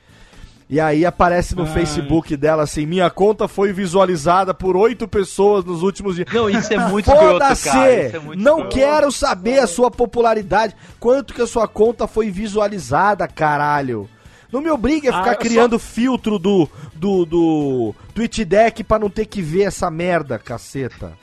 [0.68, 1.68] E aí aparece no Ah.
[1.68, 6.28] Facebook dela assim: minha conta foi visualizada por oito pessoas nos últimos dias.
[6.34, 7.92] Não, isso é muito escroto, cara.
[7.92, 8.76] É muito Não escroto.
[8.76, 10.76] quero saber a sua popularidade.
[11.00, 14.10] Quanto que a sua conta foi visualizada, caralho.
[14.52, 18.98] Não me obrigue a Ah, ficar eu criando filtro do, do, do Twitch Deck pra
[18.98, 21.14] não ter que ver essa merda, caceta.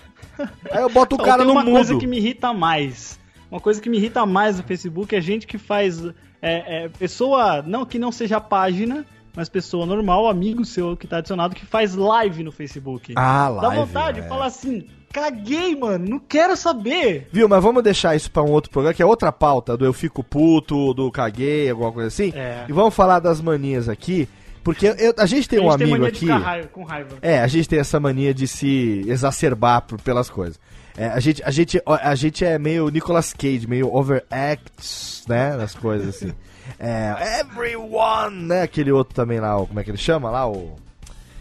[0.71, 2.01] Aí eu boto o cara tem no uma coisa mudo.
[2.01, 3.19] que me irrita mais.
[3.51, 6.01] Uma coisa que me irrita mais no Facebook é gente que faz.
[6.41, 7.63] É, é, pessoa.
[7.63, 11.95] Não que não seja página, mas pessoa normal, amigo seu que tá adicionado, que faz
[11.95, 13.13] live no Facebook.
[13.17, 14.23] Ah, Dá live, vontade é.
[14.23, 17.29] de falar assim: caguei, mano, não quero saber.
[17.33, 19.93] Viu, mas vamos deixar isso pra um outro programa, que é outra pauta, do eu
[19.93, 22.33] fico puto, do caguei, alguma coisa assim.
[22.35, 22.65] É.
[22.69, 24.29] E vamos falar das manias aqui,
[24.65, 26.27] porque eu- a gente tem a um gente tem amigo mania de aqui...
[26.27, 27.17] ficar raiva- com raiva.
[27.23, 30.59] É, a gente tem essa mania de se exacerbar por- pelas coisas.
[30.97, 35.75] É, a, gente, a, gente, a gente é meio Nicolas Cage, meio overacts, né, nas
[35.75, 36.33] coisas assim.
[36.79, 40.77] É, everyone, né, aquele outro também lá, como é que ele chama lá, o...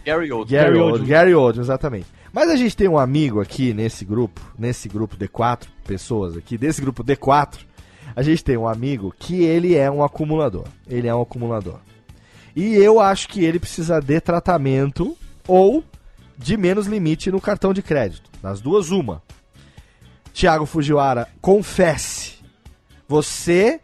[0.05, 0.57] Gary Oldman.
[0.57, 0.91] Gary, Gary Oldman.
[0.91, 1.07] Oldman.
[1.07, 2.07] Gary Oldman, exatamente.
[2.33, 6.57] Mas a gente tem um amigo aqui nesse grupo, nesse grupo de quatro pessoas aqui,
[6.57, 7.65] desse grupo de quatro,
[8.15, 10.65] a gente tem um amigo que ele é um acumulador.
[10.87, 11.79] Ele é um acumulador.
[12.55, 15.17] E eu acho que ele precisa de tratamento
[15.47, 15.83] ou
[16.37, 18.29] de menos limite no cartão de crédito.
[18.41, 19.21] Das duas, uma.
[20.33, 22.35] Tiago Fujiwara, confesse.
[23.07, 23.79] Você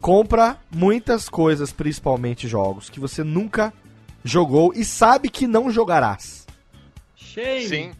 [0.00, 3.72] compra muitas coisas, principalmente jogos, que você nunca
[4.24, 6.46] jogou e sabe que não jogarás.
[7.16, 7.68] Cheio.
[7.68, 7.92] Sim.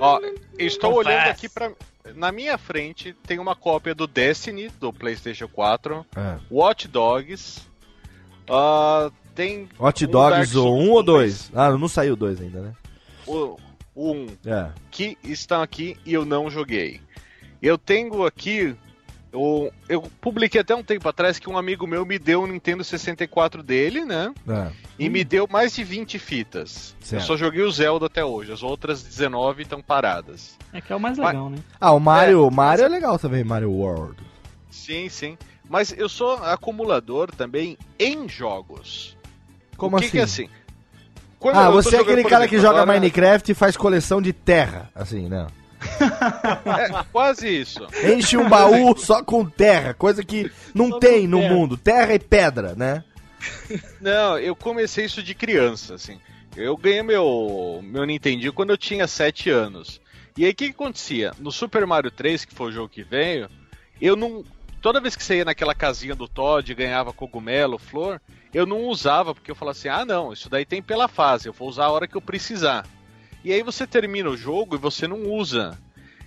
[0.00, 0.20] Ó,
[0.58, 1.08] eu estou Confesso.
[1.08, 1.72] olhando aqui pra.
[2.14, 6.06] Na minha frente tem uma cópia do Destiny, do PlayStation 4,
[6.50, 7.62] Watch Dogs.
[8.48, 11.50] ah, tem Um Dark Dogs ou um ou dois.
[11.54, 12.72] Ah, não saiu dois ainda, né?
[13.26, 13.56] o,
[13.94, 14.70] o 1 É.
[14.90, 17.00] que estão aqui e eu não joguei.
[17.60, 18.74] Eu tenho aqui.
[19.36, 22.82] O- eu publiquei até um tempo atrás que um amigo meu me deu um Nintendo
[22.82, 24.32] 64 dele, né?
[24.48, 24.68] é.
[24.98, 26.96] E me deu mais de 20 fitas.
[27.00, 27.22] Certo.
[27.22, 30.56] Eu só joguei o Zelda até hoje, as outras 19 estão paradas.
[30.72, 31.58] É que é o mais legal, né?
[31.80, 34.16] Ah, o Mario, É, o Mario é legal também, Mario World.
[34.70, 35.36] Sim, sim.
[35.68, 39.16] Mas eu sou acumulador também em jogos.
[39.76, 40.12] Como o que assim?
[40.12, 40.48] Que é assim?
[41.38, 44.22] Quando Ah, eu você é aquele cara exemplo, que joga agora- Minecraft e faz coleção
[44.22, 45.46] de terra, assim, né?
[46.66, 47.86] É, quase isso.
[48.04, 51.54] Enche um baú só com terra, coisa que não Só tem no terra.
[51.54, 51.76] mundo.
[51.76, 53.04] Terra e pedra, né?
[54.00, 56.18] Não, eu comecei isso de criança, assim.
[56.56, 60.00] Eu ganhei meu, meu Nintendo quando eu tinha 7 anos.
[60.36, 61.32] E aí o que, que acontecia?
[61.38, 63.48] No Super Mario 3, que foi o jogo que veio,
[64.00, 64.44] eu não.
[64.82, 68.20] Toda vez que você ia naquela casinha do Todd e ganhava cogumelo, flor,
[68.52, 71.52] eu não usava, porque eu falava assim: ah, não, isso daí tem pela fase, eu
[71.52, 72.86] vou usar a hora que eu precisar.
[73.46, 75.78] E aí você termina o jogo e você não usa.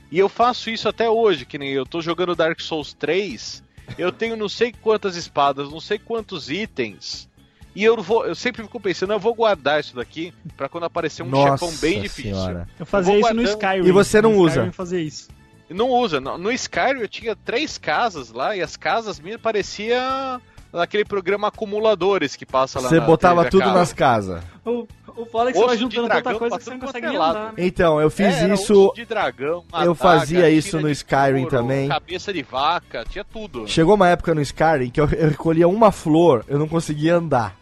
[0.10, 3.62] E eu faço isso até hoje, que nem eu tô jogando Dark Souls 3,
[3.98, 7.28] eu tenho não sei quantas espadas, não sei quantos itens,
[7.76, 11.22] E eu vou, eu sempre fico pensando, eu vou guardar isso daqui pra quando aparecer
[11.24, 12.34] um Nossa chefão bem difícil.
[12.36, 12.68] senhora.
[12.80, 13.62] Eu fazia Eu isso vou no guardando.
[13.64, 13.88] Skyrim.
[13.88, 14.54] E você não No usa?
[14.56, 15.28] Skyrim fazia isso.
[15.70, 16.20] Não usa.
[16.22, 20.42] No, no Skyrim eu tinha três casas lá e as casas minhas parecia
[20.74, 24.42] aquele programa acumuladores que passa lá Você na botava TV tudo nas casas.
[24.66, 24.88] O,
[25.18, 26.80] o foda é que você Osso vai de juntando dragão tanta coisa que você não
[26.80, 27.34] consegue andar.
[27.34, 27.52] né?
[27.58, 28.92] Então, eu fiz É, isso.
[28.96, 31.88] de dragão, eu fazia isso no de Skyrim couro, também.
[31.90, 33.68] Cabeça de vaca, tinha tudo.
[33.68, 37.56] Chegou uma época no Skyrim que eu, eu recolhia uma flor, eu não conseguia andar.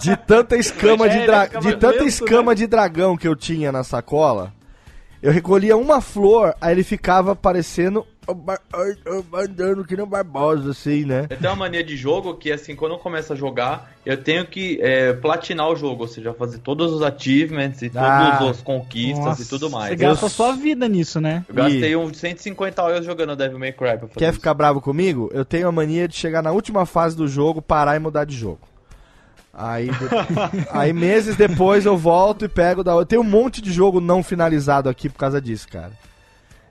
[0.00, 3.34] De tanta escama É, de, ele dra- de tanta lento, escama de dragão que eu
[3.34, 4.52] tinha na sacola,
[5.26, 8.06] eu recolhia uma flor, aí ele ficava parecendo
[9.32, 11.26] andando que nem Barbosa, assim, né?
[11.30, 14.46] Eu tenho uma mania de jogo que, assim, quando eu começo a jogar, eu tenho
[14.46, 18.36] que é, platinar o jogo, ou seja, fazer todos os achievements e Ah.
[18.38, 19.90] todas as conquistas Nossa, e tudo mais.
[19.90, 21.44] Você gasta Eu- a sua vida nisso, né?
[21.48, 24.34] Eu gastei uns 150 horas jogando Devil May Cry pra fazer Quer isso.
[24.38, 25.30] ficar bravo comigo?
[25.32, 28.36] Eu tenho a mania de chegar na última fase do jogo, parar e mudar de
[28.36, 28.60] jogo.
[29.58, 33.06] Aí, de- aí meses depois eu volto e pego da outra.
[33.06, 35.92] Tem um monte de jogo não finalizado aqui por causa disso, cara.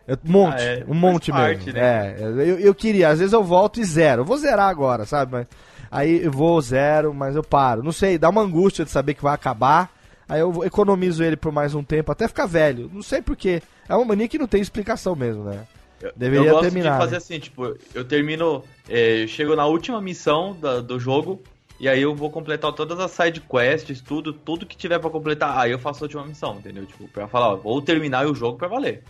[0.07, 1.73] Eu- um monte, Ah, é, um monte parte, mesmo.
[1.73, 2.15] né?
[2.19, 4.21] É, eu, eu queria, às vezes eu volto e zero.
[4.21, 5.31] Eu vou zerar agora, sabe?
[5.31, 5.47] Mas,
[5.89, 7.81] aí eu vou zero, mas eu paro.
[7.81, 9.89] Não sei, dá uma angústia de saber que vai acabar.
[10.29, 12.89] Aí eu economizo ele por mais um tempo, até ficar velho.
[12.93, 13.61] Não sei porquê.
[13.89, 15.61] É uma mania que não tem explicação mesmo, né?
[16.01, 17.17] Eu- Deveria eu gosto terminar, de fazer né?
[17.17, 21.41] assim, tipo, eu termino, é, eu chego na última missão da- do jogo,
[21.79, 25.57] e aí eu vou completar todas as side quests, tudo, tudo que tiver pra completar,
[25.57, 26.85] aí eu faço a última missão, entendeu?
[26.85, 29.03] Tipo, pra falar, ó, vou terminar o jogo pra valer.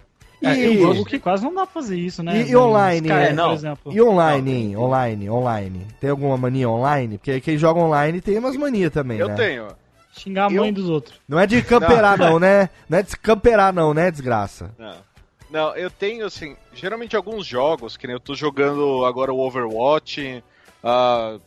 [0.44, 2.42] É, E- tem um jogo que quase não dá pra fazer isso, né?
[2.42, 3.48] E- e online, Skyrim, é, não.
[3.50, 3.94] por exemplo.
[3.94, 5.88] E online, Não, online, online.
[6.02, 7.18] Tem alguma mania online?
[7.18, 9.36] Porque quem joga online tem umas manias também, Eu né?
[9.36, 9.68] tenho.
[10.12, 11.20] Xingar a mãe Eu- dos outros.
[11.28, 12.70] Não é de camperar não, né?
[12.90, 14.72] Não é de camperar não, né, desgraça?
[14.78, 14.96] Não.
[15.50, 20.44] Não, eu tenho, assim, geralmente alguns jogos, que nem eu tô jogando agora o Overwatch,
[20.84, 21.38] ah,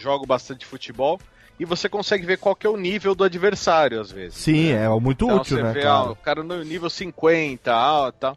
[0.00, 1.20] jogo bastante futebol,
[1.58, 4.38] e você consegue ver qual que é o nível do adversário, às vezes.
[4.38, 5.94] Sim, é muito Então útil, você né, vê, cara?
[5.94, 8.36] ah, o cara no nível 50, ah, tá.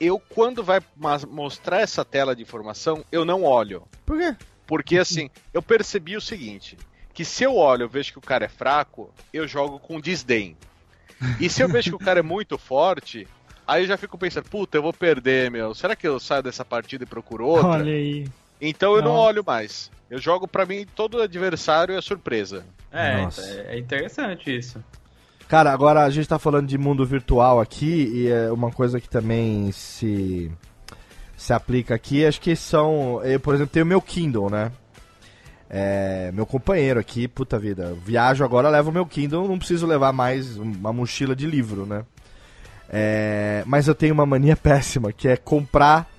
[0.00, 0.80] Eu, quando vai
[1.28, 3.82] mostrar essa tela de informação, eu não olho.
[4.04, 4.36] Por quê?
[4.66, 6.76] Porque, assim, eu percebi o seguinte,
[7.14, 10.56] que se eu olho eu vejo que o cara é fraco, eu jogo com desdém.
[11.40, 13.26] E se eu vejo que o cara é muito forte,
[13.66, 15.74] aí eu já fico pensando, puta, eu vou perder, meu.
[15.74, 17.70] Será que eu saio dessa partida e procuro outra?
[17.70, 18.28] Olha aí.
[18.60, 19.28] Então eu não Nossa.
[19.28, 19.90] olho mais.
[20.10, 22.64] Eu jogo, pra mim, todo adversário é surpresa.
[22.90, 23.42] É, Nossa.
[23.42, 24.82] é, é interessante isso.
[25.48, 29.08] Cara, agora a gente tá falando de mundo virtual aqui e é uma coisa que
[29.08, 30.50] também se
[31.38, 34.72] se aplica aqui, acho que são, eu, por exemplo, tenho o meu Kindle, né?
[35.70, 40.12] É, meu companheiro aqui, puta vida, viajo agora, levo o meu Kindle, não preciso levar
[40.12, 42.04] mais uma mochila de livro, né?
[42.90, 46.10] É, mas eu tenho uma mania péssima, que é comprar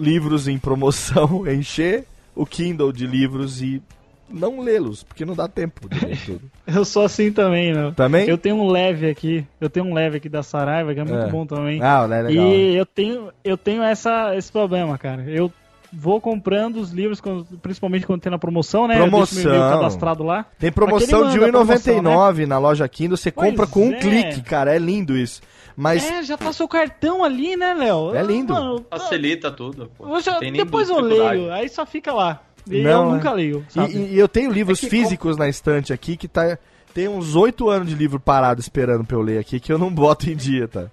[0.00, 2.04] livros em promoção, encher
[2.34, 3.82] o Kindle de livros e
[4.28, 6.40] não lê-los, porque não dá tempo de ler tudo.
[6.66, 7.92] Eu sou assim também, meu.
[7.92, 8.28] Também?
[8.28, 9.44] Eu tenho um leve aqui.
[9.60, 11.28] Eu tenho um leve aqui da Saraiva, que é muito É.
[11.28, 11.80] bom também.
[11.82, 12.46] Ah, é legal.
[12.46, 15.24] E eu tenho, eu tenho essa, esse problema, cara.
[15.28, 15.52] Eu
[15.92, 17.20] vou comprando os livros,
[17.62, 18.94] principalmente quando tem na promoção, né?
[18.98, 19.70] Eu deixo meu Promoção.
[19.78, 20.46] cadastrado lá.
[20.58, 23.98] Tem promoção de manda promoção, R$1,99 na loja Kindle, você Pois compra com um é.
[23.98, 25.40] clique, cara, é lindo isso.
[25.76, 28.14] Mas É, já tá seu cartão ali, né, Léo?
[28.14, 28.52] É lindo.
[28.52, 30.08] Mano, Facilita tudo, pô.
[30.08, 32.42] eu já- depois eu leio, aí só fica lá.
[32.70, 33.12] E Não, eu é.
[33.14, 33.92] nunca leio, e, sabe?
[33.96, 36.58] e- e eu tenho livros É físicos na estante aqui que tá
[36.92, 39.90] tem uns oito anos de livro parado esperando pra eu ler aqui que eu não
[39.94, 40.86] boto em dia, tá?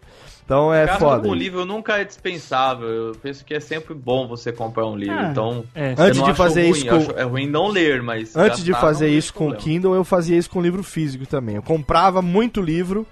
[0.48, 1.28] Então é Gastar foda.
[1.28, 2.88] com livro nunca é dispensável.
[2.88, 5.14] Eu penso que é sempre bom você comprar um livro.
[5.20, 5.94] Ah, então, é.
[5.98, 9.10] Antes de fazer ruim, isso com- acho- é ruim não ler, mas Antes de fazer
[9.10, 9.56] isso com o.
[9.56, 11.56] Kindle, eu fazia isso com livro físico também.
[11.58, 13.06] Eu comprava muito livro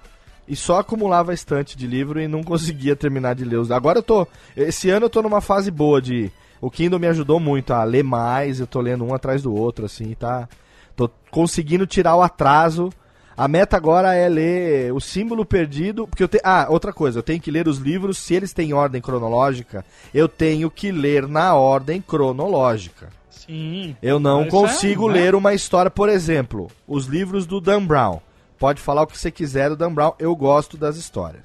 [0.47, 3.69] e só acumulava a estante de livro e não conseguia terminar de ler os.
[3.69, 4.25] Agora eu tô.
[4.55, 6.31] Esse ano eu tô numa fase boa de.
[6.61, 9.83] O Kindle me ajudou muito a ler mais, eu tô lendo um atrás do outro,
[9.85, 10.47] assim, tá?
[10.95, 12.89] Tô conseguindo tirar o atraso.
[13.37, 16.07] A meta agora é ler o símbolo perdido.
[16.07, 16.41] Porque eu tenho.
[16.45, 20.27] Ah, outra coisa, eu tenho que ler os livros, se eles têm ordem cronológica, eu
[20.27, 23.09] tenho que ler na ordem cronológica.
[23.29, 23.95] Sim.
[24.01, 25.15] Eu não é, consigo né?
[25.15, 28.19] ler uma história, por exemplo, os livros do Dan Brown.
[28.57, 31.43] Pode falar o que você quiser do Dan Brown, eu gosto das histórias.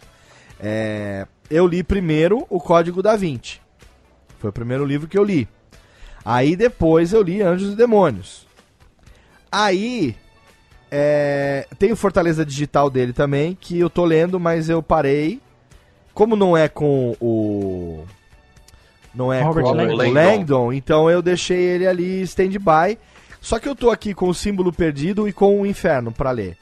[0.59, 3.61] É, eu li primeiro o Código da Vinci.
[4.39, 5.49] Foi o primeiro livro que eu li.
[6.25, 8.47] Aí depois eu li Anjos e Demônios.
[9.51, 10.15] Aí
[10.91, 15.41] é, tem o Fortaleza Digital dele também, que eu tô lendo, mas eu parei.
[16.13, 18.05] Como não é com o.
[19.15, 19.95] Não é Robert com o Langdon.
[19.95, 22.99] o Langdon, então eu deixei ele ali stand-by.
[23.41, 26.57] Só que eu tô aqui com o Símbolo Perdido e com o Inferno pra ler.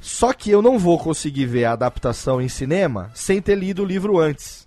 [0.00, 3.86] Só que eu não vou conseguir ver a adaptação em cinema sem ter lido o
[3.86, 4.66] livro antes.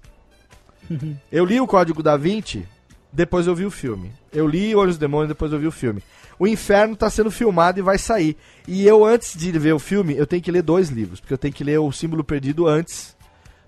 [1.31, 2.65] Eu li o Código da Vinci
[3.11, 4.11] depois eu vi o filme.
[4.31, 6.01] Eu li Olhos do Demônio, depois eu vi o filme.
[6.39, 8.37] O Inferno tá sendo filmado e vai sair.
[8.65, 11.19] E eu, antes de ver o filme, eu tenho que ler dois livros.
[11.19, 13.15] Porque eu tenho que ler o Símbolo Perdido antes,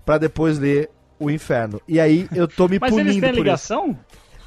[0.06, 1.80] pra depois ler o Inferno.
[1.86, 3.36] E aí eu tô me Mas punindo eles por isso.
[3.36, 3.98] ligação?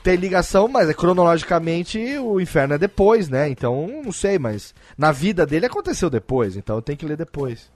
[0.04, 3.50] Tem ligação, mas é, cronologicamente o Inferno é depois, né?
[3.50, 7.72] Então, não sei, mas na vida dele aconteceu depois, então eu tenho que ler depois.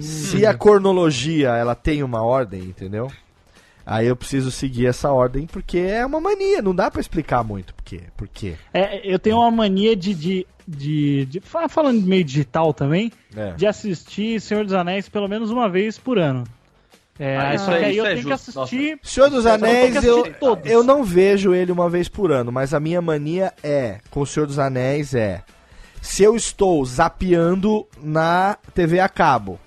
[0.00, 3.10] Se a cronologia ela tem uma ordem, entendeu?
[3.86, 7.74] Aí eu preciso seguir essa ordem porque é uma mania, não dá pra explicar muito
[7.74, 8.00] por quê.
[8.16, 8.54] Por quê.
[8.72, 10.14] É, eu tenho uma mania de.
[10.14, 13.52] de, de, de- fa- falando de meio digital também, É.
[13.52, 16.44] de assistir Senhor dos Anéis pelo menos uma vez por ano.
[17.18, 18.52] É, Ah, isso só que é- aí isso eu é tenho justo.
[18.52, 18.98] que assistir.
[19.02, 20.68] Senhor dos Anéis, eu, todos.
[20.68, 24.26] eu não vejo ele uma vez por ano, mas a minha mania é, com o
[24.26, 25.42] Senhor dos Anéis, é.
[26.00, 29.60] Se eu estou zapeando na TV a cabo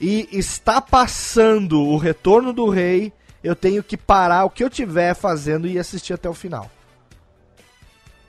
[0.00, 3.12] e está passando o Retorno do Rei,
[3.44, 6.70] eu tenho que parar o que eu estiver fazendo e assistir até o final.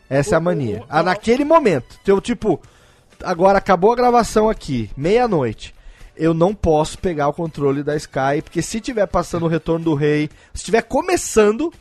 [0.09, 0.83] Essa é a mania.
[0.89, 1.97] Ah, naquele momento.
[2.05, 2.61] Eu, tipo,
[3.23, 5.73] agora acabou a gravação aqui, meia-noite.
[6.17, 9.95] Eu não posso pegar o controle da Sky, porque se tiver passando o Retorno do
[9.95, 11.73] Rei, se estiver começando,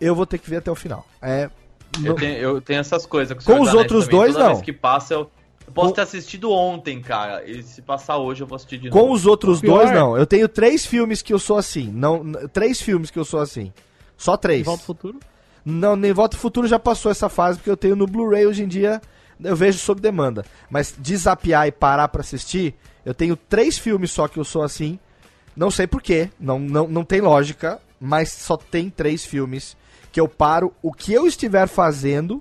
[0.00, 1.06] eu vou ter que ver até o final.
[1.20, 1.48] É.
[2.02, 3.42] Eu tenho, eu tenho essas coisas.
[3.44, 4.20] Com os outros também.
[4.20, 4.52] dois, Toda não.
[4.54, 5.30] vez que passa, eu,
[5.66, 7.44] eu posso Com- ter assistido ontem, cara.
[7.48, 9.00] E se passar hoje, eu vou assistir de novo.
[9.06, 10.16] Com os outros Pior- dois, não.
[10.16, 11.90] Eu tenho três filmes que eu sou assim.
[11.92, 13.72] Não, três filmes que eu sou assim.
[14.16, 14.64] Só três.
[14.64, 15.18] Volta ao futuro.
[15.64, 18.62] Não, nem Volta ao Futuro já passou essa fase, porque eu tenho no Blu-ray hoje
[18.62, 19.00] em dia,
[19.42, 20.44] eu vejo sob demanda.
[20.68, 22.74] Mas desapiar e parar pra assistir,
[23.04, 24.98] eu tenho três filmes só que eu sou assim.
[25.56, 29.74] Não sei porquê, não, não, não tem lógica, mas só tem três filmes
[30.12, 32.38] que eu paro o que eu estiver fazendo,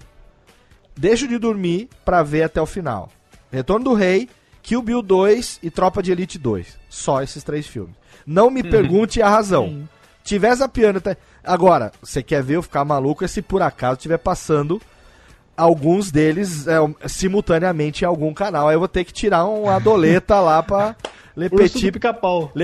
[0.96, 3.10] deixo de dormir pra ver até o final.
[3.52, 4.30] Retorno do Rei,
[4.62, 6.80] Kill Bill 2 e Tropa de Elite 2.
[6.90, 7.96] Só esses três filmes.
[8.26, 9.88] Não me pergunte a razão.
[10.24, 11.02] Tiver zapeando.
[11.02, 11.18] Tá...
[11.44, 14.82] Agora, você quer ver eu ficar maluco é se por acaso estiver passando
[15.56, 16.76] alguns deles é,
[17.08, 18.68] simultaneamente em algum canal.
[18.70, 20.96] Aí eu vou ter que tirar uma doleta lá pra
[21.38, 21.92] repetir.
[21.94, 22.52] pica-pau.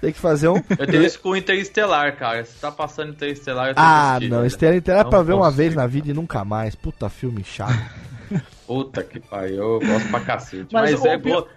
[0.00, 0.62] Tem que fazer um.
[0.78, 2.44] Eu tenho isso com o Interestelar, cara.
[2.44, 4.46] Se tá passando Interestelar, eu tenho Ah, assistir, não.
[4.46, 5.56] Inteira é Não pra ver uma consigo.
[5.56, 6.74] vez na vida e nunca mais.
[6.74, 7.74] Puta filme chato.
[8.66, 10.68] Puta que pariu, eu gosto pra cacete.
[10.72, 11.48] Mas Mas, é pior- go-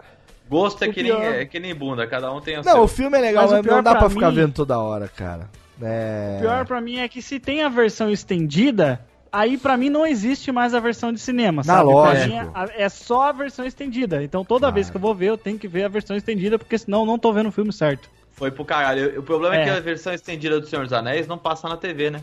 [0.50, 2.82] gosto é que, nem, pior- é que nem bunda, cada um tem o Não, seu.
[2.82, 5.08] o filme é legal, Mas mas, não dá pra, pra ficar mim- vendo toda hora,
[5.08, 5.48] cara.
[5.82, 6.36] É.
[6.38, 9.00] O pior pra mim é que se tem a versão estendida,
[9.32, 11.84] aí pra mim não existe mais a versão de cinema, Na sabe?
[11.90, 12.28] Pra lógico.
[12.30, 12.36] mim
[12.76, 14.24] é, é só a versão estendida.
[14.24, 14.72] Então toda Ah.
[14.72, 17.06] vez que eu vou ver, eu tenho que ver a versão estendida, porque senão eu
[17.06, 18.10] não tô vendo o filme certo.
[18.34, 19.20] Foi pro caralho.
[19.20, 19.62] O problema é.
[19.62, 19.64] É.
[19.66, 22.22] que a versão estendida do Senhor dos Anéis não passa na TV, né?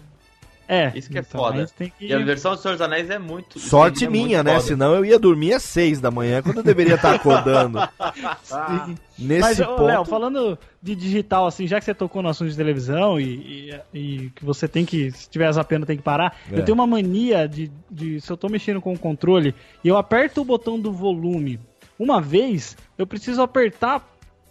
[0.73, 0.93] É.
[0.95, 1.67] Isso que é então foda.
[1.77, 1.93] que...
[1.99, 3.59] E a versão do Senhor dos Anéis é muito.
[3.59, 4.53] Sorte é minha, muito né?
[4.55, 4.67] foda.
[4.67, 7.81] Senão eu ia dormir às seis da manhã, quando eu deveria estar acordando.
[9.19, 9.83] Nesse Mas, ô, ponto.
[9.83, 13.99] Léo, falando de digital, assim, já que você tocou no assunto de televisão e, e-
[13.99, 16.59] e que você tem que, se tiver zapendo, tem que parar, É.
[16.59, 19.97] eu tenho uma mania de, de, se eu tô mexendo com o controle e eu
[19.99, 21.61] aperto o botão do volume
[21.99, 24.09] uma vez, eu preciso apertar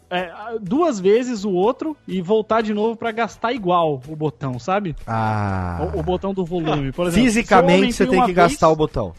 [0.10, 4.96] é, duas vezes o outro e voltar de novo pra gastar igual o botão, sabe?
[5.06, 5.90] Ah.
[5.94, 7.26] O, o botão do volume, por exemplo.
[7.26, 9.14] Fisicamente você tem que vez- gastar o botão.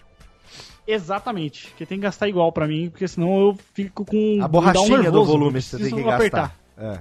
[0.87, 4.47] Exatamente, que tem que gastar igual pra mim, porque senão eu fico com A dá
[4.47, 6.57] um borrachinha do nervoso, volume você tem que gastar.
[6.77, 6.99] É.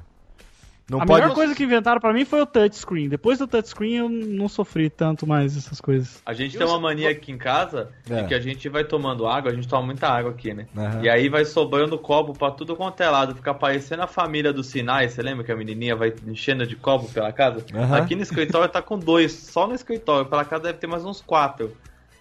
[0.89, 1.21] Não a pode.
[1.21, 3.07] melhor coisa que inventaram pra mim foi o touchscreen.
[3.09, 6.21] Depois do touchscreen eu não sofri tanto mais essas coisas.
[6.25, 8.21] A gente E tem uma mania aqui em casa É.
[8.23, 10.65] de que a gente vai tomando água, a gente toma muita água aqui, né?
[10.75, 11.01] Aham.
[11.03, 13.35] E aí vai sobrando copo pra tudo quanto é lado.
[13.35, 15.07] Fica parecendo a família do Sinai.
[15.09, 17.63] Você lembra que a menininha vai enchendo de copo pela casa?
[17.73, 17.95] Aham.
[17.97, 20.25] Aqui no escritório tá com dois, só no escritório.
[20.29, 21.75] Pela casa deve ter mais uns quatro.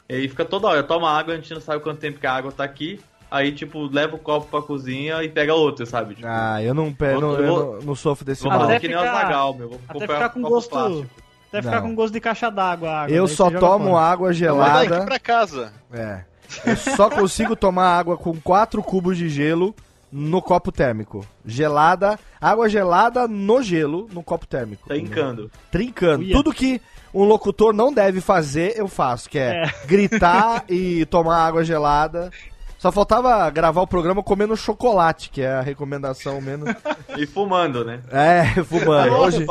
[0.08, 2.32] E aí fica toda hora, toma água, a gente não sabe quanto tempo que a
[2.32, 3.00] água tá aqui.
[3.30, 6.14] Aí, tipo, leva o copo pra cozinha e pega outro, sabe?
[6.14, 7.46] Tipo, Ah, eu não, pe- Eu não, vou- eu
[7.76, 8.60] não, não sofro desse vou mal.
[8.60, 9.68] fazer Até que nem ficar- Azagal, meu.
[9.68, 10.70] Vou Até comprar ficar com gosto.
[10.70, 11.06] plástico.
[11.48, 11.88] Até ficar Não.
[11.88, 13.06] com gosto de caixa d'água.
[13.08, 14.04] Eu só tomo fora.
[14.04, 14.96] água gelada.
[14.96, 15.72] aqui pra casa.
[15.92, 16.20] É.
[16.64, 19.74] Eu só consigo tomar água com 4 cubos de gelo
[20.10, 21.26] no copo térmico.
[21.44, 24.88] Gelada, água gelada no gelo, no copo térmico.
[24.88, 25.50] Trincando.
[25.70, 26.24] Trincando.
[26.24, 26.34] Uia.
[26.34, 26.80] Tudo que
[27.12, 29.86] um locutor não deve fazer, eu faço, que é, É.
[29.86, 32.30] gritar e tomar água gelada.
[32.78, 36.72] Só faltava gravar o programa comendo chocolate, que é a recomendação menos.
[37.16, 38.00] E fumando, né?
[38.10, 39.12] É, fumando.
[39.14, 39.46] Hoje, né?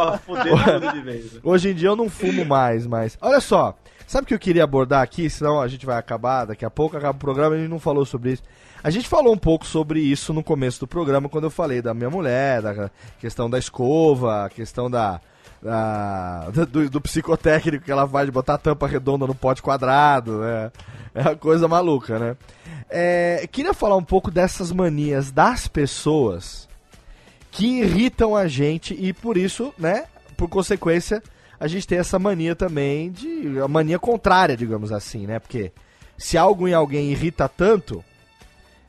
[1.44, 3.18] Hoje em dia eu não fumo mais, mas.
[3.22, 3.76] Olha só,
[4.08, 5.30] sabe o que eu queria abordar aqui?
[5.30, 7.80] Senão a gente vai acabar, daqui a pouco acaba o programa e a gente não
[7.80, 8.44] falou sobre isso.
[8.82, 11.94] A gente falou um pouco sobre isso no começo do programa, quando eu falei da
[11.94, 12.90] minha mulher, da
[13.20, 15.20] questão da escova, a questão da.
[15.62, 20.40] da- do, do psicotécnico que ela faz de botar a tampa redonda no pote quadrado,
[20.40, 20.72] né?
[21.14, 22.38] É uma coisa maluca, né?
[22.90, 26.68] É, queria falar um pouco dessas manias das pessoas
[27.52, 30.06] que irritam a gente e por isso, né,
[30.38, 31.22] por consequência,
[31.60, 33.60] a gente tem essa mania também de.
[33.60, 35.40] a mania contrária, digamos assim, né?
[35.40, 35.72] Porque
[36.18, 38.04] se algo em alguém irrita tanto,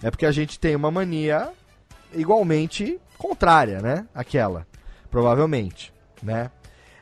[0.03, 1.51] é porque a gente tem uma mania
[2.15, 4.07] igualmente contrária, né?
[4.15, 4.67] Aquela,
[5.11, 5.93] provavelmente,
[6.23, 6.51] né?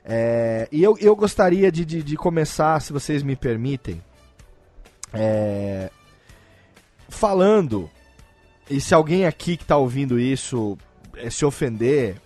[0.04, 4.00] É, e eu, eu gostaria de, de, de começar, se vocês me permitem,
[5.12, 5.90] é,
[7.08, 7.90] falando,
[8.68, 10.76] e se alguém aqui que tá ouvindo isso
[11.16, 12.20] é, se ofender,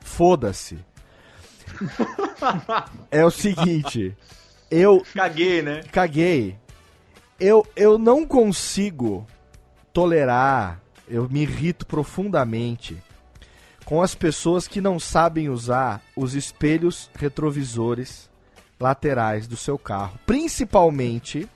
[0.00, 0.78] foda-se.
[3.10, 4.14] é o seguinte,
[4.70, 5.82] eu Caguei, né?
[5.90, 6.56] caguei.
[7.38, 9.26] Eu, eu não consigo
[9.92, 12.96] tolerar, eu me irrito profundamente
[13.84, 18.30] com as pessoas que não sabem usar os espelhos retrovisores
[18.78, 21.48] laterais do seu carro, principalmente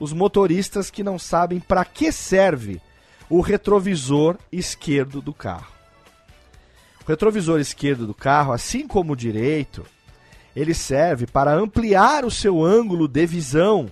[0.00, 2.80] os motoristas que não sabem para que serve
[3.28, 5.72] o retrovisor esquerdo do carro.
[7.04, 9.84] O retrovisor esquerdo do carro, assim como o direito,
[10.56, 13.90] ele serve para ampliar o seu ângulo de visão,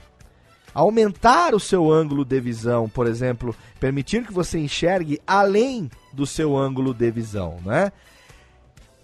[0.74, 6.56] aumentar o seu ângulo de visão, por exemplo, permitir que você enxergue além do seu
[6.56, 7.92] ângulo de visão, né?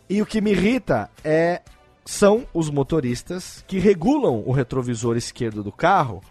[0.09, 1.63] E o que me irrita é
[2.05, 6.23] são os motoristas que regulam o retrovisor esquerdo do carro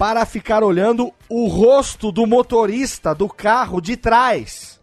[0.00, 4.80] para ficar olhando o rosto do motorista do carro de trás.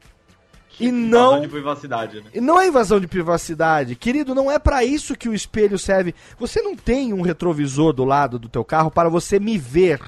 [0.79, 2.29] E não de privacidade, né?
[2.35, 3.95] e não é invasão de privacidade.
[3.95, 6.13] Querido, não é para isso que o espelho serve.
[6.37, 9.99] Você não tem um retrovisor do lado do teu carro para você me ver.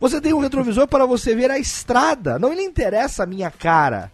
[0.00, 2.36] Você tem um retrovisor para você ver a estrada.
[2.36, 4.10] Não lhe interessa a minha cara,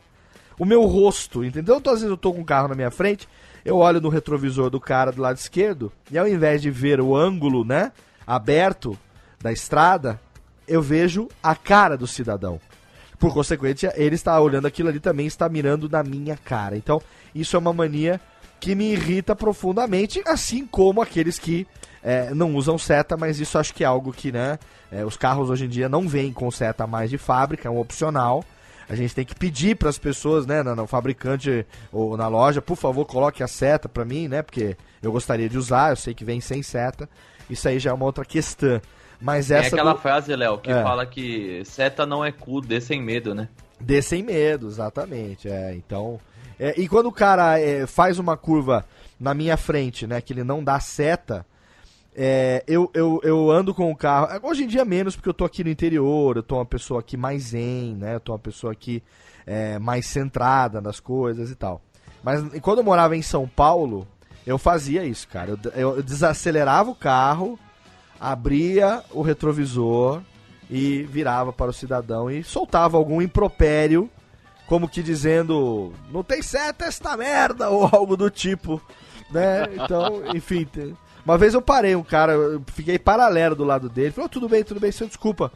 [0.58, 1.78] o meu rosto, entendeu?
[1.78, 3.26] Então, às vezes eu tô com o carro na minha frente,
[3.64, 7.16] eu olho no retrovisor do cara do lado esquerdo e ao invés de ver o
[7.16, 7.92] ângulo, né,
[8.26, 8.98] aberto
[9.42, 10.20] da estrada,
[10.66, 12.60] eu vejo a cara do cidadão.
[13.18, 16.76] Por consequência, ele está olhando aquilo ali também, está mirando na minha cara.
[16.76, 17.00] Então,
[17.34, 18.20] isso é uma mania
[18.58, 21.66] que me irrita profundamente, assim como aqueles que
[22.02, 24.58] é, não usam seta, mas isso acho que é algo que, né,
[24.90, 27.78] é, os carros hoje em dia não vêm com seta mais de fábrica, é um
[27.78, 28.44] opcional.
[28.88, 32.60] A gente tem que pedir para as pessoas, né, no, no fabricante ou na loja,
[32.60, 36.14] por favor, coloque a seta para mim, né, porque eu gostaria de usar, eu sei
[36.14, 37.08] que vem sem seta.
[37.48, 38.80] Isso aí já é uma outra questão.
[39.22, 40.82] Mas essa aquela do- frase, Léo, que É.
[40.82, 43.48] fala que seta não é cu, dê sem medo, né?
[43.80, 45.48] Dê sem medo, exatamente.
[45.48, 46.18] É, então.
[46.58, 48.84] é, e quando o cara é, faz uma curva
[49.18, 50.20] na minha frente, né?
[50.20, 51.46] Que ele não dá seta,
[52.14, 54.26] é, eu, eu, eu ando com o carro.
[54.32, 57.00] é, Hoje em dia menos, porque eu tô aqui no interior, eu tô uma pessoa
[57.00, 58.14] aqui mais zen, né?
[58.16, 59.02] Eu tô uma pessoa aqui
[59.46, 61.80] é, mais centrada nas coisas e tal.
[62.22, 64.06] Mas quando eu morava em São Paulo,
[64.46, 65.58] eu fazia isso, cara.
[65.74, 67.58] Eu, eu desacelerava o carro,
[68.22, 70.22] abria o retrovisor
[70.70, 74.08] e virava para o cidadão e soltava algum impropério,
[74.68, 78.80] como que dizendo, não tem seta esta merda, ou algo do tipo,
[79.28, 79.66] né?
[79.74, 80.68] Então, enfim.
[81.24, 84.62] Uma vez eu parei um cara, eu fiquei paralelo do lado dele, falou, tudo bem,
[84.62, 85.52] tudo bem, senhor, desculpa.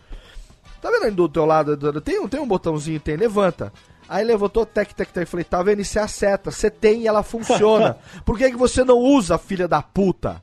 [0.82, 1.76] Tá vendo aí do teu lado?
[2.01, 3.72] Tem um, tem um botãozinho, tem, levanta.
[4.09, 5.26] Aí levantou, tec, tec, tec.
[5.26, 5.80] Falei, tá vendo?
[5.80, 6.51] Isso é a seta.
[6.51, 7.97] Você tem e ela funciona.
[8.24, 10.40] Por que, que você não usa, filha da puta?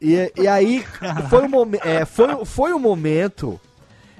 [0.00, 0.84] E, e aí,
[1.28, 3.60] foi o, momen é, foi, foi o momento,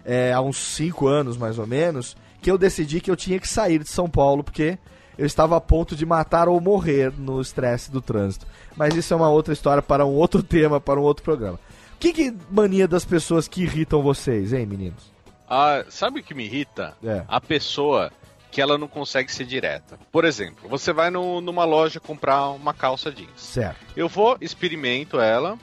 [0.05, 3.49] é, há uns 5 anos mais ou menos, que eu decidi que eu tinha que
[3.49, 4.79] sair de São Paulo, porque
[5.17, 8.47] eu estava a ponto de matar ou morrer no estresse do trânsito.
[8.77, 11.59] Mas isso é uma outra história para um outro tema, para um outro programa.
[11.99, 15.11] Que, que mania das pessoas que irritam vocês, hein, meninos?
[15.49, 16.97] Ah, sabe o que me irrita?
[17.05, 17.25] É.
[17.29, 18.11] A pessoa
[18.51, 19.99] que ela não consegue ser direta.
[20.11, 23.31] Por exemplo, você vai no- numa loja comprar uma calça jeans.
[23.37, 23.79] Certo.
[23.97, 25.59] Eu vou, experimento ela.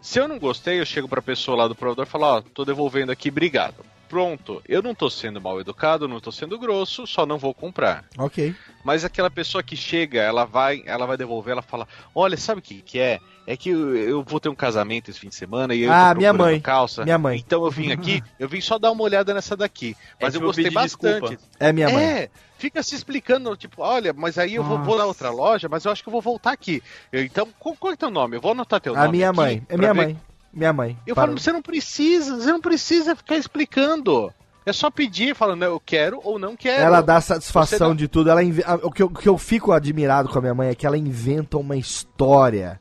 [0.00, 2.64] Se eu não gostei, eu chego pra pessoa lá do provedor e falo, ó, tô
[2.64, 3.84] devolvendo aqui, obrigado.
[4.08, 8.04] Pronto, eu não tô sendo mal educado, não tô sendo grosso, só não vou comprar.
[8.18, 8.52] Ok.
[8.82, 12.62] Mas aquela pessoa que chega, ela vai, ela vai devolver, ela fala: "Olha, sabe o
[12.62, 13.20] que que é?
[13.46, 16.12] É que eu, eu vou ter um casamento esse fim de semana e eu Ah,
[16.12, 16.60] tô minha mãe.
[16.60, 17.04] calça.
[17.04, 17.38] Minha mãe.
[17.38, 20.40] Então eu vim aqui, eu vim só dar uma olhada nessa daqui, mas É eu
[20.42, 21.20] gostei bastante.
[21.20, 21.44] desculpa.
[21.60, 22.04] É minha mãe.
[22.04, 22.30] É,
[22.60, 24.88] fica se explicando, tipo, olha, mas aí eu vou, Nossa.
[24.90, 26.82] vou na outra loja, mas eu acho que eu vou voltar aqui.
[27.10, 28.36] Eu, então, qual, qual é teu nome?
[28.36, 29.12] Eu vou anotar teu A nome.
[29.12, 29.66] minha aqui mãe.
[29.68, 30.20] É minha ver- mãe.
[30.52, 30.98] Minha mãe.
[31.06, 34.32] Eu Para- falo, você não precisa, você não precisa ficar explicando.
[34.66, 36.82] É só pedir, falando, eu quero ou não quero.
[36.82, 38.30] Ela dá satisfação não- de tudo.
[38.30, 40.68] Ela inve- ah, o, que eu, o que eu fico admirado com a minha mãe
[40.68, 42.78] é que ela inventa uma história.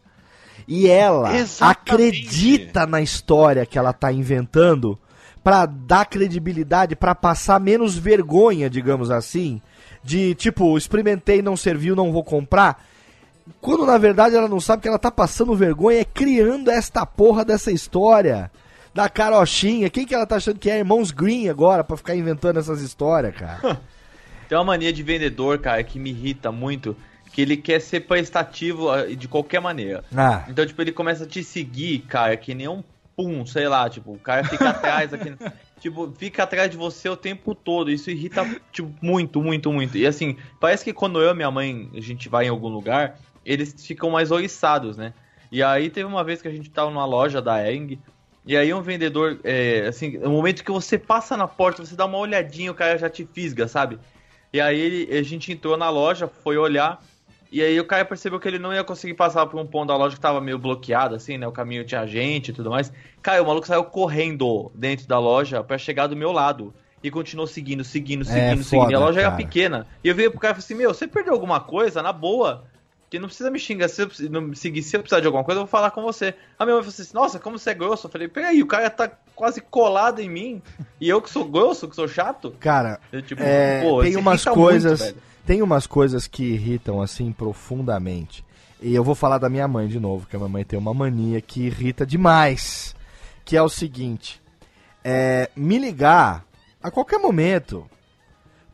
[0.68, 1.80] E ela Exatamente.
[1.94, 5.00] acredita na história que ela tá inventando
[5.44, 9.62] pra dar credibilidade, pra passar menos vergonha, digamos assim.
[10.04, 12.86] De tipo, experimentei, não serviu, não vou comprar.
[13.60, 17.44] Quando na verdade ela não sabe que ela tá passando vergonha, é criando esta porra
[17.44, 18.52] dessa história.
[18.94, 19.90] Da carochinha.
[19.90, 20.80] Quem que ela tá achando que é?
[20.80, 23.80] Irmãos Green agora, pra ficar inventando essas histórias, cara.
[24.50, 26.96] Tem uma mania de vendedor, cara, que me irrita muito.
[27.32, 30.04] que ele quer ser prestativo ah, de qualquer maneira.
[30.16, 32.84] Ah, Então, tipo, ele começa a te seguir, cara, que nem um
[33.16, 35.36] pum, sei lá, tipo, o cara fica atrás aqui.
[35.80, 37.90] Tipo, fica atrás de você o tempo todo.
[37.90, 39.98] Isso irrita, tipo, muito, muito, muito.
[39.98, 43.18] E assim, parece que quando eu e minha mãe, a gente vai em algum lugar,
[43.46, 45.14] eles ficam mais oriçados, né?
[45.52, 48.00] E aí teve uma vez que a gente tava numa loja da Eng,
[48.46, 52.06] e aí um vendedor, é, assim, no momento que você passa na porta, você dá
[52.06, 54.00] uma olhadinha, o cara já te fisga, sabe?
[54.52, 57.00] E aí ele- a gente entrou na loja, foi olhar,
[57.52, 59.98] e aí o cara percebeu que ele não ia conseguir passar por um ponto da
[59.98, 61.48] loja que tava meio bloqueado, assim, né?
[61.48, 62.92] O caminho tinha gente e tudo mais.
[63.22, 66.74] Cara, o maluco saiu correndo dentro da loja pra chegar do meu lado.
[67.02, 68.82] E continuou seguindo, seguindo, seguindo, seguindo.
[68.82, 69.42] foda, E a loja era cara.
[69.44, 69.88] pequena.
[70.04, 72.04] E eu vi pro cara e falei assim, meu, você perdeu alguma coisa?
[72.04, 72.66] Na boa.
[73.10, 75.60] Que não precisa me xingar, se eu não seguir, se eu precisar de alguma coisa,
[75.60, 76.36] eu vou falar com você.
[76.60, 78.06] A minha mãe falou assim, nossa, como você é grosso.
[78.06, 80.62] Eu falei, peraí, o cara tá quase colado em mim.
[81.02, 82.52] E eu que sou grosso, que sou chato.
[82.60, 85.18] cara, Eu, tipo, É, pô, tem umas irrita coisas, muito.
[85.50, 88.46] Tem umas coisas que irritam assim profundamente.
[88.80, 90.94] E eu vou falar da minha mãe de novo, que a minha mãe tem uma
[90.94, 92.96] mania que irrita demais,
[93.44, 94.40] que é o seguinte:
[95.04, 96.46] é me ligar
[96.84, 97.90] a qualquer momento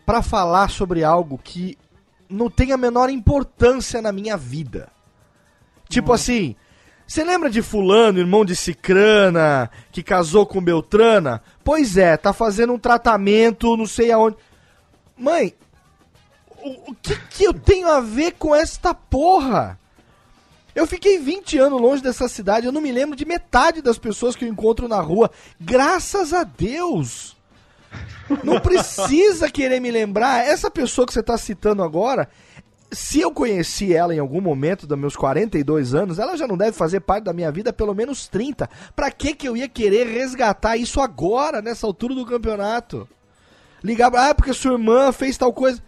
[0.05, 1.77] pra falar sobre algo que
[2.29, 4.89] não tem a menor importância na minha vida.
[5.87, 6.57] Tipo assim,
[7.07, 11.41] você lembra de fulano, irmão de Cicrana, que casou com Beltrana?
[11.63, 14.35] Pois é, tá fazendo um tratamento, não sei aonde.
[15.17, 15.53] Mãe,
[16.65, 19.79] o, que que eu tenho a ver com esta porra?
[20.73, 24.35] Eu fiquei 20 anos longe dessa cidade, eu não me lembro de metade das pessoas
[24.35, 25.31] que eu encontro na rua.
[25.59, 27.35] Graças a Deus!
[28.43, 30.45] Não precisa querer me lembrar.
[30.45, 32.27] Essa pessoa que você tá citando agora,
[32.91, 36.73] se eu conheci ela em algum momento dos meus 42 anos, ela já não deve
[36.73, 38.69] fazer parte da minha vida pelo menos 30.
[38.95, 43.07] Pra que que eu ia querer resgatar isso agora, nessa altura do campeonato?
[43.83, 45.81] Ligar ah, porque sua irmã fez tal coisa.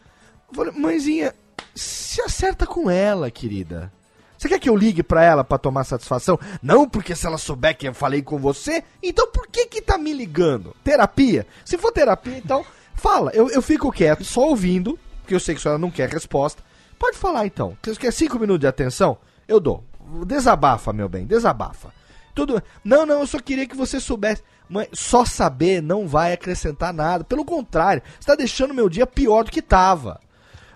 [0.53, 1.33] Falei, mãezinha,
[1.75, 3.91] se acerta com ela, querida.
[4.37, 6.39] Você quer que eu ligue pra ela pra tomar satisfação?
[6.61, 9.97] Não, porque se ela souber que eu falei com você, então por que que tá
[9.97, 10.75] me ligando?
[10.83, 11.45] Terapia?
[11.65, 12.63] Se for terapia, então
[12.93, 13.31] fala.
[13.33, 16.63] Eu, eu fico quieto, só ouvindo, porque eu sei que a senhora não quer resposta.
[16.99, 17.75] Pode falar então.
[17.83, 19.17] Você quer cinco minutos de atenção?
[19.47, 19.83] Eu dou.
[20.25, 21.91] Desabafa, meu bem, desabafa.
[22.33, 22.61] Tudo.
[22.83, 24.43] Não, não, eu só queria que você soubesse.
[24.69, 27.23] Mãe, só saber não vai acrescentar nada.
[27.23, 30.19] Pelo contrário, você tá deixando meu dia pior do que tava.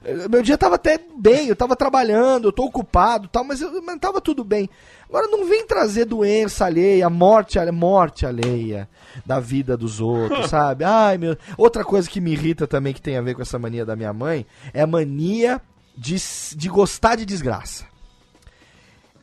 [0.04, 3.82] Eh, Meu dia tava até bem, eu tava trabalhando, eu tô ocupado tal, mas, eu,
[3.82, 4.70] mas tava tudo bem.
[5.08, 8.88] Agora não vem trazer doença alheia, morte, morte alheia
[9.26, 10.84] da vida dos outros, sabe?
[10.84, 11.38] Ai, meu.
[11.58, 14.14] Outra coisa que me irrita também, que tem a ver com essa mania da minha
[14.14, 15.62] mãe, é a mania
[15.98, 16.16] de,
[16.56, 17.86] de gostar de desgraça.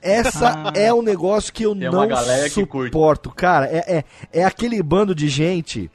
[0.01, 2.09] Essa é um negócio que eu Tem não
[2.51, 3.31] suporto.
[3.31, 4.05] Cara, é, é,
[4.41, 5.91] é aquele bando de gente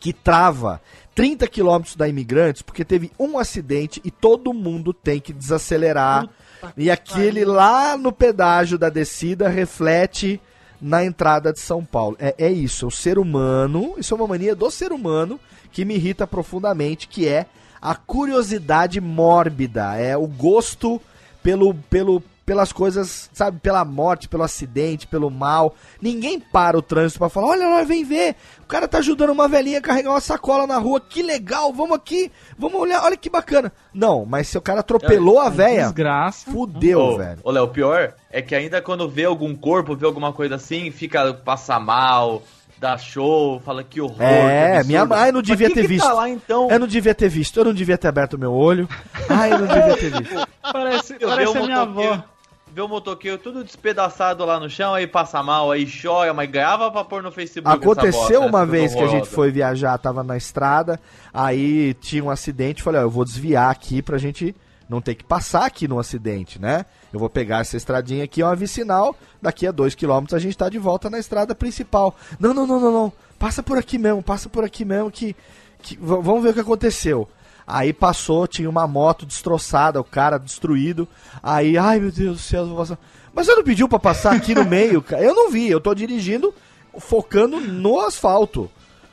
[0.00, 0.80] que trava
[1.14, 6.28] 30 quilômetros da Imigrantes porque teve um acidente e todo mundo tem que desacelerar.
[6.76, 10.40] e aquele lá no pedágio da descida reflete
[10.80, 12.16] na entrada de São Paulo.
[12.18, 15.38] É, é isso, é o ser humano, isso é uma mania do ser humano
[15.70, 17.46] que me irrita profundamente, que é
[17.80, 21.00] a curiosidade mórbida, é o gosto
[21.42, 25.74] pelo, pelo, pelas coisas, sabe, pela morte, pelo acidente, pelo mal.
[26.00, 29.48] Ninguém para o trânsito pra falar: olha lá, vem ver, o cara tá ajudando uma
[29.48, 33.30] velhinha a carregar uma sacola na rua, que legal, vamos aqui, vamos olhar, olha que
[33.30, 33.72] bacana.
[33.92, 36.50] Não, mas se o cara atropelou a véia, Desgraça.
[36.50, 37.38] fudeu, Ô, velho.
[37.44, 40.90] Ô, Léo, o pior é que ainda quando vê algum corpo, vê alguma coisa assim,
[40.90, 42.42] fica, passa mal,
[42.82, 44.20] dá show, fala que horror.
[44.20, 46.04] É, que minha mãe não devia quem ter que visto.
[46.04, 46.68] Tá lá, então?
[46.68, 48.88] Eu não devia ter visto, eu não devia ter aberto meu olho.
[49.28, 50.48] Ai, eu não devia ter visto.
[50.60, 52.24] Parece, parece a minha avó.
[52.74, 56.90] Vê o motoqueiro tudo despedaçado lá no chão, aí passa mal, aí chora, mas ganhava
[56.90, 57.76] pra pôr no Facebook.
[57.76, 60.98] Aconteceu bosta, uma vez que a gente foi viajar, tava na estrada,
[61.34, 64.56] aí tinha um acidente, falei, ó, eu vou desviar aqui pra gente
[64.88, 66.86] não ter que passar aqui no acidente, né?
[67.12, 70.56] Eu vou pegar essa estradinha aqui, é uma vicinal, daqui a dois quilômetros a gente
[70.56, 72.16] tá de volta na estrada principal.
[72.40, 75.36] Não, não, não, não, não, passa por aqui mesmo, passa por aqui mesmo que...
[75.82, 77.28] que vamos ver o que aconteceu.
[77.66, 81.06] Aí passou, tinha uma moto destroçada, o cara destruído.
[81.42, 82.98] Aí, ai meu Deus do céu, vou passar.
[83.34, 85.22] Mas você não pediu pra passar aqui no meio, cara?
[85.22, 86.52] Eu não vi, eu tô dirigindo,
[86.98, 88.70] focando no asfalto.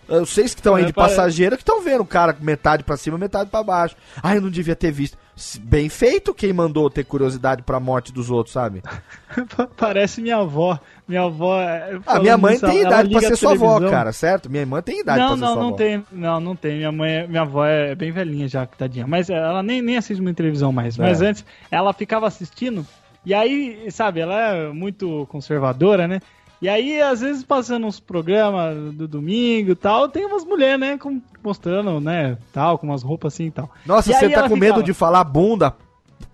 [0.07, 2.97] Eu sei que estão aí É, de passageiro que estão vendo o cara metade pra
[2.97, 3.95] cima, metade pra baixo.
[4.23, 5.15] Ai, eu não devia ter visto.
[5.61, 8.81] Bem feito quem mandou ter curiosidade pra morte dos outros, sabe?
[9.77, 10.77] Parece minha avó.
[11.07, 11.59] Minha avó.
[11.61, 14.49] é, Ah, falando minha mãe nisso, tem idade pra ser a sua avó, cara, certo?
[14.49, 15.77] Minha irmã tem idade Não, pra ser não, sua não avó.
[15.77, 16.05] tem.
[16.11, 16.77] Não, não tem.
[16.77, 19.07] Minha mãe, minha avó é bem velhinha já, tadinha.
[19.07, 20.97] Mas ela nem, nem assiste muita televisão mais.
[20.97, 21.27] Mas É.
[21.27, 22.85] antes, ela ficava assistindo.
[23.25, 26.19] E aí, sabe, ela é muito conservadora, né?
[26.61, 30.97] E aí, às vezes, passando uns programas do domingo e tal, tem umas mulheres, né,
[30.97, 33.69] com, mostrando, né, tal, com umas roupas assim e tal.
[33.85, 35.73] Nossa, E você tá com medo ficava- de falar bunda,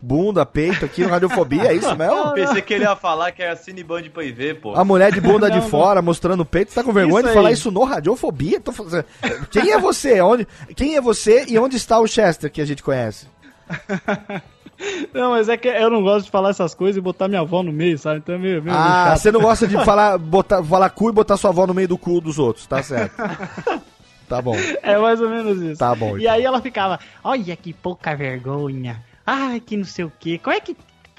[0.01, 2.33] bunda, peito aqui no Radiofobia, é isso mesmo?
[2.33, 4.73] Pensei que ele ia falar que era Cineband pra ir ver, pô.
[4.75, 5.69] A mulher de bunda de Não, não.
[5.69, 7.53] fora mostrando o peito, você tá com vergonha Isso de falar aí.
[7.53, 8.59] isso no Radiofobia?
[8.59, 9.05] Tô fazendo...
[9.51, 10.21] Quem é você?
[10.21, 10.47] Onde...
[10.75, 13.27] Quem é você e onde está o Chester que a gente conhece?
[15.13, 17.63] Não, mas é que eu não gosto de falar essas coisas e botar minha avó
[17.63, 18.17] no meio, sabe?
[18.17, 21.37] Então é meio, meio Ah, você não gosta de falar, botar, falar cu e botar
[21.37, 23.15] sua avó no meio do cu dos outros, tá certo.
[24.27, 25.77] Tá bom, É mais ou menos isso.
[25.77, 26.17] tá bom.
[26.17, 29.03] E aí ela ficava, olha que pouca vergonha.
[29.23, 30.39] Ai, que não sei o quê.
[30.43, 30.75] Como é que.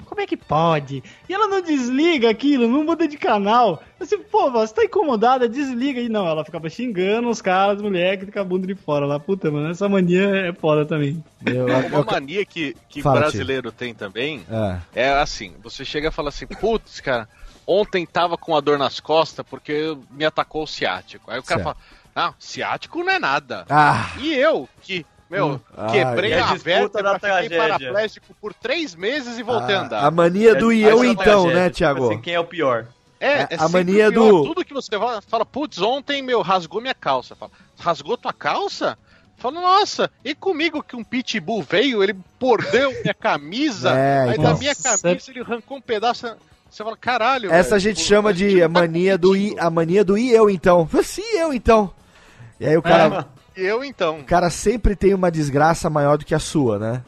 [0.07, 1.03] Como é que pode?
[1.27, 3.83] E ela não desliga aquilo, não muda de canal.
[3.99, 5.99] Eu assim, pô, você tá incomodada, desliga.
[5.99, 9.19] E não, ela ficava xingando os caras, mulher que com a bunda de fora lá.
[9.19, 11.23] Puta, mano, essa mania é foda também.
[11.45, 14.43] Eu- eu- Uma mania que, que Fala, brasileiro tem também
[14.93, 15.03] é.
[15.07, 17.27] é assim: você chega e fala assim, putz, cara,
[17.65, 21.29] ontem tava com a dor nas costas porque me atacou o ciático.
[21.29, 21.75] Aí o cara Certo.
[21.75, 23.65] fala, não, ciático não é nada.
[23.69, 27.57] Ah, E eu, que, meu, Ah, quebrei a a disputa vértebra, da fiquei tragédia.
[27.77, 30.05] paraplégico por três meses e voltei a a, andar.
[30.05, 32.05] a mania do e eu Essa então, tragédia, né, tipo Thiago?
[32.07, 32.85] Assim, quem é o pior?
[33.19, 34.31] É, É, é a mania pior.
[34.31, 37.35] do- Tudo que você fala, fala putz, ontem, meu, rasgou minha calça.
[37.35, 38.97] Fala, rasgou tua calça?
[39.39, 44.43] Fala, nossa, e comigo que um pitbull veio, ele mordeu minha camisa, É, aí então.
[44.53, 46.27] da minha camisa ele arrancou um pedaço.
[46.69, 47.51] Você fala, caralho.
[47.51, 49.59] Essa a velho, gente pô, chama gente de a tá mania do i, competindo.
[49.65, 50.87] a mania do e eu então.
[51.03, 51.91] Se eu então.
[52.59, 56.35] E aí o cara, Eu então, o cara sempre tem uma desgraça maior do que
[56.35, 57.01] a sua, né?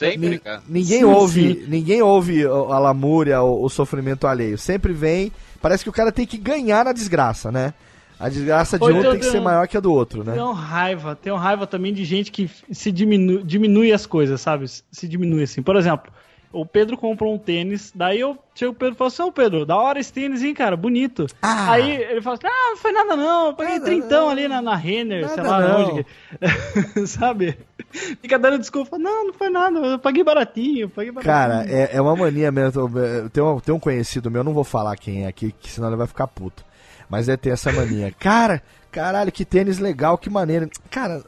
[0.00, 0.62] sempre, cara.
[0.68, 1.64] Ninguém Sim, ouve, sim.
[1.68, 4.56] ninguém ouve a lamúria, o, o sofrimento alheio.
[4.56, 5.30] Sempre vem,
[5.60, 7.74] parece que o cara tem que ganhar na desgraça, né?
[8.18, 10.34] A desgraça de Oi, um tem que ser maior que a do outro, né?
[10.34, 14.66] Tenho raiva, tenho raiva também de gente que se diminui, diminui as coisas, sabe?
[14.68, 15.62] Se diminui assim.
[15.62, 16.12] Por exemplo,
[16.52, 19.64] o Pedro comprou um tênis, daí eu chego o Pedro e falo assim, ô Pedro,
[19.64, 21.26] da hora esse tênis, hein, cara, bonito.
[21.40, 21.72] Ah.
[21.72, 24.74] Aí ele fala assim, ah, não foi nada não, eu paguei trintão ali na, na
[24.74, 25.90] Renner, sei lá não.
[25.90, 26.06] onde.
[26.94, 27.56] que- sabe?
[27.92, 31.34] Fica dando desculpa, não, não foi nada, eu paguei baratinho, eu paguei baratinho.
[31.34, 32.90] Cara, é, é uma mania mesmo.
[33.32, 35.88] Tem um, tem um conhecido meu, eu não vou falar quem é aqui, que senão
[35.88, 36.64] ele vai ficar puto.
[37.08, 38.12] Mas é ter essa mania.
[38.18, 40.68] Cara, caralho, que tênis legal, que maneiro.
[40.90, 41.22] Cara,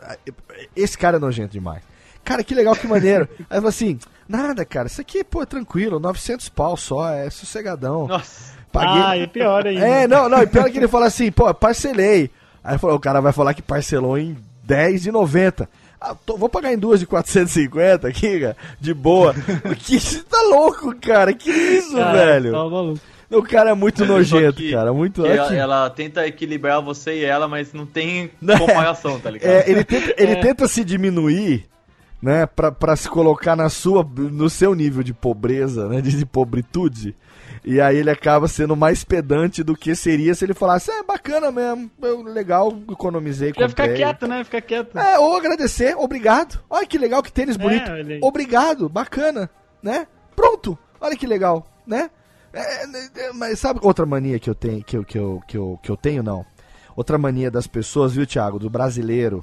[0.77, 1.83] esse cara é nojento demais.
[2.25, 3.29] Cara, que legal, que maneiro.
[3.51, 3.99] Aí eu falo assim,
[4.33, 8.09] nada, cara, isso aqui, pô, é tranquilo, 900 pau só, é sossegadão.
[8.09, 8.53] Nossa.
[8.75, 9.87] Ah, é pior ainda.
[9.87, 12.31] É, não, não, e pior que ele fala assim, pô, parcelei.
[12.65, 15.69] Aí falou, o cara vai falar que parcelou em 10 de 90.
[16.01, 19.35] Ah, tô- vou pagar em duas de 450 aqui, cara, de boa.
[19.79, 21.33] que você tá louco, cara?
[21.35, 22.53] Que isso, Cara, velho?
[22.53, 23.01] tá maluco.
[23.31, 25.23] O cara é muito nojento, que- cara, muito...
[25.23, 28.59] que é ela, ela tenta equilibrar você e ela, mas não tem é.
[28.59, 29.51] comparação, tá ligado?
[29.51, 31.67] É, ele tenta, ele tenta se diminuir,
[32.23, 36.25] né, pra, pra se colocar na sua, no seu nível de pobreza, né, de, de
[36.25, 37.17] pobritude.
[37.65, 41.51] E aí ele acaba sendo mais pedante do que seria se ele falasse, é bacana
[41.53, 43.95] mesmo, eu, legal, economizei, Ia ficar comprei.
[43.97, 44.45] quieto, né?
[44.45, 44.97] Ficar quieto.
[44.99, 46.61] É, ou agradecer, obrigado.
[46.71, 47.91] Olha que legal, que tênis bonito.
[47.93, 49.51] ele- Obrigado, bacana,
[49.83, 50.07] né?
[50.35, 52.11] Pronto, olha que legal, né?
[52.53, 52.87] É, é,
[53.29, 55.91] é, mas sabe outra mania que eu tenho, que eu, que, eu, que, eu, que
[55.91, 56.45] eu tenho, não?
[56.95, 59.43] Outra mania das pessoas, viu, Thiago, do brasileiro.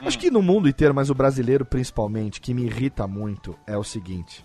[0.00, 3.84] Acho que no mundo inteiro, mas o brasileiro principalmente, que me irrita muito, é o
[3.84, 4.44] seguinte.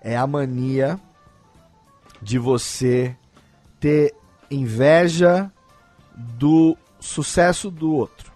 [0.00, 1.00] É a mania
[2.22, 3.16] de você
[3.80, 4.14] ter
[4.50, 5.50] inveja
[6.16, 8.32] do sucesso do outro.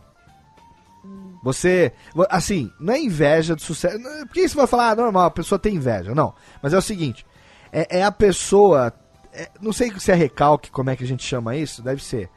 [1.43, 1.93] Você,
[2.29, 3.99] assim, não é inveja do sucesso.
[4.27, 6.15] Porque você vai falar, ah, normal, a pessoa tem inveja.
[6.15, 6.35] Não.
[6.63, 7.25] Mas é o seguinte:
[7.73, 8.93] é, é a pessoa.
[9.33, 12.29] é- não sei se é recalque, como é que a gente chama isso, deve ser.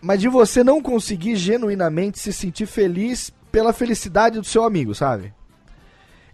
[0.00, 5.32] Mas de você não conseguir genuinamente se sentir feliz pela felicidade do seu amigo, sabe?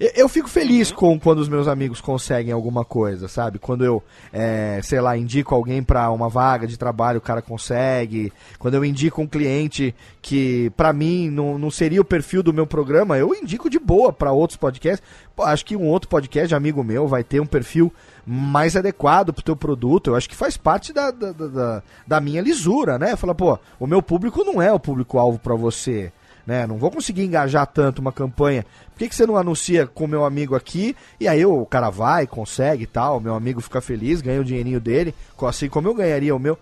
[0.00, 3.60] Eu, fico feliz com quando os meus amigos conseguem alguma coisa, sabe?
[3.60, 4.02] Quando eu,
[4.32, 8.32] é, sei lá, indico alguém pra uma vaga de trabalho, o cara consegue.
[8.58, 12.66] Quando eu indico um cliente que, pra mim, não, não seria o perfil do meu
[12.66, 15.06] programa, eu indico de boa pra outros podcasts.
[15.36, 17.92] Pô, acho que um outro podcast de amigo meu vai ter um perfil
[18.26, 20.10] mais adequado pro teu produto.
[20.10, 23.14] Eu acho que faz parte da, da, da- da, minha lisura, né?
[23.14, 26.12] Fala, pô, o meu público não é o público-alvo pra você
[26.46, 26.66] né?
[26.66, 28.64] Não vou conseguir engajar tanto uma campanha.
[28.92, 30.94] Por que, que você não anuncia com o meu amigo aqui?
[31.18, 34.80] E aí o cara vai, consegue e tal, meu amigo fica feliz, ganha o dinheirinho
[34.80, 36.58] dele, assim como eu ganharia o meu.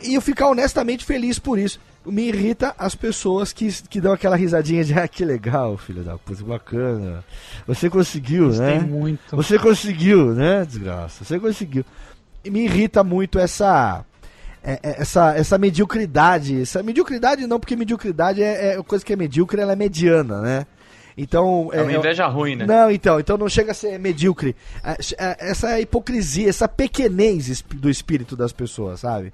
[0.00, 1.80] E eu ficar honestamente feliz por isso.
[2.06, 6.16] Me irrita as pessoas que, que dão aquela risadinha de ah, que legal, filho da
[6.16, 7.24] puta, bacana.
[7.66, 8.78] Você conseguiu, né?
[8.78, 9.36] Muito.
[9.36, 11.24] Você conseguiu, né, desgraça?
[11.24, 11.84] Você conseguiu.
[12.44, 14.04] E me irrita muito essa.
[14.68, 16.60] É- é- Essa, essa mediocridade.
[16.60, 20.66] Essa mediocridade não, porque mediocridade é, é coisa que é medíocre, ela é mediana, né?
[21.16, 21.70] Então.
[21.72, 22.66] É uma inveja ruim, né?
[22.66, 24.54] Não, então, então não chega a ser medíocre.
[24.84, 29.32] É, é, Essa hipocrisia, essa pequenez do espírito das pessoas, sabe?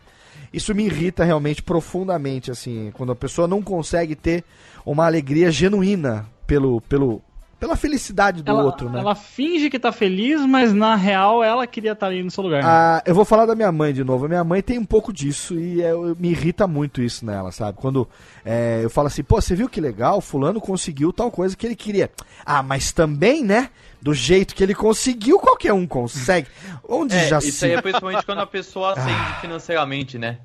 [0.52, 4.44] Isso me irrita realmente profundamente, assim, quando a pessoa não consegue ter
[4.86, 7.20] uma alegria genuína pelo, pelo,
[7.64, 9.00] pela felicidade do ela, outro, né?
[9.00, 12.62] ela finge que tá feliz, mas na real ela queria estar ali no seu lugar.
[12.62, 14.26] Ah, eu vou falar da minha mãe de novo.
[14.26, 17.50] A minha mãe tem um pouco disso e é, eu- me irrita muito isso nela,
[17.52, 17.78] sabe?
[17.80, 18.06] Quando
[18.44, 20.20] é, eu falo assim, pô, você viu que legal?
[20.20, 22.10] Fulano conseguiu tal coisa que ele queria.
[22.44, 23.70] Ah, mas também, né?
[24.02, 26.48] Do jeito que ele conseguiu, qualquer um consegue.
[26.86, 27.64] Onde É, já isso se.
[27.64, 30.36] aí é principalmente quando a pessoa ascende financeiramente, né?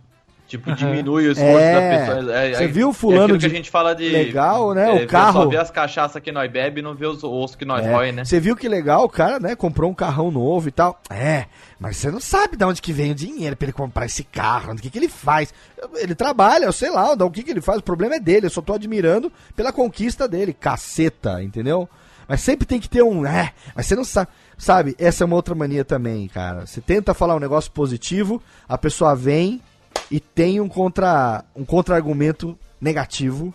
[0.50, 2.34] Tipo, diminui o esforço É, da pessoa.
[2.36, 4.10] É, você é- viu o é fulano aquilo de- que a gente fala de...
[4.10, 5.02] legal, né?
[5.02, 7.56] é, O carro- Só ver as cachaças que nós bebe e não ver os ossos
[7.56, 8.26] que nós É, rói, né?
[8.26, 9.56] Você viu que legal, o cara, né?
[9.56, 11.00] Comprou um carrão novo e tal.
[11.08, 11.46] É,
[11.80, 14.74] mas você não sabe de onde que vem o dinheiro pra ele comprar esse carro,
[14.74, 15.54] o que, que ele faz.
[15.98, 18.50] Ele trabalha, eu sei lá, o que, que ele faz, o problema é dele, eu
[18.50, 21.88] só tô admirando pela conquista dele, caceta, entendeu?
[22.28, 24.30] Mas sempre tem que ter um, é, mas você não sabe.
[24.58, 26.66] Sabe, essa é uma outra mania também, cara.
[26.66, 29.62] Você tenta falar um negócio positivo, a pessoa vem
[30.10, 33.54] e tem um contra um contra-argumento negativo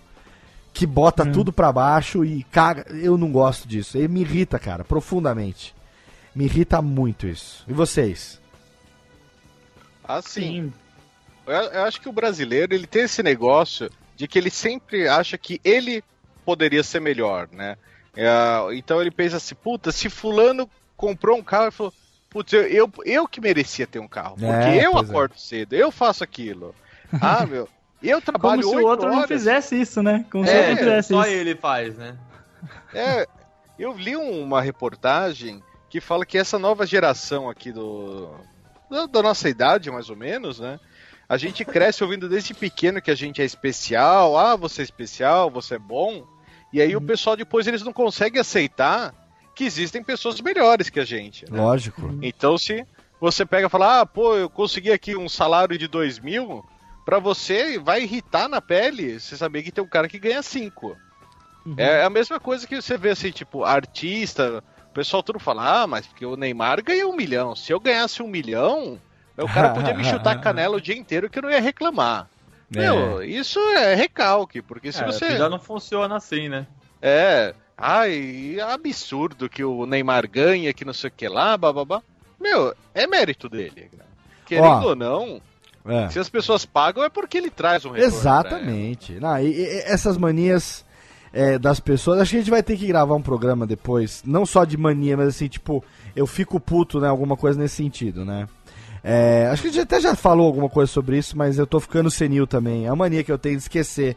[0.73, 2.87] que bota tudo pra baixo e caga.
[2.91, 3.97] Eu não gosto disso.
[3.97, 5.75] Ele me irrita, cara, profundamente.
[6.35, 7.65] Me irrita muito isso.
[7.69, 8.41] E vocês?
[10.03, 10.73] Assim,
[11.47, 15.39] eu, eu acho que o brasileiro ele tem esse negócio de que ele sempre acha
[15.39, 16.03] que ele
[16.45, 17.77] poderia ser melhor, né?
[18.17, 18.29] É,
[18.75, 21.93] então ele pensa assim, puta, se fulano comprou um carro, ele falou,
[22.35, 25.01] putz, eu, eu, eu que merecia ter um carro, porque É, eu é.
[25.01, 26.75] acordo cedo, eu faço aquilo.
[27.23, 27.69] Ah, meu,
[28.03, 29.29] eu Como trabalho se o outro não horas.
[29.29, 30.27] fizesse isso, né?
[30.33, 31.31] Como se o É, outro não fizesse só isso.
[31.31, 32.17] ele faz, né?
[32.93, 33.27] É,
[33.79, 38.31] eu li uma reportagem que fala que essa nova geração aqui do
[38.91, 40.81] da, da nossa idade, mais ou menos, né?
[41.29, 45.51] A gente cresce ouvindo desde pequeno que a gente é especial, ah, você é especial,
[45.51, 46.27] você é bom.
[46.73, 49.15] E aí o pessoal depois eles não conseguem aceitar
[49.55, 51.45] que existem pessoas melhores que a gente.
[51.51, 51.61] né?
[51.61, 52.19] Lógico.
[52.23, 52.85] Então se
[53.21, 56.65] você pega e fala, ah, pô, eu consegui aqui um salário de dois mil,
[57.05, 60.97] pra você vai irritar na pele você saber que tem um cara que ganha cinco.
[61.79, 65.87] É a mesma coisa que você vê assim, tipo, artista, o pessoal tudo fala, ah,
[65.87, 67.57] mas porque o Neymar ganhou um milhão.
[67.57, 69.01] Se eu ganhasse um milhão,
[69.39, 72.29] o cara podia me chutar a canela o dia inteiro que eu não ia reclamar.
[72.69, 75.37] Meu, isso é recalque, porque se É, você.
[75.39, 76.67] já não funciona assim, né?
[77.01, 77.55] É.
[77.77, 82.03] Ai, é absurdo que o Neymar ganha, que não sei o que lá, bababá.
[82.41, 83.91] Meu, é mérito dele.
[84.47, 85.41] Querendo Ó, ou não,
[85.85, 86.09] É.
[86.11, 88.15] se as pessoas pagam é porque ele traz um retorno.
[88.17, 89.15] Exatamente.
[89.15, 90.85] Não, e- e- essas manias
[91.37, 94.47] é, das pessoas, acho que a gente vai ter que gravar um programa depois, não
[94.47, 95.83] só de mania, mas assim, tipo,
[96.15, 97.09] eu fico puto, né?
[97.09, 98.47] Alguma coisa nesse sentido, né?
[99.03, 101.81] É, acho que a gente até já falou alguma coisa sobre isso, mas eu tô
[101.81, 102.87] ficando senil também.
[102.87, 104.17] É a mania que eu tenho de esquecer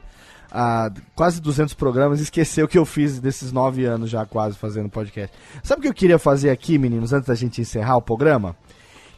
[0.57, 4.57] há quase 200 programas e esquecer o que eu fiz desses nove anos já quase
[4.57, 5.37] fazendo podcast.
[5.61, 8.55] Sabe o que eu queria fazer aqui, meninos, antes da gente encerrar o programa?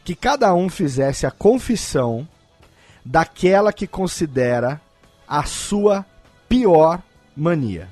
[0.04, 2.28] Que cada um fizesse a confissão
[3.02, 4.78] daquela que considera
[5.26, 6.04] a sua
[6.46, 7.02] pior
[7.34, 7.88] mania.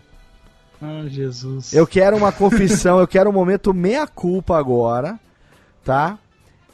[0.83, 1.73] Ah, Jesus.
[1.73, 5.19] Eu quero uma confissão, eu quero um momento meia-culpa agora,
[5.83, 6.19] tá?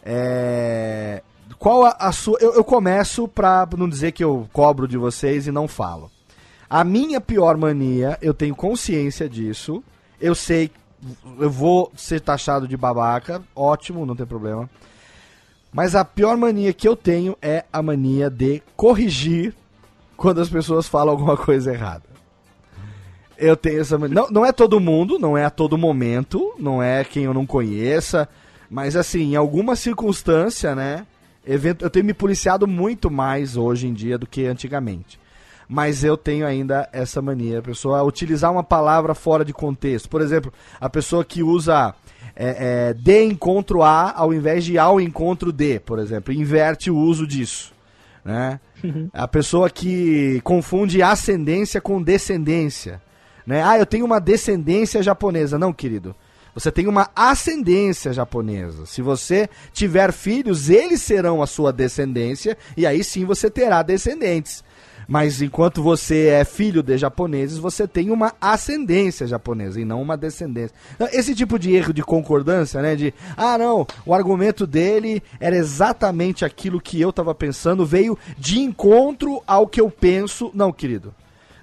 [0.04, 1.22] É...
[1.56, 2.36] Qual a, a sua.
[2.40, 6.10] Eu, eu começo pra não dizer que eu cobro de vocês e não falo.
[6.74, 9.80] A minha pior mania, eu tenho consciência disso.
[10.20, 10.72] Eu sei,
[11.38, 14.68] eu vou ser taxado de babaca, ótimo, não tem problema.
[15.72, 19.54] Mas a pior mania que eu tenho é a mania de corrigir
[20.16, 22.02] quando as pessoas falam alguma coisa errada.
[23.38, 24.16] Eu tenho essa mania.
[24.16, 27.46] Não, não é todo mundo, não é a todo momento, não é quem eu não
[27.46, 28.28] conheça,
[28.68, 31.06] mas assim, em alguma circunstância, né?
[31.46, 35.22] Eu tenho me policiado muito mais hoje em dia do que antigamente.
[35.68, 40.08] Mas eu tenho ainda essa mania, a pessoa utilizar uma palavra fora de contexto.
[40.08, 41.94] Por exemplo, a pessoa que usa
[42.36, 46.96] é, é, de encontro a ao invés de ao encontro de, por exemplo, inverte o
[46.96, 47.72] uso disso.
[48.24, 48.58] Né?
[49.12, 53.00] A pessoa que confunde ascendência com descendência.
[53.46, 53.62] Né?
[53.62, 55.58] Ah, eu tenho uma descendência japonesa.
[55.58, 56.14] Não, querido.
[56.54, 58.86] Você tem uma ascendência japonesa.
[58.86, 64.63] Se você tiver filhos, eles serão a sua descendência e aí sim você terá descendentes.
[65.06, 70.16] Mas enquanto você é filho de japoneses, você tem uma ascendência japonesa e não uma
[70.16, 70.74] descendência.
[70.94, 72.96] Então, Esse tipo de erro de concordância, né?
[72.96, 78.60] De, ah, não, o argumento dele era exatamente aquilo que eu estava pensando, veio de
[78.60, 80.50] encontro ao que eu penso.
[80.54, 81.14] Não, querido.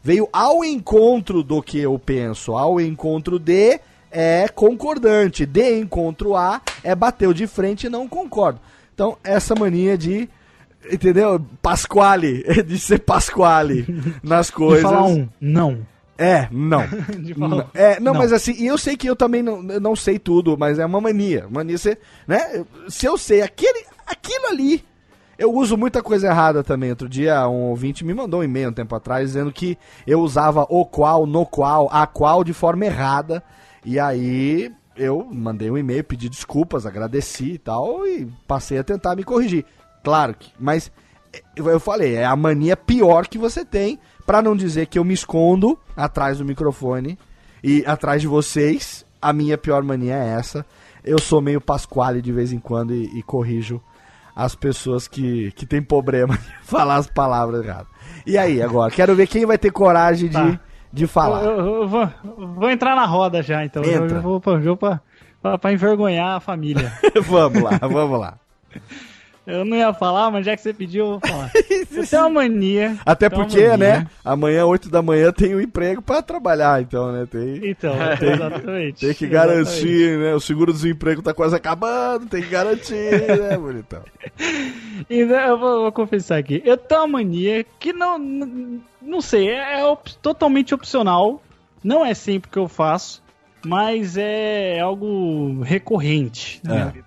[0.04, 3.80] Veio ao encontro do que eu penso, ao encontro de
[4.12, 8.60] é concordante, de encontro a é bateu de frente e não concordo.
[8.94, 10.30] Então, essa mania de,
[10.90, 11.44] entendeu?
[11.62, 13.86] Pasquale, de ser Pasquale
[14.24, 14.84] nas De coisas.
[14.84, 15.86] falar um não.
[16.18, 16.84] É, não.
[17.20, 18.20] De falar um É, não, Não.
[18.20, 20.86] mas assim, e eu sei que eu também não, eu não sei tudo, mas é
[20.86, 21.48] uma mania.
[21.50, 22.64] Mania ser, né?
[22.88, 24.84] Se eu sei aquele, aquilo ali,
[25.38, 26.92] eu uso muita coisa errada também.
[26.92, 29.76] Outro dia um ouvinte me mandou um e-mail um tempo atrás dizendo que
[30.06, 33.42] eu usava o qual, no qual, a qual de forma errada.
[33.84, 39.16] E aí eu mandei um e-mail, pedi desculpas, agradeci e tal, e passei a tentar
[39.16, 39.66] me corrigir.
[40.04, 40.92] Claro que, mas
[41.34, 45.04] é, eu falei, é a mania pior que você tem, pra não dizer que eu
[45.04, 47.18] me escondo atrás do microfone
[47.64, 49.06] e atrás de vocês.
[49.22, 50.66] A minha pior mania é essa.
[51.04, 53.80] Eu sou meio pasquale de vez em quando e, e corrijo
[54.36, 57.88] as pessoas que, que têm problema de falar as palavras erradas.
[58.26, 58.92] E aí, agora?
[58.92, 60.60] Quero ver quem vai ter coragem de, Tá.
[60.92, 61.44] de falar.
[61.44, 62.10] Eu, eu- eu vou,
[62.56, 63.84] vou entrar na roda já, então.
[63.84, 64.18] Entra.
[64.18, 65.02] eu vou eu pra,
[65.42, 66.92] pra, pra envergonhar a família.
[67.28, 68.40] vamos lá, vamos lá.
[69.48, 71.52] eu não ia falar, mas já que você pediu, eu vou falar.
[71.92, 72.98] Eu tenho uma mania.
[73.06, 73.78] Até porque, mania.
[73.78, 74.08] né?
[74.24, 77.28] Amanhã, 8 da manhã, tem um emprego pra trabalhar, então, né?
[77.30, 79.06] Tem, Então, exatamente.
[79.06, 79.28] tem que Exatamente.
[79.28, 80.34] garantir, né?
[80.34, 82.96] O seguro-desemprego tá quase acabando, tem que garantir,
[83.28, 84.02] né, bonitão?
[85.10, 86.62] Então, eu vou, vou confessar aqui.
[86.66, 88.18] Eu tenho uma mania que não.
[88.18, 91.42] Não, não sei, é, é op- totalmente opcional.
[91.84, 93.22] Não é sempre que eu faço,
[93.66, 96.76] mas é algo recorrente na É.
[96.78, 97.06] minha vida.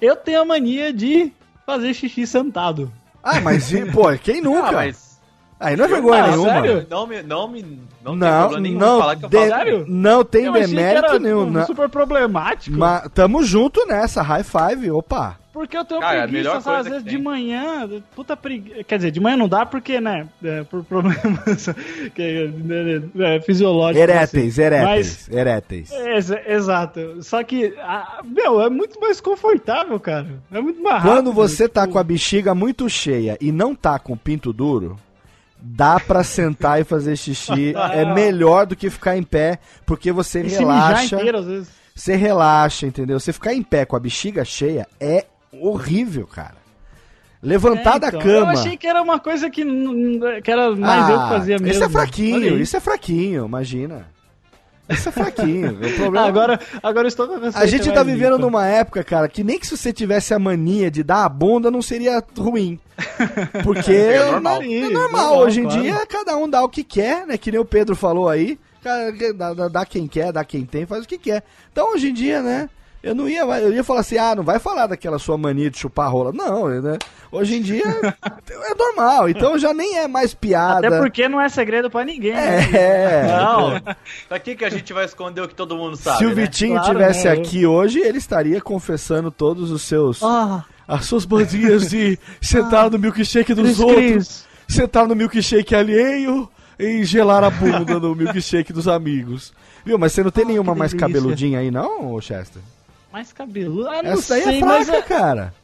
[0.00, 1.32] Eu tenho a mania de
[1.68, 2.90] fazer xixi sentado.
[3.22, 4.68] Ah, mas, e, pô, quem nunca?
[4.68, 5.08] Ah, mas.
[5.60, 6.48] Aí não é vergonha Ah, nenhuma.
[6.50, 6.86] sério?
[6.88, 7.22] Não me.
[7.22, 7.62] Não me.
[8.02, 9.48] Não, tem Não, problema nenhum não, falar que eu de-.
[9.48, 9.84] Sério?
[9.88, 11.44] não tem eu achei que demérito era nenhum.
[11.46, 11.66] tipo, não.
[11.66, 12.78] super problemático.
[12.78, 15.36] Mas tamo junto nessa, high five, opa.
[15.58, 16.76] Porque eu tenho Cara, a preguiça, sabe?
[16.76, 18.84] Às vezes de manhã, puta preguiça.
[18.84, 20.28] Quer dizer, de manhã não dá porque, né?
[20.40, 21.68] É, por problemas
[22.14, 24.00] que, né, é, fisiológicos.
[24.00, 24.62] Eréteis, assim.
[24.62, 25.90] eréteis, eréteis.
[25.90, 27.20] Mas, ex- exato.
[27.24, 30.28] Só que, ah, meu, é muito mais confortável, cara.
[30.52, 31.12] É muito mais rápido.
[31.12, 34.52] Quando você tá tipo, com a bexiga muito cheia e não tá com o pinto
[34.52, 34.96] duro,
[35.60, 37.74] dá pra sentar e fazer xixi.
[37.92, 41.16] é melhor do que ficar em pé, porque você e se mijar relaxa.
[41.16, 41.68] inteiro, às vezes.
[41.96, 43.18] Você relaxa, entendeu?
[43.18, 46.56] Você ficar em pé com a bexiga cheia é horrível, cara.
[47.42, 48.36] Levantar É, da então, cama.
[48.52, 49.64] Eu achei que era uma coisa que,
[50.42, 51.68] que era mais eu que fazia mesmo.
[51.74, 54.06] Isso é fraquinho, isso é fraquinho, imagina.
[54.88, 55.72] Isso é fraquinho.
[55.74, 59.58] o Ah, problema agora, agora estou A gente tá vivendo numa época, cara, que nem
[59.58, 62.80] que se você tivesse a mania de dar a bunda não seria ruim.
[63.62, 64.62] Porque É normal.
[64.62, 64.92] é normal.
[64.92, 65.82] normal, Hoje em claro.
[65.82, 67.36] dia, cada um dá o que quer, né?
[67.38, 68.58] Que nem o Pedro falou aí.
[68.82, 71.44] Cara, Dá, dá- dá quem quer, dá quem tem, faz o que quer.
[71.70, 72.68] Então, hoje em dia, né?
[73.02, 75.78] Eu não ia, eu ia falar assim, ah, não vai falar daquela sua mania de
[75.78, 76.32] chupar rola.
[76.32, 76.98] Não, né?
[77.30, 80.88] Hoje em dia é normal, então já nem é mais piada.
[80.88, 82.32] Até porque não é segredo pra ninguém.
[82.34, 82.58] né?
[82.72, 83.26] É.
[83.28, 83.80] Não,
[84.28, 86.18] pra que, que a gente vai esconder o que todo mundo sabe?
[86.18, 86.34] Se o né?
[86.34, 87.32] Vitinho Claro, tivesse né?
[87.34, 92.98] aqui hoje, ele estaria confessando todos os seus Ah, as suas bandinhas de sentar no
[92.98, 94.46] milkshake dos Cris, outros, Cris.
[94.66, 96.48] sentar no milkshake alheio
[96.78, 99.52] e gelar a bunda no milkshake dos amigos.
[99.84, 102.60] Viu, mas você não tem Ah, nenhuma mais cabeludinha aí não, ô Chester?
[103.12, 103.88] Mais cabeludo.
[103.88, 105.54] Ah, não Essa daí sei, é fraca, é- cara.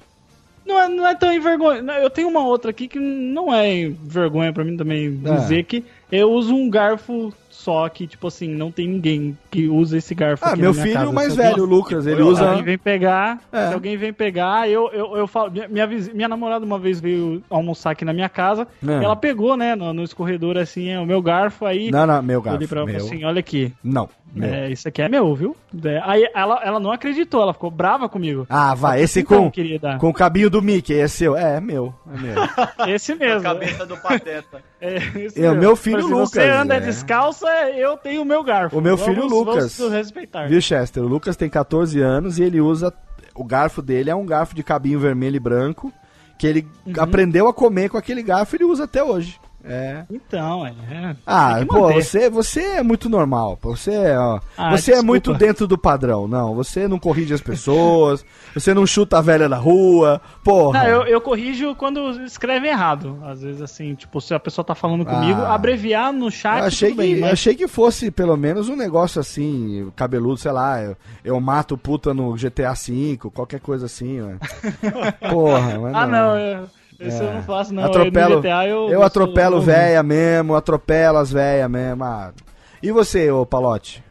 [0.66, 1.80] não, é, não é tão envergonha.
[2.00, 5.34] Eu tenho uma outra aqui que não é vergonha pra mim também Ah.
[5.36, 9.96] dizer que eu uso um garfo só que, tipo assim, não tem ninguém que usa
[9.96, 11.12] esse garfo Ah, meu filho casa.
[11.12, 12.48] mais Se velho, o Lucas, ele eu- Se usa...
[12.48, 13.68] alguém vem pegar, É.
[13.68, 15.50] se alguém vem pegar, eu, eu, eu falo.
[15.70, 18.66] Minha, minha, namorada uma vez veio almoçar aqui na minha casa.
[18.86, 19.04] É.
[19.04, 21.90] Ela pegou, né, no, no escorredor assim, é, o meu garfo aí.
[21.90, 23.00] Não, não, meu eu olhei garfo, pra ela meu.
[23.00, 23.72] falei assim: olha aqui.
[23.82, 24.08] Não.
[24.40, 25.56] É, isso aqui é meu, viu?
[25.84, 28.46] É, aí ela, ela não acreditou, ela ficou brava comigo.
[28.48, 31.36] Ah, vai, esse Então, com, querida, com o cabinho do Mickey, é seu?
[31.36, 32.34] É, é meu, é meu.
[32.94, 33.42] esse A mesmo.
[33.42, 34.62] cabeça do pateta.
[34.80, 35.60] É, esse É, o mesmo.
[35.60, 36.80] meu filho Falei, se Você Lucas, anda é.
[36.80, 37.46] descalça,
[37.76, 38.76] eu tenho o meu garfo.
[38.78, 39.78] O meu filho Lucas.
[39.78, 40.48] Vamos respeitar.
[40.48, 41.02] Viu, Chester?
[41.02, 42.92] O Lucas tem 14 anos e ele usa.
[43.34, 45.92] O garfo dele é um garfo de cabinho vermelho e branco.
[46.36, 46.92] Que ele Uhum.
[46.98, 49.38] aprendeu a comer com aquele garfo e ele usa até hoje.
[49.66, 50.04] É.
[50.10, 51.16] Então, é.
[51.26, 53.58] Ah, pô, você, você é muito normal.
[53.62, 56.28] Você, é, ó, Ah, você é muito dentro do padrão.
[56.28, 58.24] Não, você não corrige as pessoas.
[58.54, 60.20] você não chuta a velha na rua.
[60.44, 60.80] Porra.
[60.82, 63.18] Não, eu, eu corrijo quando escrevem errado.
[63.24, 65.54] Às vezes, assim, tipo, se a pessoa tá falando comigo, Ah.
[65.54, 69.20] abreviar no chat, Eu achei, bem, que, mas- achei que fosse pelo menos um negócio
[69.20, 74.36] assim, cabeludo, sei lá, eu, eu mato puta no GTA V, qualquer coisa assim, ué.
[75.30, 76.66] Porra, mas Ah, não, eu,
[77.00, 77.82] isso eu não faço, não.
[77.82, 77.86] É.
[77.86, 82.04] atropelo, no GTA eu, eu, eu atropelo véia mesmo, atropelo as véia mesmo.
[82.04, 82.32] ah.
[82.82, 84.02] E você, ô Palote?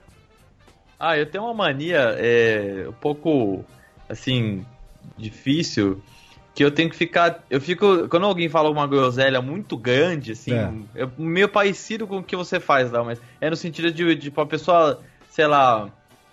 [1.00, 3.64] Ah, eu tenho uma mania é, um pouco,
[4.10, 4.66] assim,
[5.18, 6.02] difícil,
[6.56, 7.44] que eu tenho que ficar...
[7.50, 8.08] Eu fico...
[8.08, 10.72] Quando alguém fala uma groselha muito grande, assim, É.
[10.96, 14.34] é, meio parecido com o que você faz lá, mas é no sentido de, de
[14.36, 15.90] a pessoa, sei lá,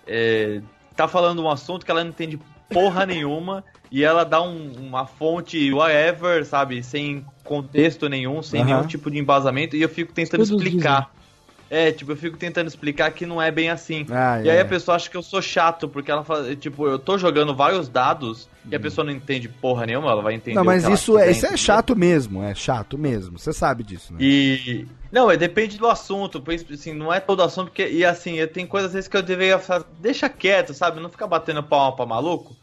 [0.07, 0.61] é,
[0.95, 2.39] tá falando um assunto que ela não entende
[2.73, 8.69] porra nenhuma e ela dá um- uma fonte whatever, sabe, sem contexto nenhum, sem Aham.
[8.69, 11.11] nenhum tipo de embasamento e eu fico tentando Todos explicar.
[11.73, 14.05] É, tipo, eu fico tentando explicar que não é bem assim.
[14.11, 14.59] Ah, e aí é.
[14.59, 17.87] a pessoa acha que eu sou chato, porque ela fala, tipo, eu tô jogando vários
[17.87, 20.57] dados e a pessoa não entende porra nenhuma, ela vai entender.
[20.57, 20.65] Uhum.
[20.65, 23.39] Não, mas isso é, isso é chato mesmo, é chato mesmo.
[23.39, 24.19] Você sabe disso, né?
[24.21, 24.85] E.
[25.09, 26.43] Não, é, depende do assunto,
[26.73, 29.23] assim, não é todo assunto, porque, e assim, eu tenho coisas às vezes que eu
[29.23, 30.99] deveria fazer, deixa quieto, sabe?
[30.99, 32.53] Não ficar batendo palma pra maluco,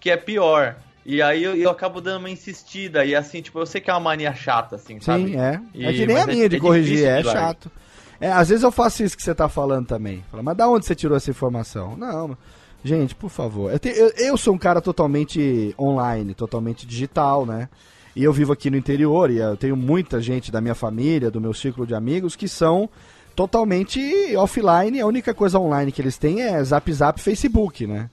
[0.00, 0.74] que é pior.
[1.06, 3.94] E aí eu, eu acabo dando uma insistida, e assim, tipo, eu sei que é
[3.94, 5.26] uma mania chata, assim, sabe?
[5.28, 5.60] Sim, é.
[5.72, 7.56] E- é que nem a mas é- minha de é corrigir, é largar.
[8.20, 10.24] É, às vezes eu faço isso que você tá falando também.
[10.30, 11.96] Fala, mas da onde você tirou essa informação?
[11.96, 12.36] Não,
[12.84, 13.70] gente, por favor.
[13.72, 17.68] Eu, te- eu- eu sou um cara totalmente online, totalmente digital, né?
[18.16, 21.40] E eu vivo aqui no interior e eu tenho muita gente da minha família, do
[21.40, 22.90] meu círculo de amigos, que são
[23.36, 24.00] totalmente
[24.36, 25.00] offline.
[25.00, 28.10] A única coisa online que eles têm é Zap Zap Facebook, né?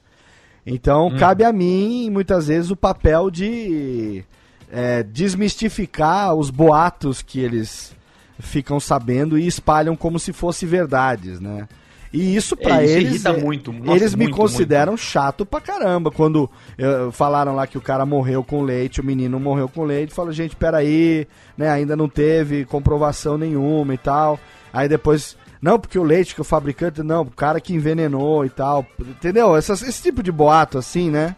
[0.64, 4.24] Então, cabe a mim, muitas vezes, o papel de
[4.72, 7.96] é, desmistificar os boatos que eles
[8.40, 11.68] ficam sabendo e espalham como se fossem verdades, né?
[12.14, 13.10] E isso pra É, eles.
[13.16, 16.10] irrita é- muito, nossa, eles me muito, consideram chato pra caramba.
[16.10, 20.14] Quando eh, falaram lá que o cara morreu com leite, o menino morreu com leite,
[20.14, 21.70] falo, gente, peraí, né?
[21.70, 24.40] Ainda não teve comprovação nenhuma e tal.
[24.72, 25.36] Aí depois.
[25.62, 27.02] Não, porque o leite que o fabricante.
[27.04, 28.86] Não, o cara que envenenou e tal.
[29.00, 29.56] Entendeu?
[29.58, 31.36] Essas- esse tipo de boato assim, né?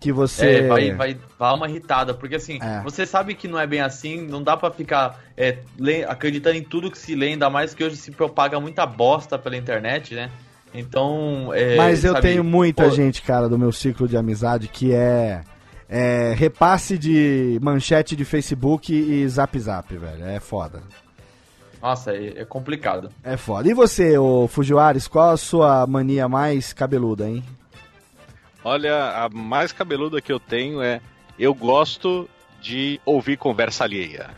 [0.00, 0.46] Que você.
[0.46, 2.80] É, vai, vai, vai uma irritada, porque assim, É.
[2.82, 5.58] você sabe que não é bem assim, não dá pra ficar é,
[6.08, 9.56] acreditando em tudo que se lê, ainda mais que hoje se propaga muita bosta pela
[9.56, 10.30] internet, né?
[10.74, 11.52] Então.
[11.52, 14.94] é, Mas eu sabe, tenho muita pô, gente, cara, do meu ciclo de amizade que
[14.94, 15.42] é,
[15.88, 20.24] é repasse de manchete de Facebook e zap zap, velho.
[20.24, 20.82] É foda.
[21.82, 23.10] Nossa, é, é complicado.
[23.24, 23.68] É foda.
[23.68, 27.42] E você, ô Fujiwares, qual a sua mania mais cabeluda, hein?
[28.64, 31.00] Olha, a mais cabeluda que eu tenho é
[31.38, 32.28] eu gosto
[32.60, 34.30] de ouvir conversa alheia.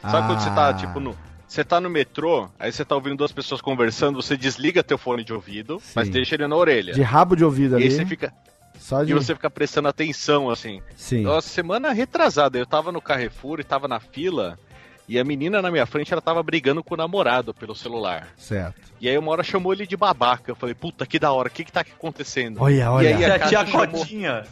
[0.00, 0.74] Sabe quando você tá, Ah.
[0.74, 1.16] tipo, no.
[1.48, 5.22] Você tá no metrô, aí você tá ouvindo duas pessoas conversando, você desliga teu fone
[5.22, 5.92] de ouvido, Sim.
[5.94, 6.92] mas deixa ele na orelha.
[6.92, 7.84] De rabo de ouvido E ali.
[7.84, 8.32] aí você fica.
[8.78, 9.10] Só de.
[9.12, 10.82] E você fica prestando atenção, assim.
[10.96, 11.22] Sim.
[11.22, 14.58] Nossa, semana retrasada, eu tava no Carrefour e tava na fila,
[15.08, 18.28] e a menina na minha frente, ela tava brigando com o namorado pelo celular.
[18.36, 18.80] Certo.
[19.00, 20.50] E aí uma hora chamou ele de babaca.
[20.50, 22.60] Eu falei, puta, que da hora, o que que tá acontecendo?
[22.62, 23.10] Olha, olha.
[23.10, 24.42] E aí E a tia chamou- Cotinha.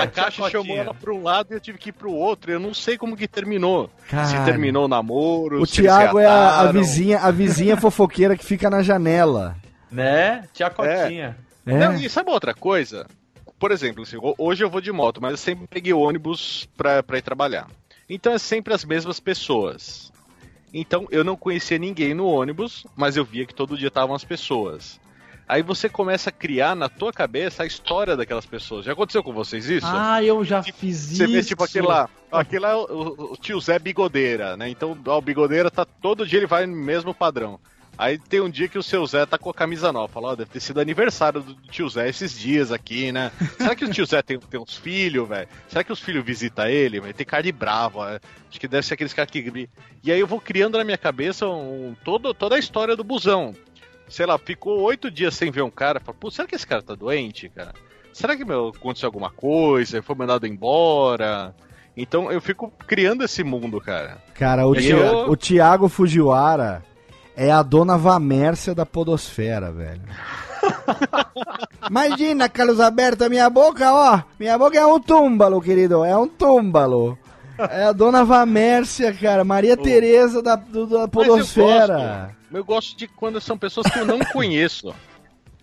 [0.00, 2.50] A caixa chamou ela pra um lado e eu tive que ir pro outro.
[2.50, 3.90] Eu não sei como que terminou.
[4.04, 4.44] Se Caralho.
[4.44, 5.60] terminou o namoro.
[5.60, 9.56] O se Thiago é a, a vizinha, a vizinha fofoqueira que fica na janela.
[9.90, 10.44] Né?
[10.52, 11.36] Tia Cotinha.
[11.66, 11.72] É.
[11.78, 13.06] Não, e sabe outra coisa?
[13.58, 17.02] Por exemplo, assim, ho- hoje eu vou de moto, mas eu sempre peguei ônibus pra,
[17.02, 17.66] pra ir trabalhar.
[18.10, 20.12] Então é sempre as mesmas pessoas.
[20.74, 24.24] Então eu não conhecia ninguém no ônibus, mas eu via que todo dia estavam as
[24.24, 25.00] pessoas.
[25.48, 28.84] Aí você começa a criar na tua cabeça a história daquelas pessoas.
[28.84, 29.86] Já aconteceu com vocês isso?
[29.88, 31.32] Ah, eu já fiz Você isso.
[31.32, 34.68] vê tipo aquele lá, aquele lá o, o- o tio Zé Bigodeira, né?
[34.68, 37.58] Então ó, o Bigodeira tá todo dia ele vai no mesmo padrão.
[38.02, 40.08] Aí tem um dia que o seu Zé tá com a camisa nova.
[40.10, 43.30] Fala, ó, deve ter sido aniversário do tio Zé esses dias aqui, né?
[43.58, 45.46] Será que o tio Zé tem, tem uns filhos, velho?
[45.68, 47.12] Será que os filhos visitam ele, velho?
[47.12, 48.00] Tem cara de bravo.
[48.00, 48.18] Acho
[48.58, 49.68] que deve ser aqueles caras que.
[50.02, 53.54] E aí eu vou criando na minha cabeça um, todo, toda a história do busão.
[54.08, 56.00] Sei lá, ficou oito dias sem ver um cara.
[56.00, 57.74] Fala, pô, será que esse cara tá doente, cara?
[58.14, 60.02] Será que meu, aconteceu alguma coisa?
[60.02, 61.54] Foi mandado embora?
[61.96, 64.22] Então eu fico criando esse mundo, cara.
[64.34, 66.82] Cara, o, Thi- eu- o Thiago Fujiwara
[67.42, 70.02] é a dona Vamércia da podosfera, velho.
[71.88, 74.22] Imagina, Carlos Alberto, minha boca, ó.
[74.38, 76.04] Minha boca é um túmbalo, querido.
[76.04, 77.18] É um túmbalo.
[77.58, 79.44] É a dona Vamércia, cara.
[79.44, 81.94] Maria Tereza da, do- da Mas podosfera.
[81.94, 84.94] Eu gosto, eu gosto de quando são pessoas que eu não conheço.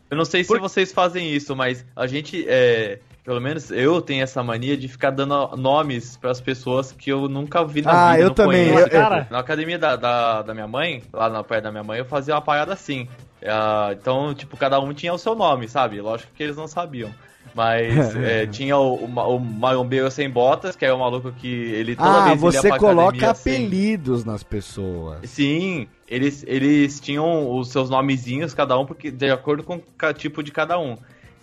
[0.10, 4.02] Eu não sei se Por- vocês fazem isso, mas a gente, é, pelo menos eu
[4.02, 7.91] tenho essa mania de ficar dando nomes para as pessoas que eu nunca vi na
[7.91, 8.24] Ah, vida.
[8.24, 11.66] eu não também, eu- Cara, Na academia da, da, da minha mãe, lá na perto
[11.66, 13.06] da minha mãe, eu fazia uma parada assim.
[13.45, 15.99] Ah, então, tipo, cada um tinha o seu nome, sabe?
[15.99, 17.12] Lógico que eles não sabiam.
[17.54, 21.98] Mas é, tinha o, o, o Marombeiro Sem Botas, que é o maluco que ele
[21.98, 23.52] toda Ah, vez você pra coloca academia, assim.
[23.66, 25.30] apelidos nas pessoas.
[25.30, 30.41] Sim, eles, eles tinham os seus nomezinhos, cada um, porque de acordo com o tipo
[30.41, 30.98] de cada um.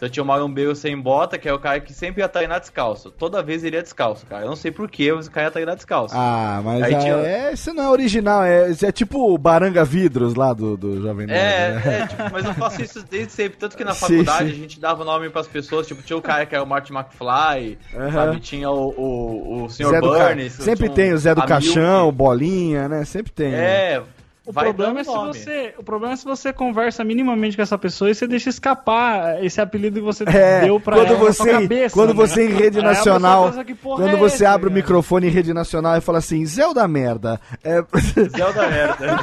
[0.04, 3.10] Então tinha o marombeiro sem bota, que é o cara que sempre ia treinar descalço.
[3.10, 4.42] Toda vez ele ia descalço, cara.
[4.44, 6.14] Eu não sei porquê, mas o cara ia treinar descalço.
[6.14, 8.44] Ah, mas Aí ah, tinha- é, isso não é original.
[8.44, 11.40] É, é tipo o Baranga Vidros lá do, do Jovem Nerd.
[11.40, 12.00] É, né?
[12.02, 13.56] é, tipo, mas eu faço isso desde sempre.
[13.58, 14.54] Tanto que na faculdade sim.
[14.54, 15.86] a gente dava nome pras pessoas.
[15.86, 18.12] Tipo, tinha o cara que era o Martin McFly, Aham.
[18.12, 18.40] sabe?
[18.40, 19.90] Tinha o, o, o Sr.
[19.90, 20.52] Ca- Burns.
[20.52, 22.18] Sempre tem o Zé do Caixão, Milk.
[22.18, 23.04] Bolinha, né?
[23.06, 23.52] Sempre tem.
[23.52, 24.02] né?
[24.46, 25.32] É, O vai problema, é se nome.
[25.32, 29.42] você, o problema é se você conversa minimamente com essa pessoa e você deixa escapar
[29.42, 31.94] esse apelido que você É, deu pra quando ela na você, sua cabeça.
[31.94, 32.14] quando né?
[32.14, 35.26] você em rede pessoa nacional, "Que porra quando é você esse, abre o cara?" microfone
[35.28, 37.40] em rede nacional e fala assim, Zelda merda.
[37.62, 37.82] É,
[38.36, 39.16] Zelda merda.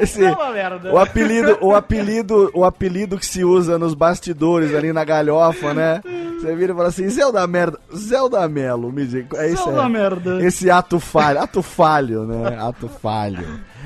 [0.00, 0.92] esse- É merda.
[0.92, 6.00] o apelido, o apelido, o apelido que se usa nos bastidores ali na galhofa, né?
[6.40, 9.90] Você vira e fala assim, Zelda merda, Zelda Melo, me diga, é isso Zelda aí.
[9.92, 10.42] merda.
[10.42, 12.56] Esse ato falho, ato falho, né?
[12.60, 13.17] Ato falho.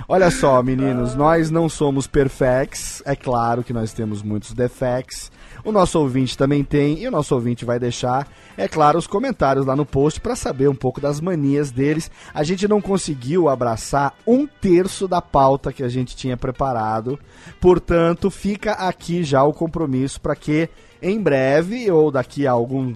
[0.09, 5.31] Olha só, meninos, nós não somos perfects, é claro que nós temos muitos defects.
[5.65, 9.65] O nosso ouvinte também tem, e o nosso ouvinte vai deixar, é claro, os comentários
[9.65, 12.11] lá no post para saber um pouco das manias deles.
[12.35, 17.19] A gente não conseguiu abraçar um terço da pauta que a gente tinha preparado,
[17.61, 20.69] portanto, fica aqui já o compromisso para que
[21.01, 22.95] em breve, ou daqui a algum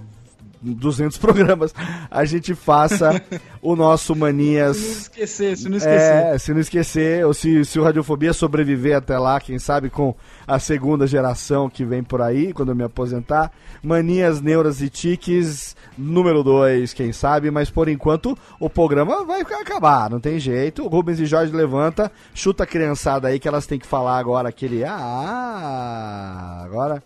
[0.61, 1.75] 200 programas,
[2.11, 3.23] a gente faça
[3.63, 4.77] o nosso Se não Manias.
[4.77, 6.13] esquecer, se não esquecer.
[6.35, 10.15] É, se não esquecer, ou se, se o Radiofobia sobreviver até lá, quem sabe com
[10.47, 13.51] a segunda geração que vem por aí, quando eu me aposentar.
[13.83, 20.11] Manias, Neuras e Tiques, número 2, quem sabe, mas por enquanto o programa vai acabar,
[20.11, 20.85] não tem jeito.
[20.85, 24.49] O Rubens e Jorge levanta, chuta a criançada aí que elas têm que falar agora
[24.49, 24.85] aquele.
[24.85, 27.03] Ah, agora.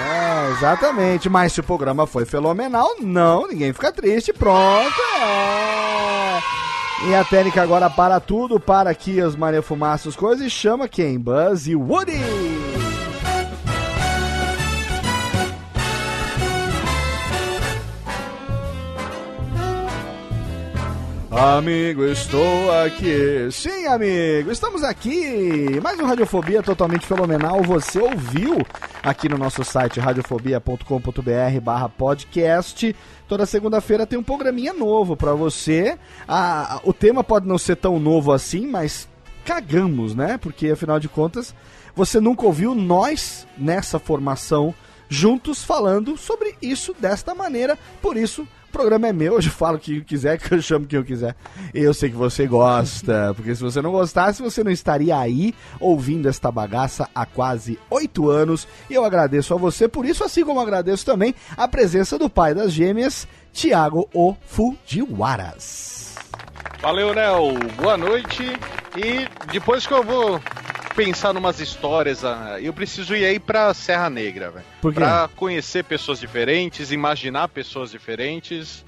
[0.00, 1.28] É, exatamente.
[1.28, 4.32] Mas se o programa foi fenomenal, não, ninguém fica triste.
[4.32, 6.40] Pronto, é.
[7.08, 10.86] E a técnica agora para tudo, para aqui as Maria Fumaça, as coisas, e chama
[10.86, 11.18] quem?
[11.18, 12.79] Buzz e Woody!
[21.30, 23.48] Amigo, estou aqui.
[23.52, 25.78] Sim, amigo, estamos aqui.
[25.80, 27.62] Mais um Radiofobia totalmente fenomenal.
[27.62, 28.58] Você ouviu
[29.00, 32.96] aqui no nosso site radiofobia.com.br barra podcast.
[33.28, 35.96] Toda segunda-feira tem um programinha novo pra você.
[36.26, 39.08] Ah, o tema pode não ser tão novo assim, mas
[39.44, 40.36] cagamos, né?
[40.36, 41.54] Porque afinal de contas,
[41.94, 44.74] você nunca ouviu nós nessa formação
[45.08, 47.78] juntos falando sobre isso desta maneira.
[48.02, 50.96] Por isso, o programa é meu, eu falo o que quiser, que eu chamo quem
[50.96, 51.34] eu quiser.
[51.74, 56.28] Eu sei que você gosta, porque se você não gostasse, você não estaria aí ouvindo
[56.28, 58.68] esta bagaça há quase oito anos.
[58.88, 62.54] E eu agradeço a você por isso, assim como agradeço também a presença do pai
[62.54, 66.14] das gêmeas, Tiago O Fujiwaras.
[66.80, 67.58] Valeu, Léo.
[67.76, 68.44] Boa noite.
[68.96, 70.40] E depois que eu vou
[71.04, 74.94] pensar numas histórias, ah, eu preciso ir aí pra Serra Negra, velho.
[74.94, 78.84] Pra conhecer pessoas diferentes, imaginar pessoas diferentes,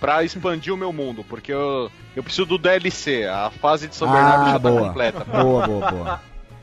[0.00, 3.24] pra expandir o meu mundo, porque eu, eu preciso do DLC.
[3.26, 4.82] A fase de São Bernardo Ah, já tá boa.
[4.88, 5.24] completa.
[5.42, 6.20] Boa, boa, boa.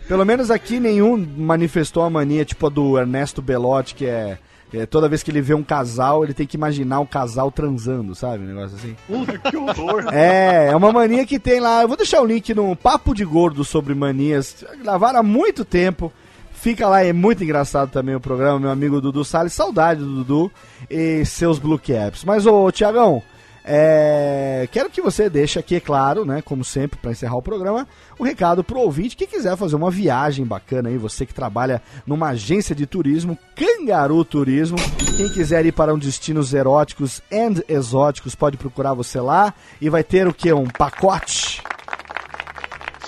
[0.07, 4.37] Pelo menos aqui nenhum manifestou a mania tipo a do Ernesto Belotti, que é,
[4.73, 8.15] é toda vez que ele vê um casal, ele tem que imaginar um casal transando,
[8.15, 8.43] sabe?
[8.43, 8.95] Um negócio assim.
[9.07, 10.05] Puta, que horror.
[10.13, 11.81] É, é uma mania que tem lá.
[11.81, 14.63] Eu vou deixar o link no Papo de Gordo sobre manias.
[14.81, 16.11] Gravaram há muito tempo.
[16.53, 19.53] Fica lá, é muito engraçado também o programa, meu amigo Dudu Salles.
[19.53, 20.51] Saudade do Dudu
[20.89, 22.23] e seus Blue Caps.
[22.23, 23.21] Mas, ô, Tiagão,
[23.65, 27.87] é, quero que você deixe aqui, é claro, né, como sempre, para encerrar o programa,
[28.19, 32.29] um recado pro ouvinte que quiser fazer uma viagem bacana aí, você que trabalha numa
[32.29, 34.77] agência de turismo, Cangaru Turismo.
[35.15, 40.03] Quem quiser ir para um destinos eróticos and exóticos, pode procurar você lá e vai
[40.03, 40.51] ter o que?
[40.51, 41.61] Um pacote?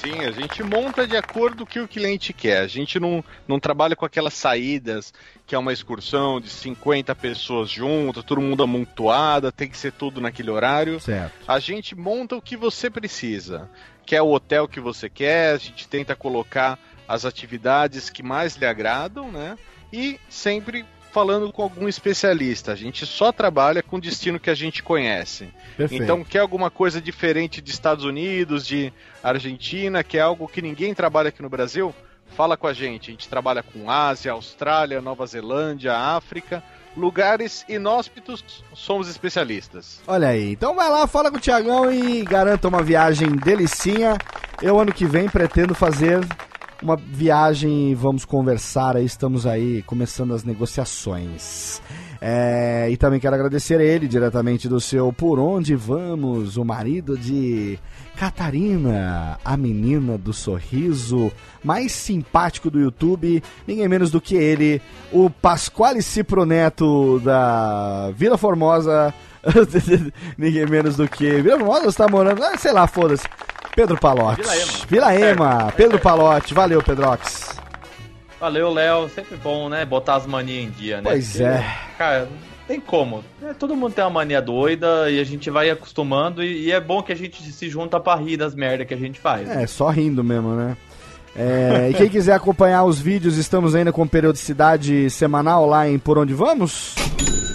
[0.05, 2.59] Sim, a gente monta de acordo com o que o cliente quer.
[2.59, 5.11] A gente não, não trabalha com aquelas saídas
[5.47, 10.21] que é uma excursão de 50 pessoas juntas, todo mundo amontoada, tem que ser tudo
[10.21, 10.99] naquele horário.
[10.99, 11.33] Certo.
[11.47, 13.67] A gente monta o que você precisa.
[14.05, 16.77] Quer o hotel que você quer, a gente tenta colocar
[17.07, 19.57] as atividades que mais lhe agradam, né?
[19.91, 20.85] E sempre
[21.15, 22.73] falando com algum especialista.
[22.73, 25.47] A gente só trabalha com destino que a gente conhece.
[25.77, 26.03] Perfeito.
[26.03, 28.91] Então, quer alguma coisa diferente de Estados Unidos, de
[29.23, 31.95] Argentina, quer algo que ninguém trabalha aqui no Brasil?
[32.35, 33.11] Fala com a gente.
[33.11, 36.61] A gente trabalha com Ásia, Austrália, Nova Zelândia, África.
[36.97, 38.43] Lugares inóspitos,
[38.73, 40.01] somos especialistas.
[40.05, 44.17] Olha aí, então vai lá, fala com o Tiagão e garanta uma viagem delicinha.
[44.61, 46.19] Eu ano que vem pretendo fazer
[46.81, 51.81] uma viagem vamos conversar aí, estamos aí começando as negociações.
[52.21, 57.17] É, e também quero agradecer a ele diretamente do seu Por Onde Vamos, o marido
[57.17, 57.77] de
[58.15, 61.31] Catarina, a menina do sorriso
[61.63, 64.81] mais simpático do YouTube, ninguém menos do que ele,
[65.11, 69.13] o Pasquale Ciproneto da Vila Formosa,
[70.37, 71.41] ninguém menos do que.
[71.41, 73.25] Vila Formosa você tá morando, ah, sei lá, foda-se.
[73.75, 74.41] Pedro Palotti.
[74.87, 75.71] Vila Ema.
[75.75, 77.59] Pedro Palotti, valeu, Pedrox.
[78.39, 79.09] Valeu, Léo.
[79.09, 79.83] Sempre bom, né?
[79.83, 81.11] Botar as manias em dia, né?
[81.11, 81.77] Pois Porque, é.
[81.97, 82.29] Cara,
[82.67, 83.23] tem como.
[83.43, 86.79] É, todo mundo tem uma mania doida e a gente vai acostumando e, e é
[86.79, 89.49] bom que a gente se junta pra rir das merdas que a gente faz.
[89.49, 90.77] É, só rindo mesmo, né?
[91.35, 96.17] É, e quem quiser acompanhar os vídeos, estamos ainda com periodicidade semanal lá em Por
[96.17, 96.95] Onde Vamos?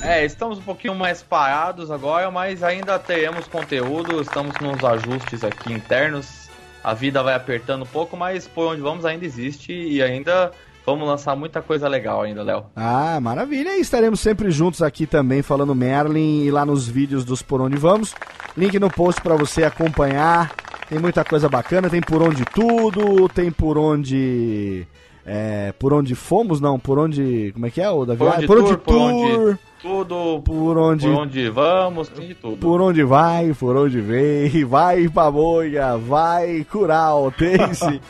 [0.03, 5.73] É, estamos um pouquinho mais parados agora, mas ainda teremos conteúdo, estamos nos ajustes aqui
[5.73, 6.49] internos.
[6.83, 10.53] A vida vai apertando um pouco, mas por onde vamos ainda existe e ainda
[10.85, 12.65] vamos lançar muita coisa legal ainda, Léo.
[12.75, 13.77] Ah, maravilha.
[13.77, 17.77] E estaremos sempre juntos aqui também falando Merlin e lá nos vídeos dos Por Onde
[17.77, 18.15] Vamos.
[18.57, 20.53] Link no post para você acompanhar.
[20.89, 24.87] Tem muita coisa bacana, tem por onde tudo, tem por onde
[25.25, 28.47] é, por onde fomos, não, por onde, como é que é o da Por onde
[28.47, 32.57] Por onde tour, por onde tudo, por onde por onde vamos, tem de tudo.
[32.57, 38.01] por onde vai, por onde vem, vai pamonha, vai cural, tem-se.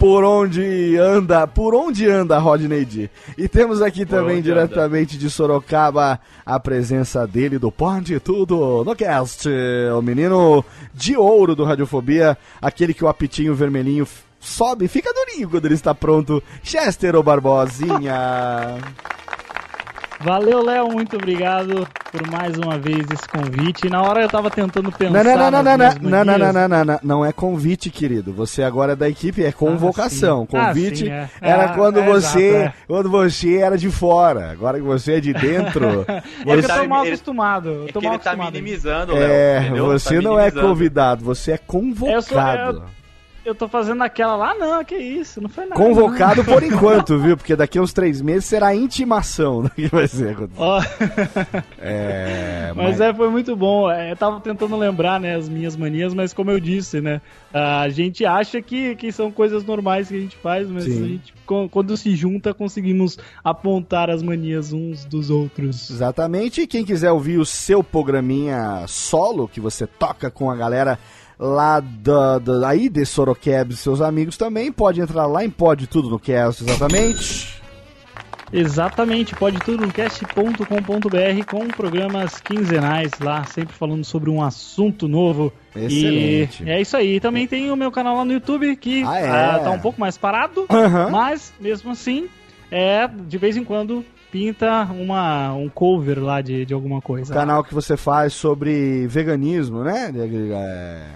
[0.00, 3.10] Por onde anda, por onde anda Rodney D.
[3.36, 8.96] E temos aqui também onde diretamente de Sorocaba a presença dele do Pode Tudo no
[8.96, 9.46] cast.
[9.94, 10.64] O menino
[10.94, 14.08] de ouro do Radiofobia, aquele que o apitinho vermelhinho
[14.40, 16.42] sobe fica durinho quando ele está pronto.
[16.62, 18.78] Chester ou Barbosinha.
[20.22, 23.88] Valeu, Léo, muito obrigado por mais uma vez esse convite.
[23.88, 25.24] Na hora eu tava tentando pensar.
[25.24, 28.30] Não, não, não, não, não, não, não, não, não, não, não, não é convite, querido.
[28.34, 30.46] Você agora é da equipe, é convocação.
[30.50, 30.56] sim.
[30.58, 31.28] Ah, Convite sim, é.
[31.40, 32.74] era Ah, quando é, você, exato, é.
[32.86, 34.50] quando você era de fora.
[34.50, 37.68] Agora que você é de dentro, É que eu tá- tô mal ele- acostumado.
[37.70, 38.52] Eu É tô que mal ele tá acostumado.
[38.52, 39.22] minimizando, Léo.
[39.22, 39.86] é, entendeu?
[39.86, 42.78] você Tá não é convidado, você é convocado.
[42.78, 42.99] Eu
[43.54, 45.76] tô fazendo aquela lá, não, que isso, não foi nada.
[45.76, 47.36] Convocado por enquanto, viu?
[47.36, 50.36] Porque daqui a uns três meses será intimação do que vai ser.
[50.56, 50.80] Ó,
[51.78, 53.90] É, mas é, foi muito bom.
[53.90, 57.20] É, Eu tava tentando lembrar, né, as minhas manias, mas como eu disse, né,
[57.52, 61.04] a gente acha que, que são coisas normais que a gente faz, mas Sim.
[61.04, 61.34] a gente,
[61.70, 65.90] quando se junta, conseguimos apontar as manias uns dos outros.
[65.90, 66.62] Exatamente.
[66.62, 70.98] E quem quiser ouvir o seu programinha solo, que você toca com a galera
[71.42, 75.86] lá da, da- aí de Sorocab e seus amigos também, pode entrar lá em Pode
[75.86, 77.58] Tudo no Cast, exatamente.
[78.52, 85.52] Exatamente, pode tudo no cast.com.br com programas quinzenais lá, sempre falando sobre um assunto novo.
[85.74, 86.64] Excelente.
[86.64, 87.20] E é isso aí.
[87.20, 89.28] Também tem o meu canal lá no YouTube que Ah, é?
[89.30, 90.66] ah, tá um pouco mais parado,
[91.12, 92.28] mas mesmo assim,
[92.72, 97.32] é de vez em quando pinta uma, um cover lá de, de alguma coisa.
[97.34, 100.10] Canal que você faz sobre veganismo, né?
[100.12, 101.06] De- é,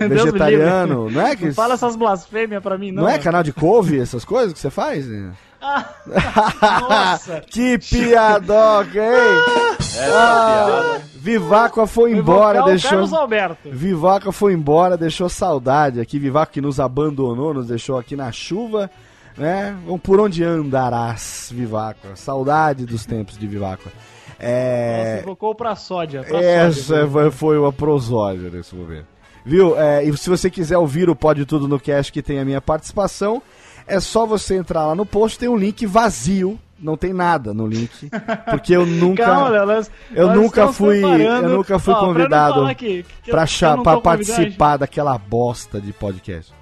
[0.08, 1.36] vegetariano, não é?
[1.36, 3.02] Que, Não fala essas blasfêmias pra mim, não.
[3.04, 5.06] não é canal de couve, essas coisas que você faz?
[5.62, 7.40] Nossa!
[7.48, 10.02] que piadoca, hein?
[10.10, 12.90] Ah, Viváqua foi embora, Invocar o deixou.
[12.90, 13.70] Carlos Alberto.
[13.70, 16.18] Vivaca foi embora, deixou saudade aqui.
[16.18, 18.90] Vivaca que nos abandonou, nos deixou aqui na chuva,
[19.36, 19.76] né?
[20.02, 22.14] Por onde andarás, Vivaca?
[22.16, 23.46] Saudade dos tempos de.
[23.48, 23.92] Nossa,
[24.38, 25.20] É.
[25.22, 26.22] invocou pra sódia.
[26.22, 27.08] Pra Essa sódia.
[27.10, 29.06] foi, foi uma prosódia nesse momento.
[29.44, 29.78] Viu?
[29.78, 32.60] É, e se você quiser ouvir o Pode Tudo no Cast que tem a minha
[32.60, 33.42] participação,
[33.86, 36.58] é só você entrar lá no post, tem um link vazio.
[36.78, 38.10] Não tem nada no link.
[38.50, 39.24] Porque eu nunca.
[39.24, 42.74] Calma, nós- eu nós nunca fui- eu nunca fui convidado eu-
[43.30, 46.52] pra tô convidado, participar daquela bosta de podcast.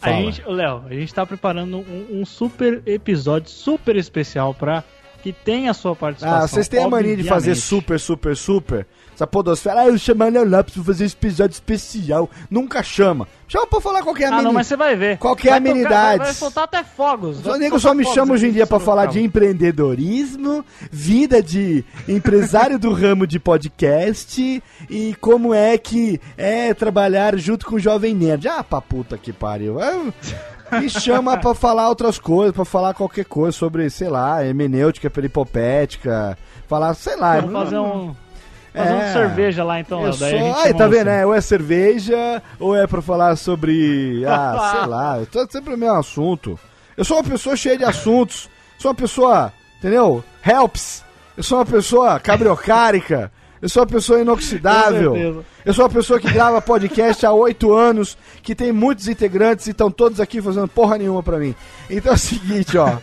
[0.00, 0.16] A Fala.
[0.22, 4.82] gente, ô, Léo, a gente tá preparando um, um super episódio super especial pra
[5.22, 6.44] que tenha a sua participação.
[6.44, 8.86] Ah, vocês têm a mania de fazer super, super, super.
[9.20, 12.30] Essa podosfera, ah, eu chamar Léo Lopes pra fazer esse episódio especial.
[12.50, 13.28] Nunca chama.
[13.46, 14.54] Chama pra falar qualquer Ah, não, amenidade.
[14.54, 15.18] mas você vai ver.
[15.18, 16.24] Qual que é Vai a tocar- amenidade?
[16.24, 17.44] Vai, soltar até fogos.
[17.44, 22.78] O nego só me chama hoje em dia pra falar de empreendedorismo, vida de empresário
[22.78, 28.48] do ramo de podcast e como é que é trabalhar junto com o Jovem Nerd.
[28.48, 29.76] Ah, pra puta que pariu.
[30.72, 36.38] Me chama pra falar outras coisas, pra falar qualquer coisa sobre, sei lá, hermenêutica peripopética,
[36.66, 37.38] falar, sei lá.
[37.40, 38.14] Vamos fazer um.
[38.72, 39.12] Fazer É.
[39.12, 40.12] cerveja lá então, Léo.
[40.12, 40.28] sou...
[40.28, 41.04] Daí Ai, tá vendo, você.
[41.04, 41.26] né?
[41.26, 44.22] Ou é cerveja, ou é pra falar sobre.
[44.26, 45.18] Ah, sei lá.
[45.18, 46.58] Eu tô sempre o mesmo assunto.
[46.96, 48.48] Eu sou uma pessoa cheia de assuntos.
[48.78, 50.22] Sou uma pessoa, entendeu?
[50.46, 51.04] Helps.
[51.36, 53.32] Eu sou uma pessoa cabriocárica.
[53.62, 55.44] Eu sou uma pessoa inoxidável.
[55.64, 59.70] Eu sou uma pessoa que grava podcast há oito anos, que tem muitos integrantes e
[59.72, 61.54] estão todos aqui fazendo porra nenhuma pra mim.
[61.90, 62.96] Então é o seguinte, ó.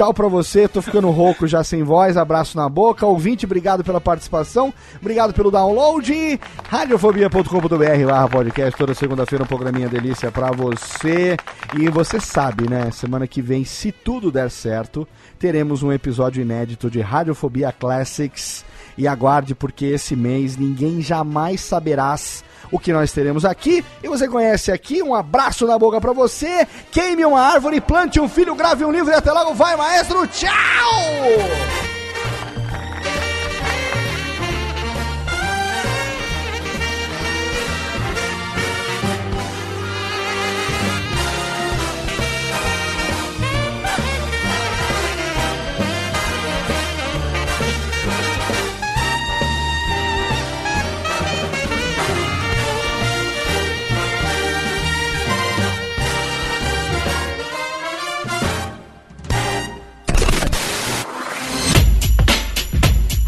[0.00, 3.04] Tchau pra você, tô ficando rouco já sem voz, abraço na boca.
[3.04, 6.40] Ouvinte, obrigado pela participação, obrigado pelo download.
[6.70, 11.36] Radiofobia.com.br barra podcast, toda segunda-feira um programinha delícia pra você.
[11.78, 15.06] E você sabe, né, semana que vem, se tudo der certo,
[15.38, 18.64] teremos um episódio inédito de Radiofobia Classics.
[18.96, 23.84] E aguarde, porque esse mês ninguém jamais saberás o que nós teremos aqui.
[24.02, 26.66] E você conhece aqui, um abraço na boca pra você.
[26.90, 30.26] Queime uma árvore, plante um filho, grave um livro e até logo vai, maestro.
[30.26, 30.50] Tchau!